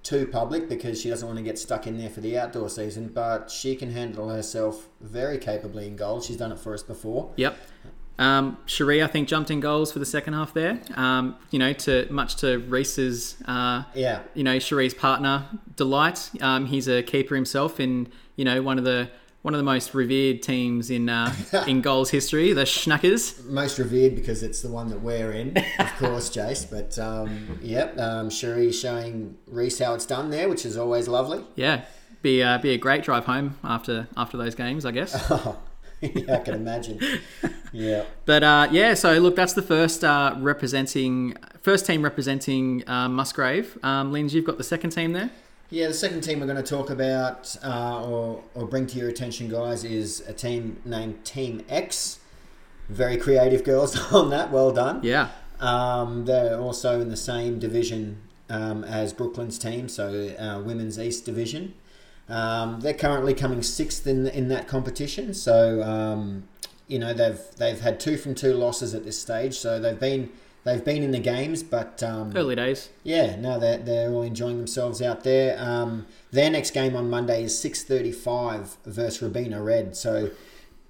[0.02, 3.08] too public because she doesn't want to get stuck in there for the outdoor season.
[3.08, 6.20] But she can handle herself very capably in goal.
[6.20, 7.32] She's done it for us before.
[7.36, 7.56] Yep.
[8.20, 10.78] Um, Cherie, I think, jumped in goals for the second half there.
[10.94, 16.30] Um, you know, to much to Reese's, uh, Yeah, you know, Cherie's partner, Delight.
[16.40, 19.10] Um, he's a keeper himself in, you know, one of the
[19.42, 21.34] one of the most revered teams in uh,
[21.66, 23.42] in goals history, the Schnackers.
[23.46, 26.70] most revered because it's the one that we're in, of course, Jace.
[26.70, 31.42] But um, yep, um, Cherie showing Reese how it's done there, which is always lovely.
[31.54, 31.86] Yeah,
[32.20, 35.16] be uh, be a great drive home after after those games, I guess.
[36.14, 37.00] yeah, I can imagine.
[37.72, 38.04] Yeah.
[38.24, 43.78] But uh, yeah, so look, that's the first uh, representing first team representing uh, Musgrave.
[43.82, 45.30] Um, Linz, you've got the second team there.
[45.70, 49.08] Yeah, the second team we're going to talk about uh, or, or bring to your
[49.08, 52.18] attention, guys, is a team named Team X.
[52.88, 54.50] Very creative girls on that.
[54.50, 55.00] Well done.
[55.04, 55.28] Yeah,
[55.60, 61.24] Um, they're also in the same division um, as Brooklyn's team, so uh, Women's East
[61.24, 61.74] Division.
[62.30, 65.34] Um, they're currently coming sixth in in that competition.
[65.34, 66.44] So um,
[66.86, 69.58] you know they've they've had two from two losses at this stage.
[69.58, 70.30] So they've been
[70.64, 72.90] they've been in the games, but um, early days.
[73.02, 75.58] yeah, no, they're, they're all enjoying themselves out there.
[75.58, 79.96] Um, their next game on Monday is 6.35 versus Robina Red.
[79.96, 80.30] So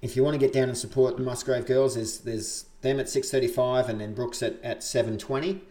[0.01, 3.05] if you want to get down and support the Musgrave girls, there's, there's them at
[3.05, 5.61] 6.35 and then Brooks at, at 7.20.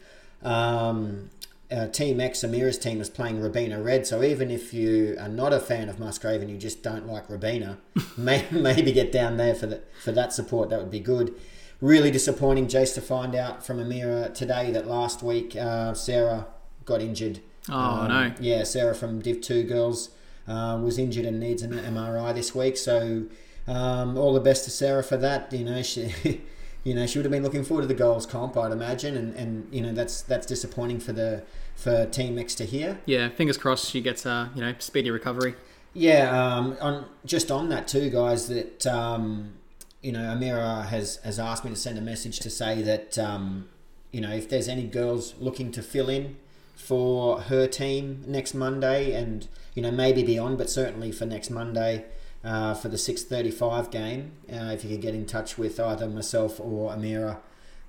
[0.43, 1.31] Um,
[1.71, 4.07] uh, team X, Amira's team, is playing Robina Red.
[4.07, 7.29] So even if you are not a fan of Musgrave and you just don't like
[7.31, 7.79] Robina,
[8.17, 10.71] may, maybe get down there for, the, for that support.
[10.71, 11.35] That would be good
[11.81, 16.47] really disappointing, Jace, to find out from Amira today that last week uh, Sarah
[16.85, 17.41] got injured.
[17.71, 18.35] Oh, Um, no.
[18.41, 20.11] Yeah, Sarah from Div 2 Girls
[20.47, 22.77] uh, was injured and needs an MRI this week.
[22.77, 23.25] So
[23.67, 25.53] um, all the best to Sarah for that.
[25.53, 26.13] You know, she.
[26.83, 29.35] You know, she would have been looking forward to the goals comp, I'd imagine, and,
[29.35, 31.43] and you know that's that's disappointing for the
[31.75, 33.01] for Team X to hear.
[33.07, 35.55] Yeah, fingers crossed she gets uh, you know speedy recovery.
[35.93, 38.49] Yeah, um, on just on that too, guys.
[38.49, 39.55] That um,
[40.03, 43.69] you know, Amira has has asked me to send a message to say that um,
[44.11, 46.37] you know if there's any girls looking to fill in
[46.75, 52.05] for her team next Monday, and you know maybe beyond, but certainly for next Monday.
[52.43, 56.59] Uh, for the 6:35 game, uh, if you could get in touch with either myself
[56.59, 57.39] or Amira,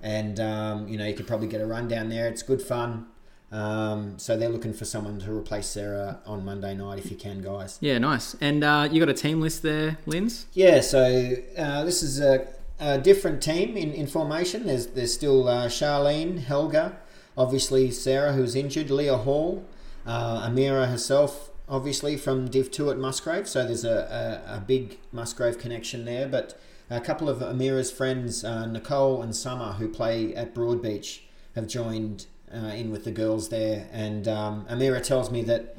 [0.01, 2.27] and um, you know you could probably get a run down there.
[2.27, 3.05] It's good fun.
[3.51, 7.41] Um, so they're looking for someone to replace Sarah on Monday night if you can,
[7.41, 7.77] guys.
[7.81, 8.35] Yeah, nice.
[8.39, 10.47] And uh, you got a team list there, Linz.
[10.53, 12.47] Yeah, so uh, this is a,
[12.79, 14.65] a different team in, in formation.
[14.65, 16.97] There's there's still uh, Charlene, Helga,
[17.37, 19.65] obviously Sarah who's injured, Leah Hall,
[20.05, 23.47] uh, Amira herself, obviously from Div Two at Musgrave.
[23.47, 26.27] So there's a, a, a big Musgrave connection there.
[26.27, 31.21] But a couple of Amira's friends, uh, Nicole and Summer, who play at Broadbeach,
[31.55, 33.87] have joined uh, in with the girls there.
[33.91, 35.77] And um, Amira tells me that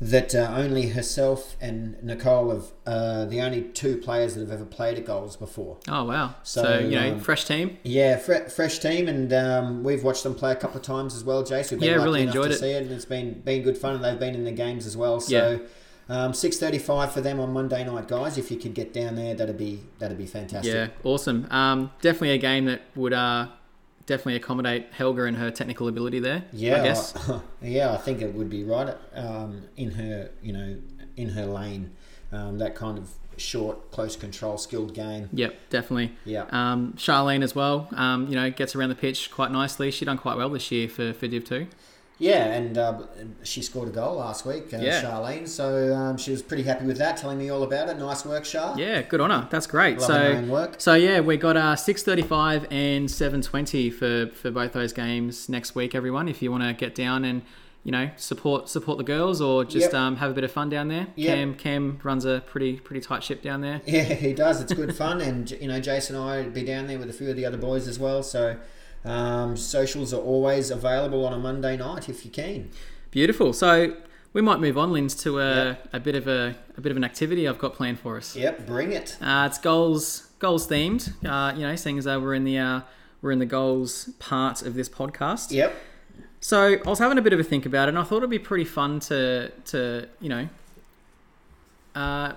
[0.00, 4.64] that uh, only herself and Nicole have uh, the only two players that have ever
[4.64, 5.78] played at goals before.
[5.88, 6.34] Oh wow.
[6.42, 7.78] So, So, you know, um, fresh team.
[7.84, 11.22] Yeah, fre- fresh team, and um, we've watched them play a couple of times as
[11.24, 11.44] well.
[11.44, 12.58] Jace, we've been Yeah, lucky really enough enjoyed to it.
[12.58, 13.94] see it, and it's been been good fun.
[13.94, 15.22] And they've been in the games as well.
[15.28, 15.40] Yeah.
[15.40, 15.60] So.
[16.08, 18.36] Um, six thirty-five for them on Monday night, guys.
[18.36, 20.74] If you could get down there, that'd be that'd be fantastic.
[20.74, 21.46] Yeah, awesome.
[21.50, 23.46] Um, definitely a game that would uh,
[24.06, 26.44] definitely accommodate Helga and her technical ability there.
[26.52, 27.30] Yeah, I guess.
[27.30, 30.76] I- yeah, I think it would be right um, in her, you know,
[31.16, 31.92] in her lane.
[32.32, 35.28] Um, that kind of short, close control, skilled game.
[35.32, 36.12] Yep, definitely.
[36.24, 36.46] Yeah.
[36.50, 37.88] Um, Charlene as well.
[37.92, 39.90] Um, you know, gets around the pitch quite nicely.
[39.90, 41.66] She done quite well this year for, for Div Two.
[42.22, 42.98] Yeah, and uh,
[43.42, 45.02] she scored a goal last week, uh, Yeah.
[45.02, 45.48] Charlene.
[45.48, 47.98] So um, she was pretty happy with that, telling me all about it.
[47.98, 48.78] Nice work, Char.
[48.78, 49.48] Yeah, good on her.
[49.50, 49.98] That's great.
[49.98, 50.74] Loving so, work.
[50.78, 55.48] so yeah, we got uh, six thirty-five and seven twenty for for both those games
[55.48, 55.94] next week.
[55.94, 57.42] Everyone, if you want to get down and
[57.84, 59.94] you know support support the girls or just Yep.
[59.94, 61.08] um, have a bit of fun down there.
[61.16, 61.34] Yep.
[61.36, 63.80] Cam Cam runs a pretty pretty tight ship down there.
[63.86, 64.60] Yeah, he does.
[64.60, 67.12] It's good fun, and you know, Jason and I would be down there with a
[67.12, 68.22] few of the other boys as well.
[68.22, 68.56] So
[69.04, 72.70] um, socials are always available on a Monday night if you can.
[73.10, 73.52] Beautiful.
[73.52, 73.96] So
[74.32, 75.88] we might move on, Linz, to a, Yep.
[75.92, 78.34] a bit of a, a bit of an activity I've got planned for us.
[78.36, 79.16] Yep, bring it.
[79.20, 81.12] Uh, it's goals goals themed.
[81.24, 82.80] Uh, you know, seeing as though we're in the uh,
[83.20, 85.50] we're in the goals part of this podcast.
[85.50, 85.74] Yep.
[86.40, 88.30] So I was having a bit of a think about it, and I thought it'd
[88.30, 90.48] be pretty fun to to you know
[91.94, 92.32] uh,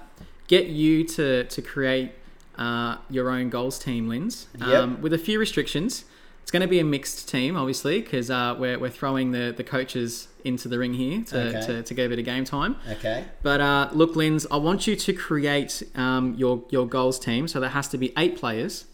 [0.48, 2.12] get you to to create
[2.58, 5.00] uh, your own goals team, Linz, um, Yep.
[5.00, 6.06] with a few restrictions.
[6.46, 9.64] It's going to be a mixed team, obviously, because uh, we're, we're throwing the, the
[9.64, 11.66] coaches into the ring here to, Okay.
[11.66, 12.76] to, to get a bit of game time.
[12.88, 13.26] Okay.
[13.42, 17.48] But uh, look, Linz, I want you to create um, your your goals team.
[17.48, 18.86] So there has to be eight players.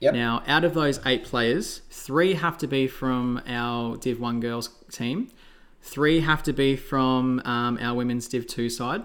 [0.00, 0.12] Yep.
[0.12, 4.68] Now, out of those eight players, three have to be from our Div One girls
[4.92, 5.30] team.
[5.80, 9.04] Three have to be from um, our women's Div Two side,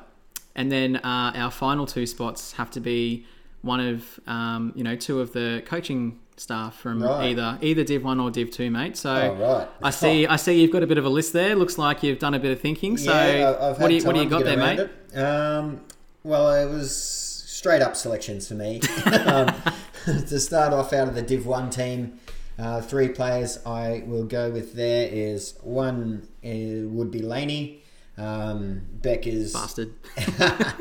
[0.54, 3.26] and then uh, our final two spots have to be
[3.62, 7.30] one of um, you know two of the coaching staff from Right.
[7.32, 8.96] either either Div One or Div Two, mate.
[8.98, 9.68] So Oh, right.
[9.84, 11.56] I see I see you've got a bit of a list there.
[11.56, 12.98] Looks like you've done a bit of thinking.
[12.98, 14.90] So yeah, I- I've had what do you what do you got there, mate?
[15.18, 15.82] Um,
[16.24, 18.80] well, it was straight up selections for me.
[19.26, 19.54] um,
[20.06, 22.20] to start off out of the Div One team,
[22.58, 24.74] uh, three players I will go with.
[24.76, 27.84] There is one uh, would be Laney.
[28.18, 29.94] Um, Beck is Bastard.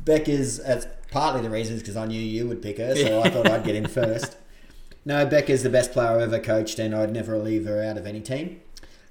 [0.00, 3.20] Beck is that's partly the reason is because I knew you would pick her, so
[3.22, 4.36] I thought I'd get in first.
[5.04, 7.98] No, Beck is the best player I've ever coached, and I'd never leave her out
[7.98, 8.60] of any team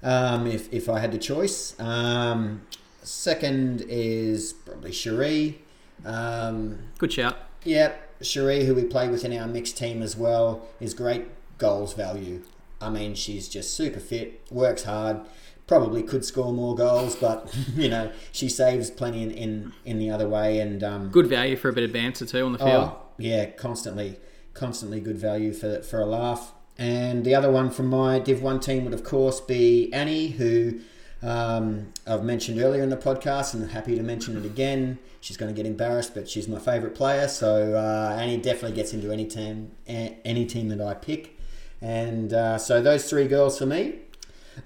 [0.02, 1.78] um, if, if I had the choice.
[1.78, 2.62] Um,
[3.02, 5.60] second is probably Cherie.
[6.04, 7.36] Um, Good shout.
[7.62, 11.26] yeah, Cherie, who we play with in our mixed team as well, is great
[11.58, 12.42] goals value.
[12.80, 15.20] I mean, she's just super fit, works hard,
[15.68, 20.10] probably could score more goals, but you know she saves plenty in in, in the
[20.10, 20.58] other way.
[20.58, 22.70] And um, Good value for a bit of banter too on the field.
[22.70, 24.18] oh, yeah, constantly,
[24.64, 26.52] constantly good value for for a laugh.
[26.78, 30.80] And the other one from my Div One team would of course be Annie, who
[31.22, 34.98] um, I've mentioned earlier in the podcast, and happy to mention it again.
[35.20, 37.28] She's going to get embarrassed, but she's my favourite player.
[37.28, 41.38] So uh, Annie definitely gets into any team, any team that I pick.
[41.80, 44.00] And uh, so those three girls for me.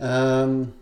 [0.00, 0.74] Um,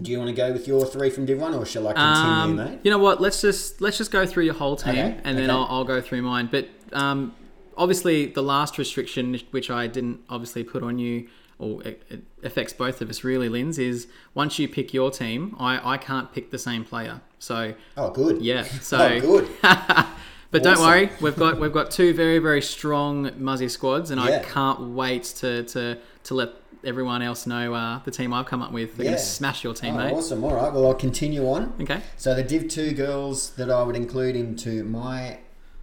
[0.00, 2.30] do you want to go with your three from Div One, or shall I continue,
[2.30, 2.78] Um, mate?
[2.84, 3.20] you know what?
[3.20, 5.58] Let's just let's just go through your whole team, Okay, and then okay.
[5.58, 6.48] I'll, I'll go through mine.
[6.50, 7.34] But um,
[7.80, 11.26] obviously, the last restriction, which I didn't obviously put on you,
[11.58, 15.56] or it, it affects both of us really, Linz, is once you pick your team,
[15.58, 17.20] I, I can't pick the same player.
[17.38, 18.40] So Oh, good.
[18.40, 19.48] yeah, so Oh, good.
[20.50, 24.38] but don't worry, we've got we've got two very very strong Muzzy squads, and I
[24.40, 26.50] can't wait to to to let
[26.82, 28.96] everyone else know uh, the team I've come up with.
[28.96, 29.10] They're Yeah.
[29.12, 30.12] gonna smash your team, Oh, mate.
[30.14, 30.42] awesome.
[30.44, 30.72] All right.
[30.72, 31.74] Well, I'll continue on.
[31.80, 32.00] Okay.
[32.16, 35.40] So the Div 2 girls that I would include into my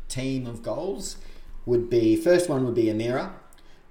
[0.10, 1.18] team of goals
[1.68, 3.32] would be first one would be Amira.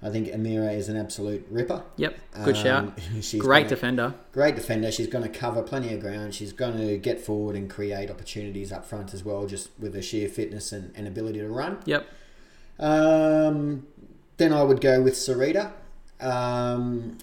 [0.01, 1.81] I think Amira is an absolute ripper.
[1.95, 2.17] Yep.
[2.43, 2.99] Good Um, shout.
[3.21, 4.13] she's Great gonna- defender.
[4.31, 4.91] Great defender.
[4.91, 6.35] She's going to cover plenty of ground.
[6.35, 10.01] She's going to get forward and create opportunities up front as well, just with her
[10.03, 11.79] sheer fitness and, and ability to run.
[11.85, 12.05] Yep.
[12.79, 13.87] Um,
[14.37, 15.71] then I would go with Sarita.
[16.19, 17.17] Um,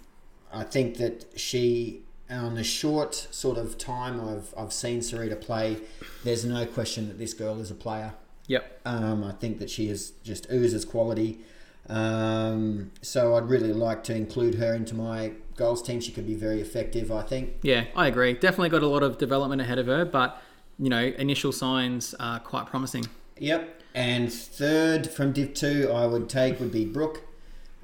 [0.52, 5.76] I think that she, on the short sort of time I've, I've seen Sarita play,
[6.24, 8.14] there's no question that this girl is a player.
[8.46, 8.80] Yep.
[8.84, 11.40] Um, I think that she is just oozes quality.
[11.88, 16.00] Um, so I'd really like to include her into my goals team.
[16.00, 17.54] She could be very effective, I think.
[17.62, 18.32] Yeah, I agree.
[18.34, 20.40] Definitely got a lot of development ahead of her, but
[20.78, 23.06] you know, initial signs are quite promising.
[23.38, 23.82] Yep.
[23.94, 27.22] And third from Div 2, I would take would be Brooke.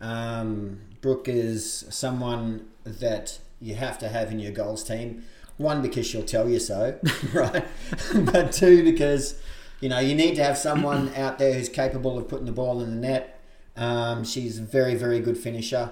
[0.01, 5.25] Um, Brooke is someone that you have to have in your goals team.
[5.57, 6.99] One, because she'll tell you so,
[7.33, 7.65] right?
[8.15, 9.41] but two, because
[9.81, 12.81] you know you need to have someone out there who's capable of putting the ball
[12.81, 13.41] in the net.
[13.77, 15.91] Um, she's a very, very good finisher.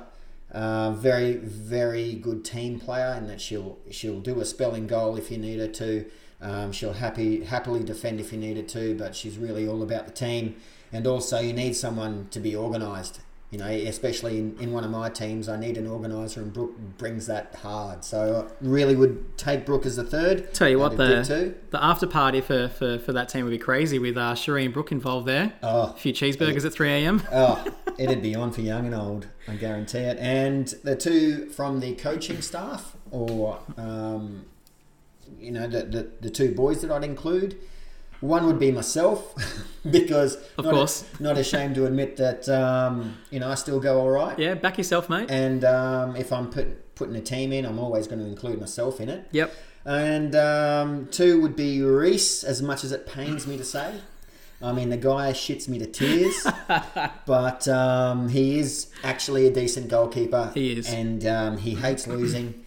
[0.53, 5.31] Uh, very, very good team player, in that she'll she'll do a spelling goal if
[5.31, 6.07] you need her to.
[6.41, 10.07] Um, she'll happy happily defend if you need her to, but she's really all about
[10.07, 10.57] the team.
[10.91, 13.21] And also, you need someone to be organised.
[13.51, 16.77] You know, especially in, in one of my teams, I need an organiser, and Brooke
[16.99, 18.05] brings that hard.
[18.05, 20.53] So, I really would take Brooke as the third.
[20.53, 23.99] Tell you what, the the after party for, for, for that team would be crazy
[23.99, 25.55] with uh, Cherie and Brooke involved there.
[25.63, 27.23] Oh, A few cheeseburgers at 3 a.m.
[27.33, 27.65] Oh,
[27.99, 30.19] it'd be on for young and old, I guarantee it.
[30.19, 34.45] And the two from the coaching staff, or um,
[35.41, 37.57] you know, the, the the two boys that I'd include.
[38.21, 39.35] One would be myself,
[39.91, 41.05] because Of not, course.
[41.21, 44.39] not ashamed to admit that um, you know I still go all right.
[44.39, 45.31] Yeah, back yourself, mate.
[45.31, 49.01] And um, if I'm put, putting a team in, I'm always going to include myself
[49.01, 49.29] in it.
[49.33, 49.55] Yep.
[49.85, 53.95] And um, two would be Reese, as much as it pains me to say.
[54.61, 56.45] I mean, the guy shits me to tears,
[57.27, 60.51] but um, he is actually a decent goalkeeper.
[60.53, 60.93] He is.
[60.93, 62.65] And um, he hates losing.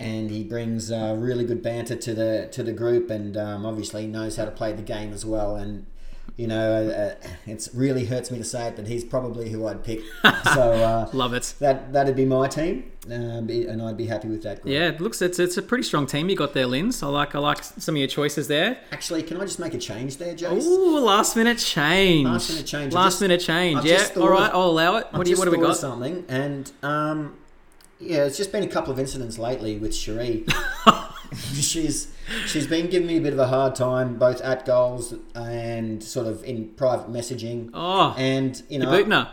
[0.00, 4.06] And he brings uh, really good banter to the to the group, and um, obviously
[4.06, 5.56] knows how to play the game as well.
[5.56, 5.86] And
[6.36, 9.82] you know, uh, it really hurts me to say it, but he's probably who I'd
[9.82, 10.00] pick.
[10.54, 11.54] so uh, Love it.
[11.58, 14.62] that that'd be my team, um, and I'd be happy with that.
[14.62, 14.72] Group.
[14.72, 17.02] Yeah, it looks it's it's a pretty strong team you got there, Linz.
[17.02, 18.78] I like I like some of your choices there.
[18.92, 20.62] Actually, can I just make a change there, Jace?
[20.64, 22.26] Ooh, last minute change.
[22.26, 22.92] Last minute change.
[22.92, 23.78] Last just- minute change.
[23.78, 24.06] I've yeah.
[24.16, 25.08] All right, of- I'll allow it.
[25.10, 25.76] I've What do you what do we got?
[25.76, 27.36] something, and um,
[28.00, 30.44] yeah, it's just been a couple of incidents lately with Cherie.
[31.54, 32.08] she's
[32.46, 36.26] she's been giving me a bit of a hard time, both at goals and sort
[36.26, 37.70] of in private messaging.
[37.74, 38.90] Oh, And you know.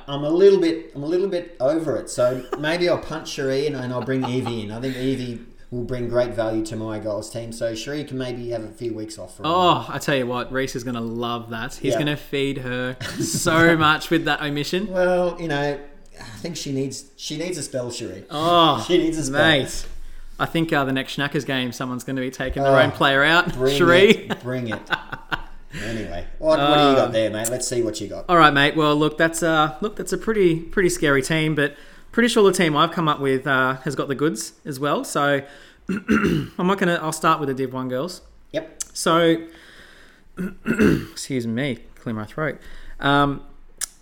[0.08, 2.10] I'm a little bit, I'm a little bit over it.
[2.10, 4.72] So maybe I'll punch Cherie and, and I'll bring Evie in.
[4.72, 7.52] I think Evie will bring great value to my goals team.
[7.52, 9.38] So Cherie can maybe have a few weeks off.
[9.38, 9.86] For a while.
[9.90, 11.76] Oh, I tell you what, Reese is going to love that.
[11.76, 12.00] He's Yeah.
[12.04, 14.88] going to feed her so much with that omission.
[14.88, 15.80] Well, you know,
[16.20, 18.24] I think she needs she needs a spell, Cherie.
[18.30, 19.42] Oh, She needs a spell.
[19.48, 19.88] mate.
[20.38, 22.92] I think uh, the next Schnackers game, someone's going to be taking their Oh, own
[22.92, 23.54] player out.
[23.54, 24.10] Bring Cherie.
[24.30, 24.82] it, bring it.
[25.84, 27.50] Anyway, what, what do you got there, mate?
[27.50, 28.26] Let's see what you got.
[28.30, 28.76] All right, mate.
[28.76, 31.76] Well, look, that's uh, look, that's a pretty pretty scary team, but
[32.12, 35.04] pretty sure the team I've come up with uh, has got the goods as well.
[35.04, 35.42] So
[35.90, 37.00] I'm not gonna.
[37.02, 38.22] I'll start with the Div One girls.
[38.52, 38.84] Yep.
[38.94, 39.38] So,
[40.66, 42.60] excuse me, clear my throat.
[43.00, 43.42] Um,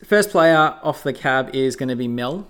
[0.04, 2.48] first player off the cab is going to be Mel.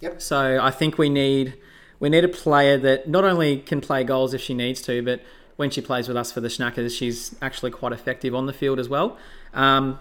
[0.00, 0.20] Yep.
[0.20, 1.54] So I think we need
[1.98, 5.22] we need a player that not only can play goals if she needs to, but
[5.56, 8.78] when she plays with us for the Schnackers, she's actually quite effective on the field
[8.78, 9.16] as well.
[9.54, 9.98] Um,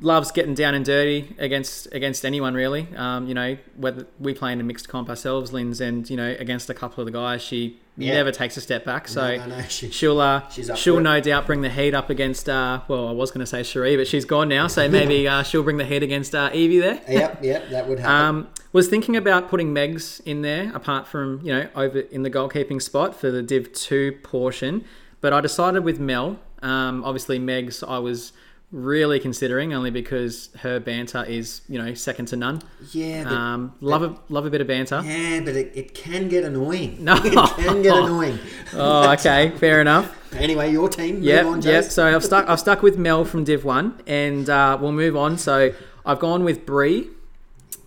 [0.00, 2.88] loves getting down and dirty against against anyone really.
[2.96, 6.34] Um, you know whether we play in a mixed comp ourselves, Linz, and you know
[6.38, 8.14] against a couple of the guys, she Yeah.
[8.14, 9.08] never takes a step back.
[9.08, 11.04] So No, no, no, she- she'll uh, she's up she'll for it.
[11.04, 12.48] no doubt bring the heat up against.
[12.48, 15.42] Uh, well, I was going to say Cherie, but she's gone now, so maybe uh,
[15.42, 17.00] she'll bring the heat against uh, Evie there.
[17.08, 18.26] Yep, yep, that would happen.
[18.26, 22.30] Um, was thinking about putting Megs in there, apart from you know over in the
[22.30, 24.84] goalkeeping spot for the Div Two portion,
[25.20, 26.38] but I decided with Mel.
[26.62, 28.32] Um, obviously, Megs I was
[28.72, 32.60] really considering only because her banter is you know second to none.
[32.92, 35.02] yeah, but, Um, love a love a bit of banter.
[35.04, 36.98] yeah, but it, it can get annoying.
[37.04, 37.14] No.
[37.24, 38.38] it can get annoying.
[38.74, 40.12] Oh, okay, fair enough.
[40.36, 41.22] Anyway, your team.
[41.22, 41.84] Yeah, Move on, yep.
[41.84, 41.90] Jace.
[41.92, 45.38] So I've stuck I've stuck with Mel from Div One, and uh, we'll move on.
[45.38, 45.72] So
[46.04, 47.08] I've gone with Bree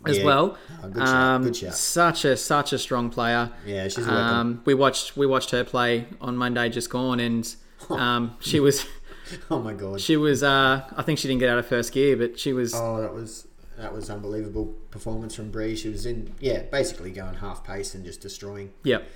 [0.07, 0.25] as Yeah.
[0.25, 0.57] well.
[0.83, 1.75] Oh, good Um, good shout.
[1.75, 3.51] Such a such a strong player.
[3.67, 4.11] Yeah, she's a.
[4.13, 7.53] Um, we watched we watched her play on Monday just gone, and
[7.91, 8.83] um, she was
[9.51, 10.01] oh my god.
[10.01, 12.73] she was uh, I think she didn't get out of first gear, but she was
[12.75, 13.47] Oh, that was
[13.77, 15.75] that was unbelievable performance from Bree.
[15.75, 18.73] She was in, yeah, basically going half pace and just destroying.
[18.83, 19.07] Yep.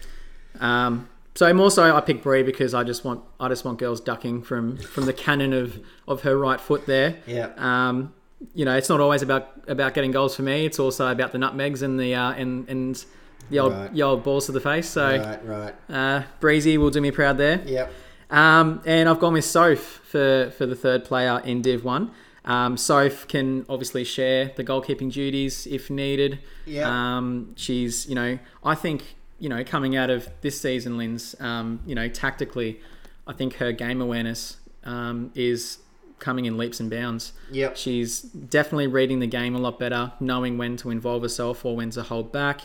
[0.61, 3.99] Um, so more so, I picked Bree because I just want I just want girls
[3.99, 7.17] ducking from from the cannon of of her right foot there.
[7.25, 7.49] Yeah.
[7.57, 8.13] Um,
[8.53, 10.65] you know, it's not always about about getting goals for me.
[10.65, 13.03] It's also about the nutmegs and the uh, and and
[13.49, 13.93] the old Right.
[13.93, 14.87] the old balls to the face.
[14.87, 15.75] So Right, right.
[15.89, 17.61] uh, Breezy will do me proud there.
[17.65, 17.91] Yep.
[18.33, 22.11] Um, and I've gone with Soph for, for the third player in Div 1.
[22.45, 26.39] Um, Soph can obviously share the goalkeeping duties if needed.
[26.65, 26.89] Yeah.
[26.89, 31.81] Um, she's, you know, I think, you know, coming out of this season, Linz, um,
[31.85, 32.81] you know, tactically,
[33.27, 35.77] I think her game awareness um, is
[36.17, 37.33] coming in leaps and bounds.
[37.51, 37.77] Yep.
[37.77, 41.91] She's definitely reading the game a lot better, knowing when to involve herself or when
[41.91, 42.61] to hold back.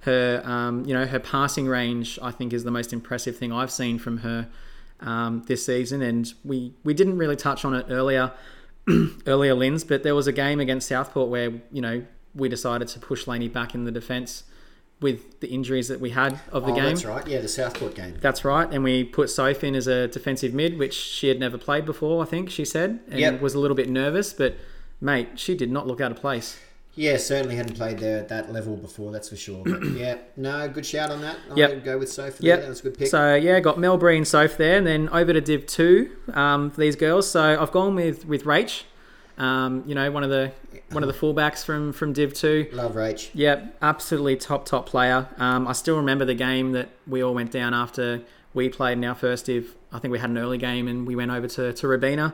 [0.00, 3.72] Her, um, you know, her passing range, I think, is the most impressive thing I've
[3.72, 4.48] seen from her
[5.00, 6.02] um, this season.
[6.02, 8.32] And we we didn't really touch on it earlier,
[9.26, 12.04] earlier, Linz, but there was a game against Southport where you know
[12.34, 14.44] we decided to push Laney back in the defence
[15.00, 16.84] with the injuries that we had of the oh, game.
[16.84, 17.26] that's right.
[17.26, 18.16] Yeah, the Southport game.
[18.20, 21.58] That's right, and we put Soph in as a defensive mid, which she had never
[21.58, 22.22] played before.
[22.22, 23.40] I think she said, and Yep.
[23.42, 24.56] was a little bit nervous, but
[25.00, 26.58] mate, she did not look out of place.
[26.96, 29.62] Yeah, certainly hadn't played there at that level before, that's for sure.
[29.64, 31.36] But yeah, no, good shout on that.
[31.50, 31.84] I'll Yep.
[31.84, 32.44] go with Sophie.
[32.46, 32.58] Yep.
[32.58, 33.08] Yeah, that was a good pick.
[33.08, 36.70] So yeah, got Mel Bree and Soph there, and then over to Div Two um,
[36.70, 37.30] for these girls.
[37.30, 38.84] So I've gone with with Rach,
[39.38, 40.52] um, you know, one of the
[40.90, 42.68] one of the fullbacks from from Div Two.
[42.72, 43.28] Love Rach.
[43.34, 45.28] Yep, absolutely top top player.
[45.36, 48.22] Um, I still remember the game that we all went down after
[48.54, 49.74] we played in our first div.
[49.92, 52.32] I think we had an early game and we went over to to Robina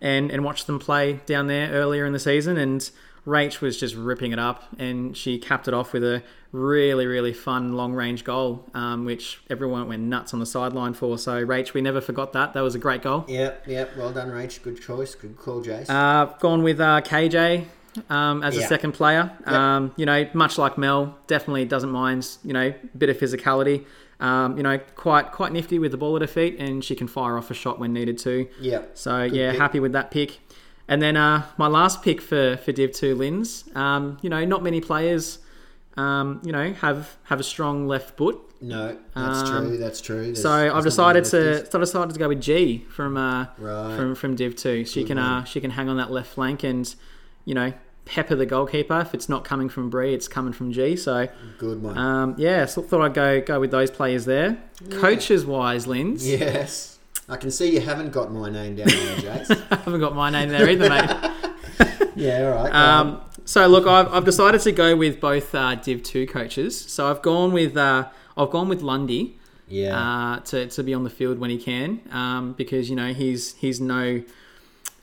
[0.00, 2.56] and and watched them play down there earlier in the season.
[2.56, 2.88] And
[3.26, 6.22] Rach was just ripping it up, and she capped it off with a
[6.52, 11.18] really really fun long range goal, um, which everyone went nuts on the sideline for.
[11.18, 12.52] So Rach, we never forgot that.
[12.54, 13.24] That was a great goal.
[13.28, 13.96] Yep, yep.
[13.96, 14.62] Well done, Rach.
[14.62, 15.14] Good choice.
[15.14, 15.88] Good call, Jace.
[15.90, 17.64] Uh, I've gone with uh, KJ
[18.10, 19.32] um, as a second player.
[19.40, 19.48] Yep.
[19.48, 22.28] Um, you know, much like Mel, definitely doesn't mind.
[22.44, 23.84] You know, bit of physicality.
[24.20, 27.08] Um, you know, quite quite nifty with the ball at her feet, and she can
[27.08, 28.48] fire off a shot when needed to.
[28.60, 28.92] yep.
[28.94, 29.60] So Good yeah, pick.
[29.60, 30.38] happy with that pick.
[30.88, 33.64] And then uh, my last pick for for Div Two Linz.
[33.74, 35.38] Um, you know, not many players
[35.96, 38.38] um, you know, have have a strong left foot.
[38.60, 39.76] No, that's Um, true.
[39.78, 40.22] That's true.
[40.22, 43.96] There's- So I've decided to so I decided to go with G from uh, Right.
[43.96, 44.84] from from Div Two.
[44.84, 46.92] She Good can uh, she can hang on that left flank and
[47.44, 47.72] you know
[48.06, 49.00] pepper the goalkeeper.
[49.00, 50.96] If it's not coming from Bree, it's coming from G.
[50.96, 51.28] So
[51.58, 51.96] Good one.
[51.96, 54.58] um, yeah, so thought I'd go go with those players there.
[54.90, 56.93] Coaches wise, Linz, yes.
[57.28, 59.50] I can see you haven't got my name down there, Jace.
[59.70, 62.10] I haven't got my name there either, mate.
[62.16, 62.74] yeah, all right.
[62.74, 66.78] Um, so look, I've, I've decided to go with both uh, Div Two coaches.
[66.78, 69.38] So I've gone with uh, I've gone with Lundy.
[69.68, 69.98] yeah.
[69.98, 73.54] uh, to, to be on the field when he can um, because you know he's
[73.54, 74.22] he's no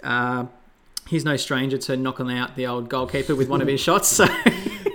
[0.04, 0.46] uh,
[1.08, 4.08] he's no stranger to knocking out the old goalkeeper with one of his shots.
[4.08, 4.28] So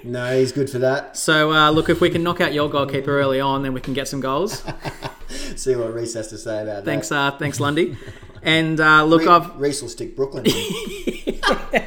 [0.05, 1.17] no, he's good for that.
[1.17, 3.95] so uh, look, if we can knock out your goalkeeper early on, then we can
[3.95, 4.63] get some goals.
[5.29, 7.35] See what Reese has to say about Thanks, that.
[7.35, 7.97] uh, thanks, Lundy.
[8.43, 10.45] And uh, look, Re- I've Reese will stick Brooklyn.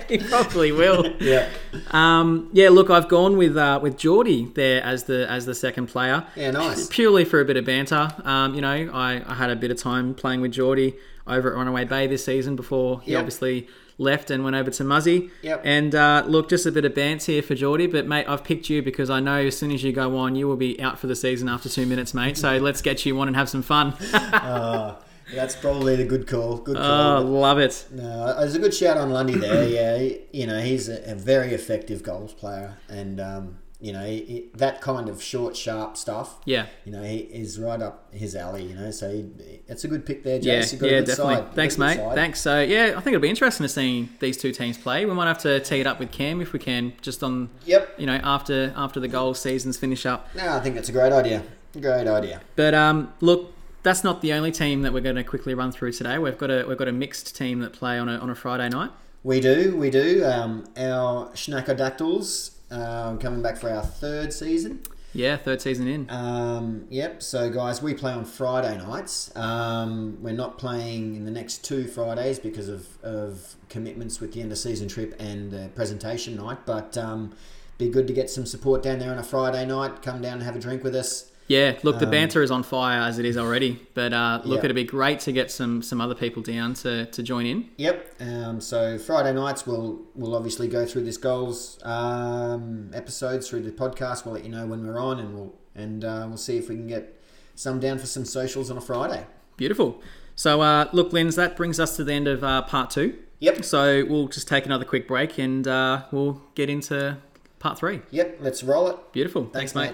[0.07, 1.05] he probably will.
[1.21, 1.47] yeah.
[1.91, 5.87] Um, yeah, look, I've gone with uh, with Geordie there as the as the second
[5.87, 6.25] player.
[6.35, 6.87] Yeah, nice.
[6.87, 8.09] purely for a bit of banter.
[8.25, 10.95] Um, you know, I, I had a bit of time playing with Geordie
[11.25, 13.19] over at Runaway Bay this season before he Yep.
[13.19, 13.67] obviously
[13.99, 15.29] left and went over to Muzzy.
[15.43, 15.61] Yep.
[15.63, 18.69] And uh, look, just a bit of bants here for Geordie, but mate, I've picked
[18.69, 21.07] you because I know as soon as you go on, you will be out for
[21.07, 22.37] the season after two minutes, mate.
[22.37, 23.93] So let's get you on and have some fun.
[24.39, 24.95] Uh,
[25.35, 26.57] that's probably the good call.
[26.57, 27.19] Good call.
[27.19, 27.85] oh, love it.
[27.91, 29.67] No, there's a good shout on Lundy there.
[29.69, 34.21] Yeah, you know he's a, a very effective goals player, and um, you know
[34.55, 36.35] that kind of short, sharp stuff.
[36.45, 36.65] Yeah.
[36.85, 38.65] You know he is right up his alley.
[38.65, 39.25] You know, so he,
[39.67, 40.43] it's a good pick there, Jace.
[40.45, 41.35] Yeah, You've got a yeah, good definitely.
[41.35, 41.53] side.
[41.55, 41.97] Thanks, mate.
[41.97, 42.15] side.
[42.15, 42.41] Thanks.
[42.41, 45.05] So, yeah, I think it'll be interesting to see these two teams play.
[45.05, 47.95] We might have to tee it up with Cam if we can, just on, Yep.
[47.99, 50.27] you know, after after the goal seasons finish up.
[50.35, 51.43] No, I think that's a great idea.
[51.79, 52.41] Great idea.
[52.57, 53.53] But um, look,
[53.83, 56.17] that's not the only team that we're going to quickly run through today.
[56.17, 58.67] We've got a we've got a mixed team that play on a on a Friday
[58.67, 58.91] night.
[59.23, 60.23] We do, we do.
[60.25, 64.81] Um, our Schnackerdactyls um, coming back for our third season.
[65.13, 66.09] Yeah, third season in.
[66.09, 67.23] Um, yep.
[67.23, 69.35] So, guys, we play on Friday nights.
[69.35, 74.41] Um, we're not playing in the next two Fridays because of, of commitments with the
[74.41, 76.59] end of season trip and uh, presentation night.
[76.65, 77.35] But um,
[77.79, 80.03] be good to get some support down there on a Friday night.
[80.03, 81.31] Come down and have a drink with us.
[81.49, 83.81] Yeah, look, the Um, banter is on fire as it is already.
[83.95, 84.65] But uh, look, Yeah.
[84.65, 87.65] it'd be great to get some some other people down to, to join in.
[87.77, 88.13] Yep.
[88.21, 93.71] Um, so Friday nights we'll we'll obviously go through this goals um, episodes through the
[93.71, 94.25] podcast.
[94.25, 96.75] We'll let you know when we're on, and we'll and uh, we'll see if we
[96.75, 97.19] can get
[97.55, 99.25] some down for some socials on a Friday.
[99.57, 100.01] Beautiful.
[100.35, 103.17] So, uh, look, Linz, that brings us to the end of uh, part two.
[103.39, 103.65] Yep.
[103.65, 107.17] So we'll just take another quick break and uh, we'll get into
[107.59, 108.01] part three.
[108.11, 108.37] Yep.
[108.39, 108.97] Let's roll it.
[109.11, 109.45] Beautiful.
[109.51, 109.93] Thanks, mate.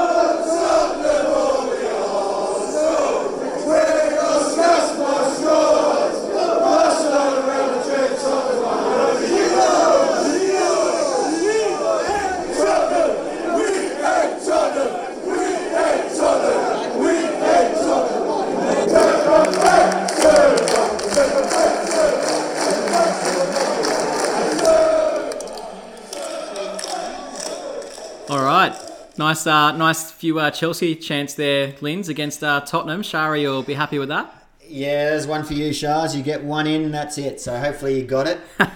[0.00, 1.17] All
[29.48, 33.02] uh, nice few uh, Chelsea chants there, Linz, against uh, Tottenham.
[33.02, 34.34] Shari, you'll be happy with that.
[34.68, 36.14] Yeah, there's one for you, Shars.
[36.14, 37.40] You get one in, that's it.
[37.40, 38.38] So hopefully you got it.
[38.60, 38.68] uh,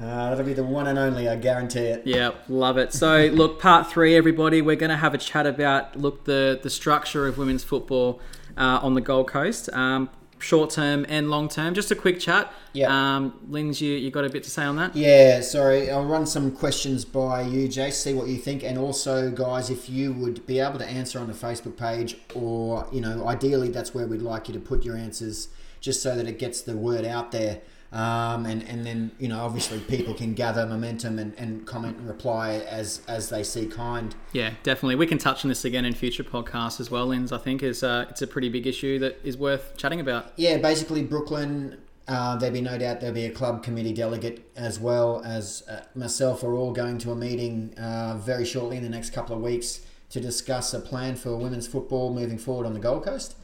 [0.00, 2.06] that'll be the one and only, I guarantee it.
[2.06, 2.94] Yeah, love it.
[2.94, 6.70] So, look, part three, everybody, we're going to have a chat about look the the
[6.70, 8.20] structure of women's football
[8.56, 10.08] uh, on the Gold Coast, um,
[10.38, 11.74] short term and long term.
[11.74, 12.52] Just a quick chat.
[12.72, 12.88] Yeah.
[12.90, 14.94] Um, Linz, you you got a bit to say on that?
[14.94, 15.90] Yeah, sorry.
[15.90, 18.62] I'll run some questions by you, Jace, see what you think.
[18.62, 22.86] And also, guys, if you would be able to answer on the Facebook page, or,
[22.92, 25.48] you know, ideally that's where we'd like you to put your answers
[25.80, 27.60] just so that it gets the word out there.
[27.90, 32.06] Um, and, and then, you know, obviously people can gather momentum and, and comment and
[32.06, 34.14] reply as, as they see kind.
[34.32, 34.96] Yeah, definitely.
[34.96, 37.32] We can touch on this again in future podcasts as well, Linz.
[37.32, 40.32] I think is uh, it's a pretty big issue that is worth chatting about.
[40.36, 41.78] Yeah, basically Brooklyn.
[42.06, 45.80] Uh, there'll be no doubt there'll be a club committee delegate as well as uh,
[45.94, 49.42] myself are all going to a meeting uh, very shortly in the next couple of
[49.42, 53.34] weeks to discuss a plan for women's football moving forward on the Gold Coast.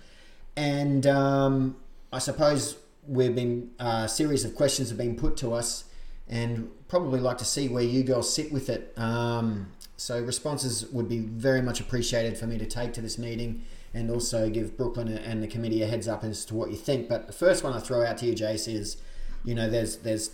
[0.57, 1.77] And um,
[2.11, 2.77] I suppose
[3.07, 5.85] we've been uh, a series of questions have been put to us,
[6.29, 8.93] and probably like to see where you girls sit with it.
[8.97, 13.65] Um, so responses would be very much appreciated for me to take to this meeting,
[13.93, 17.09] and also give Brooklyn and the committee a heads up as to what you think.
[17.09, 18.97] But the first one I throw out to you, Jace, is
[19.45, 20.31] you know there's there's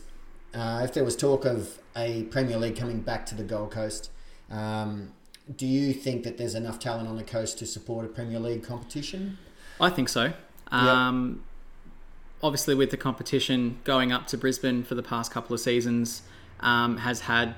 [0.54, 4.10] uh, if there was talk of a Premier League coming back to the Gold Coast.
[4.50, 5.12] Um,
[5.56, 8.62] do you think that there's enough talent on the coast to support a Premier League
[8.62, 9.38] competition?
[9.80, 10.32] I think so.
[10.70, 11.42] Um,
[12.42, 16.22] Obviously, with the competition going up to Brisbane for the past couple of seasons,
[16.60, 17.54] um, has had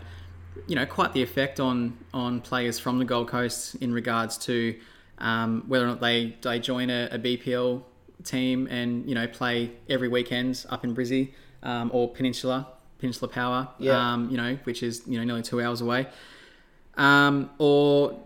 [0.67, 4.79] you know, quite the effect on on players from the Gold Coast in regards to
[5.19, 7.83] um, whether or not they they join a, a, BPL
[8.25, 11.31] team and you know play every weekend up in Brizzy
[11.63, 12.69] um, or Peninsula
[12.99, 14.13] Peninsula Power, Yeah.
[14.13, 16.07] um, you know, which is you know nearly two hours away,
[16.97, 18.21] um, or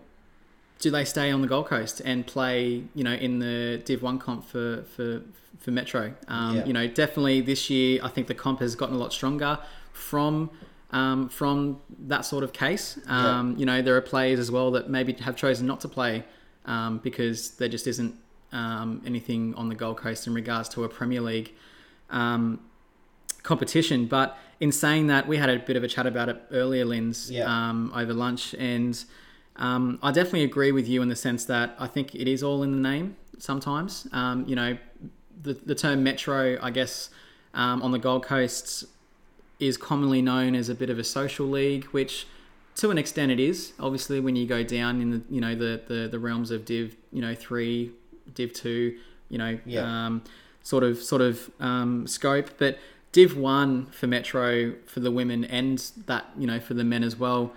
[0.79, 4.19] do they stay on the Gold Coast and play, you know, in the Div One
[4.19, 5.21] comp for for
[5.59, 6.13] for Metro?
[6.27, 6.65] Um, Yeah.
[6.65, 9.59] You know, definitely this year, I think the comp has gotten a lot stronger
[9.93, 10.49] from
[10.91, 12.97] um, from that sort of case.
[13.07, 16.23] Um, You know, there are players as well that maybe have chosen not to play
[16.65, 18.15] um, because there just isn't
[18.53, 21.51] um, anything on the Gold Coast in regards to a Premier League
[22.09, 22.61] um,
[23.43, 24.05] competition.
[24.07, 27.29] But in saying that, we had a bit of a chat about it earlier, Linz,
[27.29, 27.45] Yeah.
[27.45, 29.03] um, over lunch, and
[29.57, 32.63] um, I definitely agree with you in the sense that I think it is all
[32.63, 34.07] in the name sometimes.
[34.13, 34.77] Um, you know,
[35.41, 37.09] the, the term metro, I guess,
[37.53, 38.85] um, on the Gold Coast
[39.59, 42.27] is commonly known as a bit of a social league, which
[42.75, 43.73] to an extent it is.
[43.79, 46.95] Obviously, when you go down in the you know the the, the realms of Div
[47.11, 47.91] you know three,
[48.35, 48.97] Div two,
[49.29, 50.05] you know Yeah.
[50.05, 50.23] um,
[50.63, 52.77] sort of sort of um, scope, but
[53.13, 57.15] Div one for Metro for the women and that you know for the men as
[57.15, 57.53] well.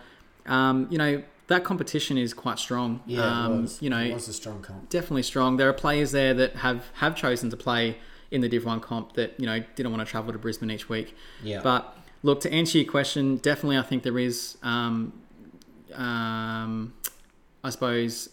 [0.46, 3.00] Um, you know that competition is quite strong.
[3.06, 3.82] Yeah, um, it was.
[3.82, 4.88] you know it was a strong comp.
[4.88, 5.56] definitely strong.
[5.56, 7.98] There are players there that have have chosen to play
[8.30, 10.88] in the Div One comp that you know didn't want to travel to Brisbane each
[10.88, 11.16] week.
[11.42, 11.60] Yeah.
[11.60, 15.12] But look, to answer your question, definitely I think there is, um,
[15.92, 16.94] um,
[17.64, 18.30] I suppose,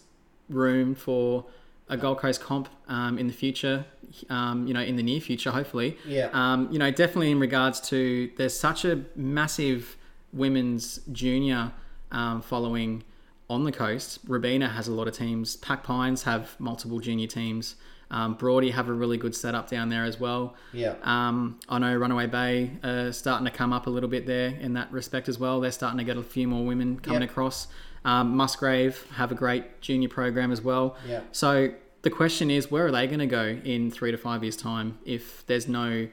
[0.48, 1.44] room for
[1.88, 3.84] a Gold Coast comp um, in the future.
[4.30, 5.98] Um, you know, in the near future, hopefully.
[6.06, 6.30] Yeah.
[6.32, 9.98] Um, you know, definitely in regards to there's such a massive
[10.32, 11.72] women's junior
[12.10, 13.02] um, following
[13.50, 14.18] on the coast.
[14.26, 15.56] Robina has a lot of teams.
[15.56, 17.76] Pac Pines have multiple junior teams.
[18.10, 20.54] Um, Broady have a really good setup down there as well.
[20.72, 20.94] Yeah.
[21.02, 24.74] Um, I know Runaway Bay are starting to come up a little bit there in
[24.74, 25.60] that respect as well.
[25.60, 27.30] They're starting to get a few more women coming Yep.
[27.30, 27.68] across.
[28.04, 30.96] Um, Musgrave have a great junior program as well.
[31.06, 31.20] Yeah.
[31.32, 31.70] So
[32.02, 34.98] the question is, where are they going to go in three to five years' time
[35.04, 36.08] if there's no,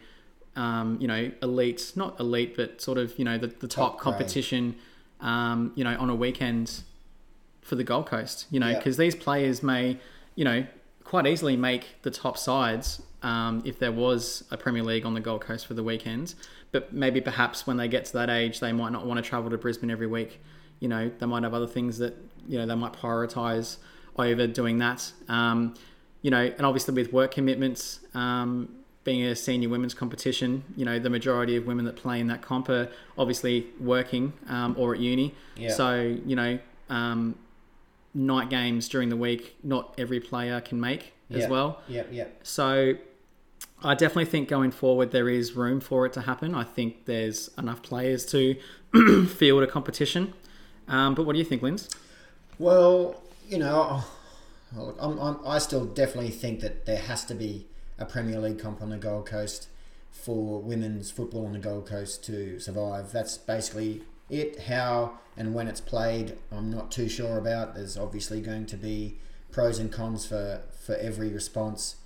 [0.57, 3.99] um, you know, elite, not elite, but sort of, you know, the, the top, Top
[4.01, 4.75] competition,
[5.21, 6.81] um, you know, on a weekend
[7.65, 8.77] for the Gold Coast, you know, Yeah.
[8.77, 9.97] because these players may,
[10.35, 10.65] you know,
[11.03, 15.19] quite easily make the top sides um, if there was a Premier League on the
[15.19, 16.35] Gold Coast for the weekends.
[16.71, 19.49] But maybe perhaps when they get to that age, they might not want to travel
[19.49, 20.39] to Brisbane every week.
[20.79, 22.15] You know, they might have other things that,
[22.47, 23.77] you know, they might prioritise
[24.17, 25.11] over doing that.
[25.27, 25.73] Um,
[26.21, 28.69] you know, and obviously with work commitments, um,
[29.03, 32.41] being a senior women's competition, you know, the majority of women that play in that
[32.41, 35.33] comp are obviously working um, or at uni.
[35.55, 35.69] Yeah.
[35.71, 36.59] So, you know,
[36.89, 37.35] um,
[38.15, 41.49] night games during the week, not every player can make as Yeah.
[41.49, 41.81] well.
[41.87, 42.03] Yeah.
[42.11, 42.27] Yeah.
[42.41, 42.95] So
[43.83, 46.55] I definitely think going forward there is room for it to happen.
[46.55, 48.55] I think there's enough players to
[49.27, 50.33] field a competition.
[50.87, 51.89] Um, but what do you think, Linz?
[52.57, 54.03] Well, you know,
[54.99, 57.67] I'm, I'm, I still definitely think that there has to be
[57.99, 59.67] a Premier League comp on the Gold Coast
[60.11, 63.11] for women's football on the Gold Coast to survive.
[63.11, 64.61] That's basically it.
[64.63, 67.75] How and when it's played, I'm not too sure about.
[67.75, 69.17] There's obviously going to be
[69.51, 71.97] pros and cons for, for every response,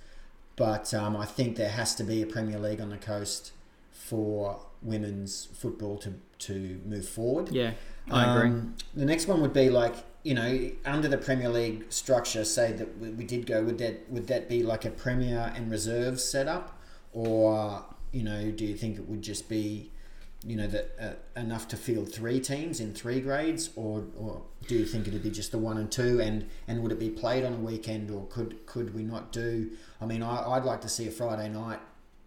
[0.56, 3.52] but um, I think there has to be a Premier League on the coast
[3.90, 7.50] for women's football to, to move forward.
[7.50, 7.72] Yeah,
[8.10, 8.50] I agree.
[8.50, 12.44] Um, the next one would be like you know under the Premier League structure.
[12.44, 15.70] Say that we, we did go would that would that be like a Premier and
[15.70, 16.78] reserves setup,
[17.12, 19.90] or you know do you think it would just be
[20.44, 24.74] you know that uh, enough to field three teams in three grades, or or do
[24.76, 27.44] you think it'd be just the one and two, and and would it be played
[27.44, 29.70] on a weekend, or could could we not do?
[30.00, 31.80] I mean, I, I'd like to see a Friday night.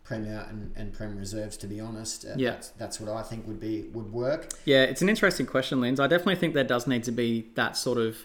[0.06, 2.52] Premier and, and Premier reserves, to be honest, Uh, Yeah.
[2.52, 4.50] that's, that's what I think would be would work.
[4.66, 5.98] Yeah, it's an interesting question, Linz.
[5.98, 8.18] I definitely think there does need to be that sort of,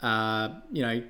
[0.00, 1.02] uh, you know,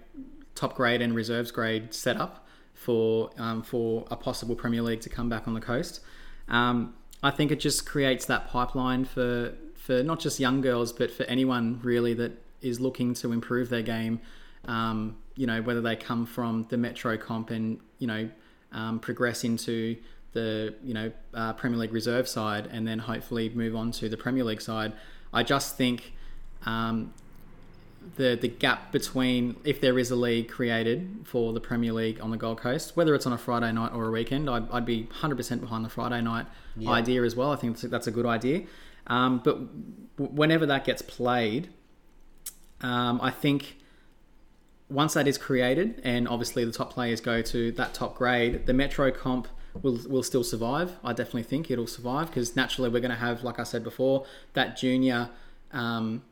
[0.57, 2.45] top grade and reserves grade setup
[2.75, 6.01] for um, for a possible Premier League to come back on the coast.
[6.49, 11.11] Um, I think it just creates that pipeline for for not just young girls, but
[11.11, 14.21] for anyone really that is looking to improve their game.
[14.67, 18.29] Um, you know, whether they come from the Metro comp and you know
[18.73, 19.97] um, progress into
[20.33, 24.17] the you know uh, Premier League reserve side, and then hopefully move on to the
[24.17, 24.93] Premier League side.
[25.33, 26.13] I just think
[26.67, 27.15] um,
[28.17, 32.31] the the gap between if there is a league created for the Premier League on
[32.31, 35.05] the Gold Coast, whether it's on a Friday night or a weekend, I'd, I'd be
[35.21, 36.91] 100% behind the Friday night Yeah.
[36.91, 37.53] idea as well.
[37.53, 38.63] I think that's, that's a good idea.
[39.07, 39.55] Um, but
[40.17, 41.69] w- whenever that gets played,
[42.81, 43.77] um, I think
[44.89, 48.73] once that is created, and obviously the top players go to that top grade, the
[48.73, 49.49] Metro comp
[49.83, 50.93] will will still survive.
[51.05, 54.25] I definitely think it'll survive because naturally we're going to have, like I said before,
[54.55, 55.29] that junior
[55.73, 56.23] um,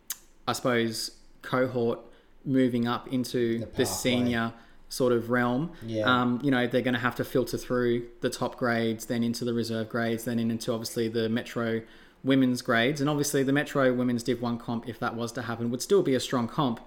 [0.48, 1.10] I suppose,
[1.46, 2.00] cohort
[2.44, 3.84] moving up into the, pathway.
[3.84, 4.52] senior
[4.88, 5.72] sort of realm.
[5.84, 6.04] Yeah.
[6.04, 9.44] Um, you know, they're going to have to filter through the top grades, then into
[9.44, 11.82] the reserve grades, then into obviously the Metro
[12.22, 13.00] women's grades.
[13.00, 16.02] And obviously, the Metro women's Div 1 comp, if that was to happen, would still
[16.02, 16.80] be a strong comp.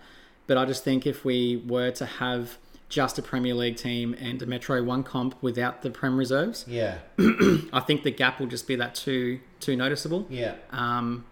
[0.47, 2.57] But I just think if we were to have
[2.87, 6.99] just a Premier League team and a Metro 1 comp without the Prem reserves, Yeah,
[7.19, 10.25] I think the gap will just be that too too noticeable.
[10.29, 11.25] yeah, Um,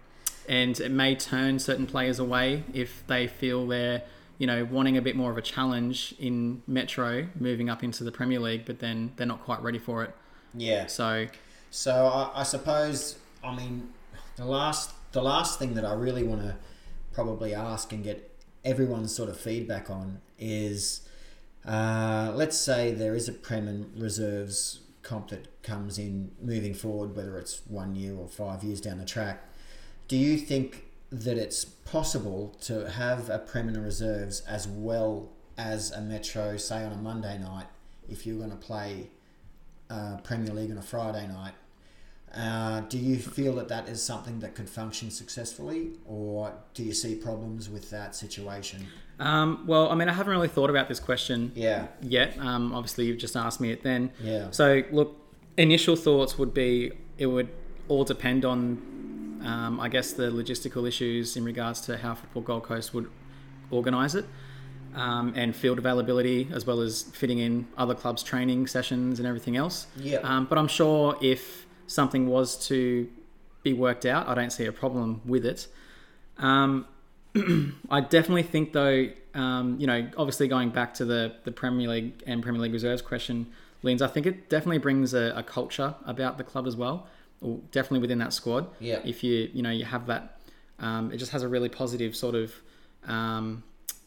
[0.48, 4.02] and it may turn certain players away if they feel they're,
[4.38, 8.12] you know, wanting a bit more of a challenge in Metro, moving up into the
[8.12, 10.14] Premier League, but then they're not quite ready for it.
[10.54, 10.86] yeah.
[10.86, 11.26] So,
[11.70, 13.92] So I, I suppose I mean
[14.36, 16.56] the last the last thing that I really want to
[17.12, 18.30] probably ask and get
[18.64, 21.08] everyone's sort of feedback on is
[21.64, 27.16] uh, let's say there is a Prem and reserves comp that comes in moving forward,
[27.16, 29.42] whether it's one year or five years down the track.
[30.08, 35.30] Do you think that it's possible to have a Prem and a reserves as well
[35.56, 37.66] as a Metro, say on a Monday night,
[38.08, 39.10] if you're going to play
[39.90, 41.52] uh, Premier League on a Friday night?
[42.34, 46.92] Uh, do you feel that that is something that could function successfully, or do you
[46.92, 48.86] see problems with that situation?
[49.18, 52.38] um, well, I mean, I haven't really thought about this question Yeah, yet.
[52.38, 54.10] Um, obviously, you've just asked me it then.
[54.22, 55.16] yeah, So, look,
[55.56, 57.48] initial thoughts would be it would
[57.88, 58.80] all depend on,
[59.42, 63.10] um, I guess, the logistical issues in regards to how Football Gold Coast would
[63.70, 64.26] organise it.
[64.94, 69.56] Um, and field availability, as well as fitting in other clubs' training sessions and everything
[69.56, 69.86] else.
[69.96, 73.08] yeah, Um, but I'm sure if something was to
[73.62, 75.68] be worked out, I don't see a problem with it.
[76.38, 76.86] Um,
[77.90, 82.22] I definitely think, though, um, you know, obviously going back to the, the Premier League
[82.26, 83.46] and Premier League reserves question,
[83.82, 87.06] Linz, I think it definitely brings a, a culture about the club as well,
[87.40, 88.68] or definitely within that squad.
[88.80, 89.00] Yeah.
[89.04, 90.38] If you, you know, you have that,
[90.78, 92.54] um, it just has a really positive sort of
[93.06, 93.62] um,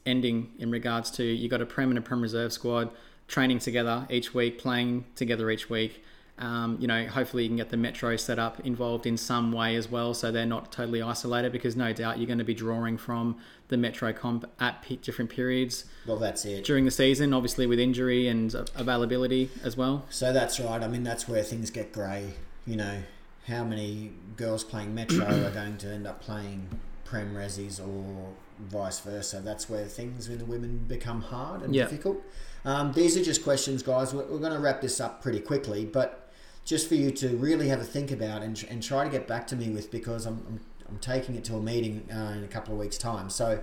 [0.05, 2.91] ending in regards to you got a Prem and a Prem reserve squad
[3.27, 6.03] training together each week, playing together each week.
[6.37, 9.75] Um, you know, hopefully you can get the Metro set up involved in some way
[9.75, 11.51] as well, so they're not totally isolated.
[11.51, 13.37] Because no doubt you're going to be drawing from
[13.67, 16.65] the Metro comp at different periods well, that's it.
[16.65, 20.05] during the season, obviously with injury and availability as well.
[20.09, 20.81] So that's right.
[20.81, 22.33] I mean, that's where things get grey.
[22.65, 23.03] You know,
[23.47, 26.67] how many girls playing Metro are going to end up playing
[27.05, 29.41] Prem Resis or vice versa?
[29.43, 31.85] That's where things in the women become hard and Yeah.
[31.85, 32.21] difficult.
[32.63, 34.13] Um, these are just questions, guys.
[34.13, 36.31] We're, we're going to wrap this up pretty quickly, but
[36.63, 39.47] just for you to really have a think about and, and try to get back
[39.47, 40.59] to me with because I'm, I'm,
[40.89, 43.31] I'm taking it to a meeting uh, in a couple of weeks' time.
[43.31, 43.59] So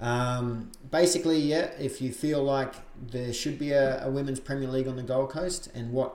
[0.00, 2.74] um, basically, yeah, if you feel like
[3.10, 6.14] there should be a, a women's Premier League on the Gold Coast and what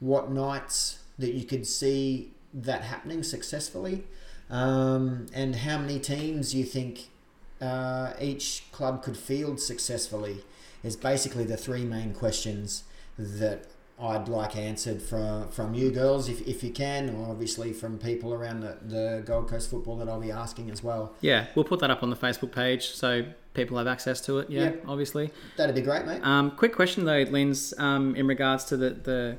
[0.00, 4.04] what nights that you could see that happening successfully,
[4.50, 7.08] um, and how many teams you think
[7.60, 10.42] uh, each club could field successfully,
[10.82, 12.84] is basically the three main questions
[13.18, 13.66] that
[14.02, 18.32] I'd like answered from from you girls, if, if you can, or obviously from people
[18.32, 21.12] around the, the Gold Coast football that I'll be asking as well.
[21.20, 24.48] Yeah, we'll put that up on the Facebook page so people have access to it.
[24.48, 24.72] Yeah, Yeah.
[24.88, 25.30] obviously.
[25.58, 26.22] That'd be great, mate.
[26.24, 29.36] Um, quick question though, Linz, um, in regards to the, the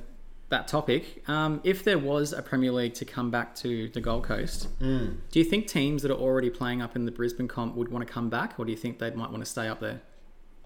[0.51, 1.27] that topic.
[1.27, 5.17] Um, if there was a Premier League to come back to the Gold Coast, Mm.
[5.31, 8.05] do you think teams that are already playing up in the Brisbane comp would want
[8.07, 10.01] to come back, or do you think they might want to stay up there?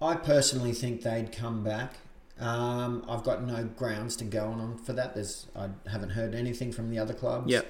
[0.00, 1.94] I personally think they'd come back.
[2.38, 5.14] Um, I've got no grounds to go on for that.
[5.14, 7.50] There's I haven't heard anything from the other clubs.
[7.50, 7.66] Yep.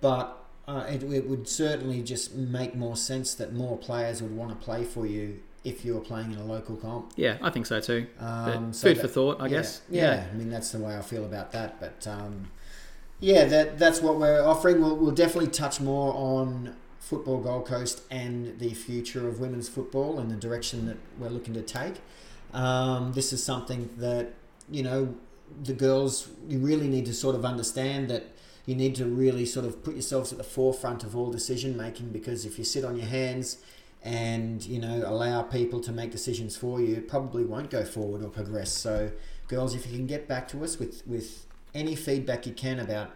[0.00, 4.48] But uh, it, it would certainly just make more sense that more players would want
[4.50, 7.12] to play for you if you were playing in a local comp.
[7.16, 8.06] Yeah, I think so too.
[8.18, 9.82] Um, so food that- for thought, I yeah, guess.
[9.88, 11.80] Yeah, I mean that's the way I feel about that.
[11.80, 12.50] But um,
[13.20, 14.80] yeah, that that's what we're offering.
[14.80, 20.18] We'll, we'll definitely touch more on football Gold Coast and the future of women's football
[20.18, 21.94] and the direction that we're looking to take.
[22.52, 24.34] Um, this is something that
[24.70, 25.14] you know
[25.64, 28.24] the girls you really need to sort of understand that
[28.64, 32.08] you need to really sort of put yourselves at the forefront of all decision making
[32.10, 33.58] because if you sit on your hands
[34.04, 38.28] and you know allow people to make decisions for you probably won't go forward or
[38.28, 38.72] progress.
[38.72, 39.12] So
[39.48, 43.10] girls if you can get back to us with with any feedback you can about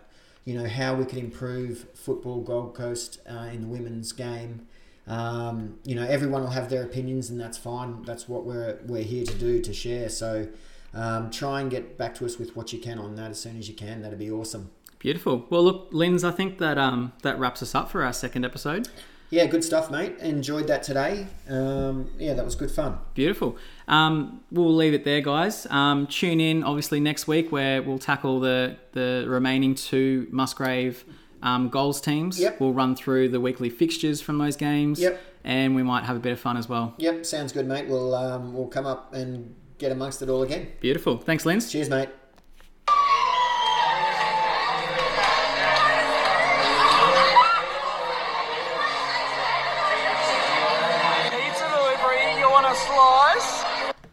[0.44, 4.66] you know how we could improve football Gold Coast uh, in the women's game
[5.06, 8.02] um, you know everyone will have their opinions and that's fine.
[8.02, 10.08] That's what we're we're here to do to share.
[10.08, 10.48] So
[10.94, 13.58] um, try and get back to us with what you can on that as soon
[13.58, 14.02] as you can.
[14.02, 14.70] That'd be awesome.
[14.98, 15.46] Beautiful.
[15.50, 18.88] Well, look, Linz, I think that um, that wraps us up for our second episode.
[19.30, 23.56] Yeah good stuff mate enjoyed that today um, yeah that was good fun Beautiful.
[23.88, 25.66] Um, we'll leave it there, guys.
[25.70, 31.02] Um, tune in, obviously, next week where we'll tackle the, the remaining two Musgrave
[31.42, 32.38] um, goals teams.
[32.38, 32.60] Yep.
[32.60, 35.00] We'll run through the weekly fixtures from those games.
[35.00, 35.18] Yep.
[35.44, 36.94] And we might have a bit of fun as well.
[36.98, 37.86] Yep, sounds good, mate.
[37.88, 40.68] We'll um, we'll come up and get amongst it all again.
[40.80, 41.18] Beautiful.
[41.18, 41.70] Thanks, Linz.
[41.70, 42.08] Cheers, mate.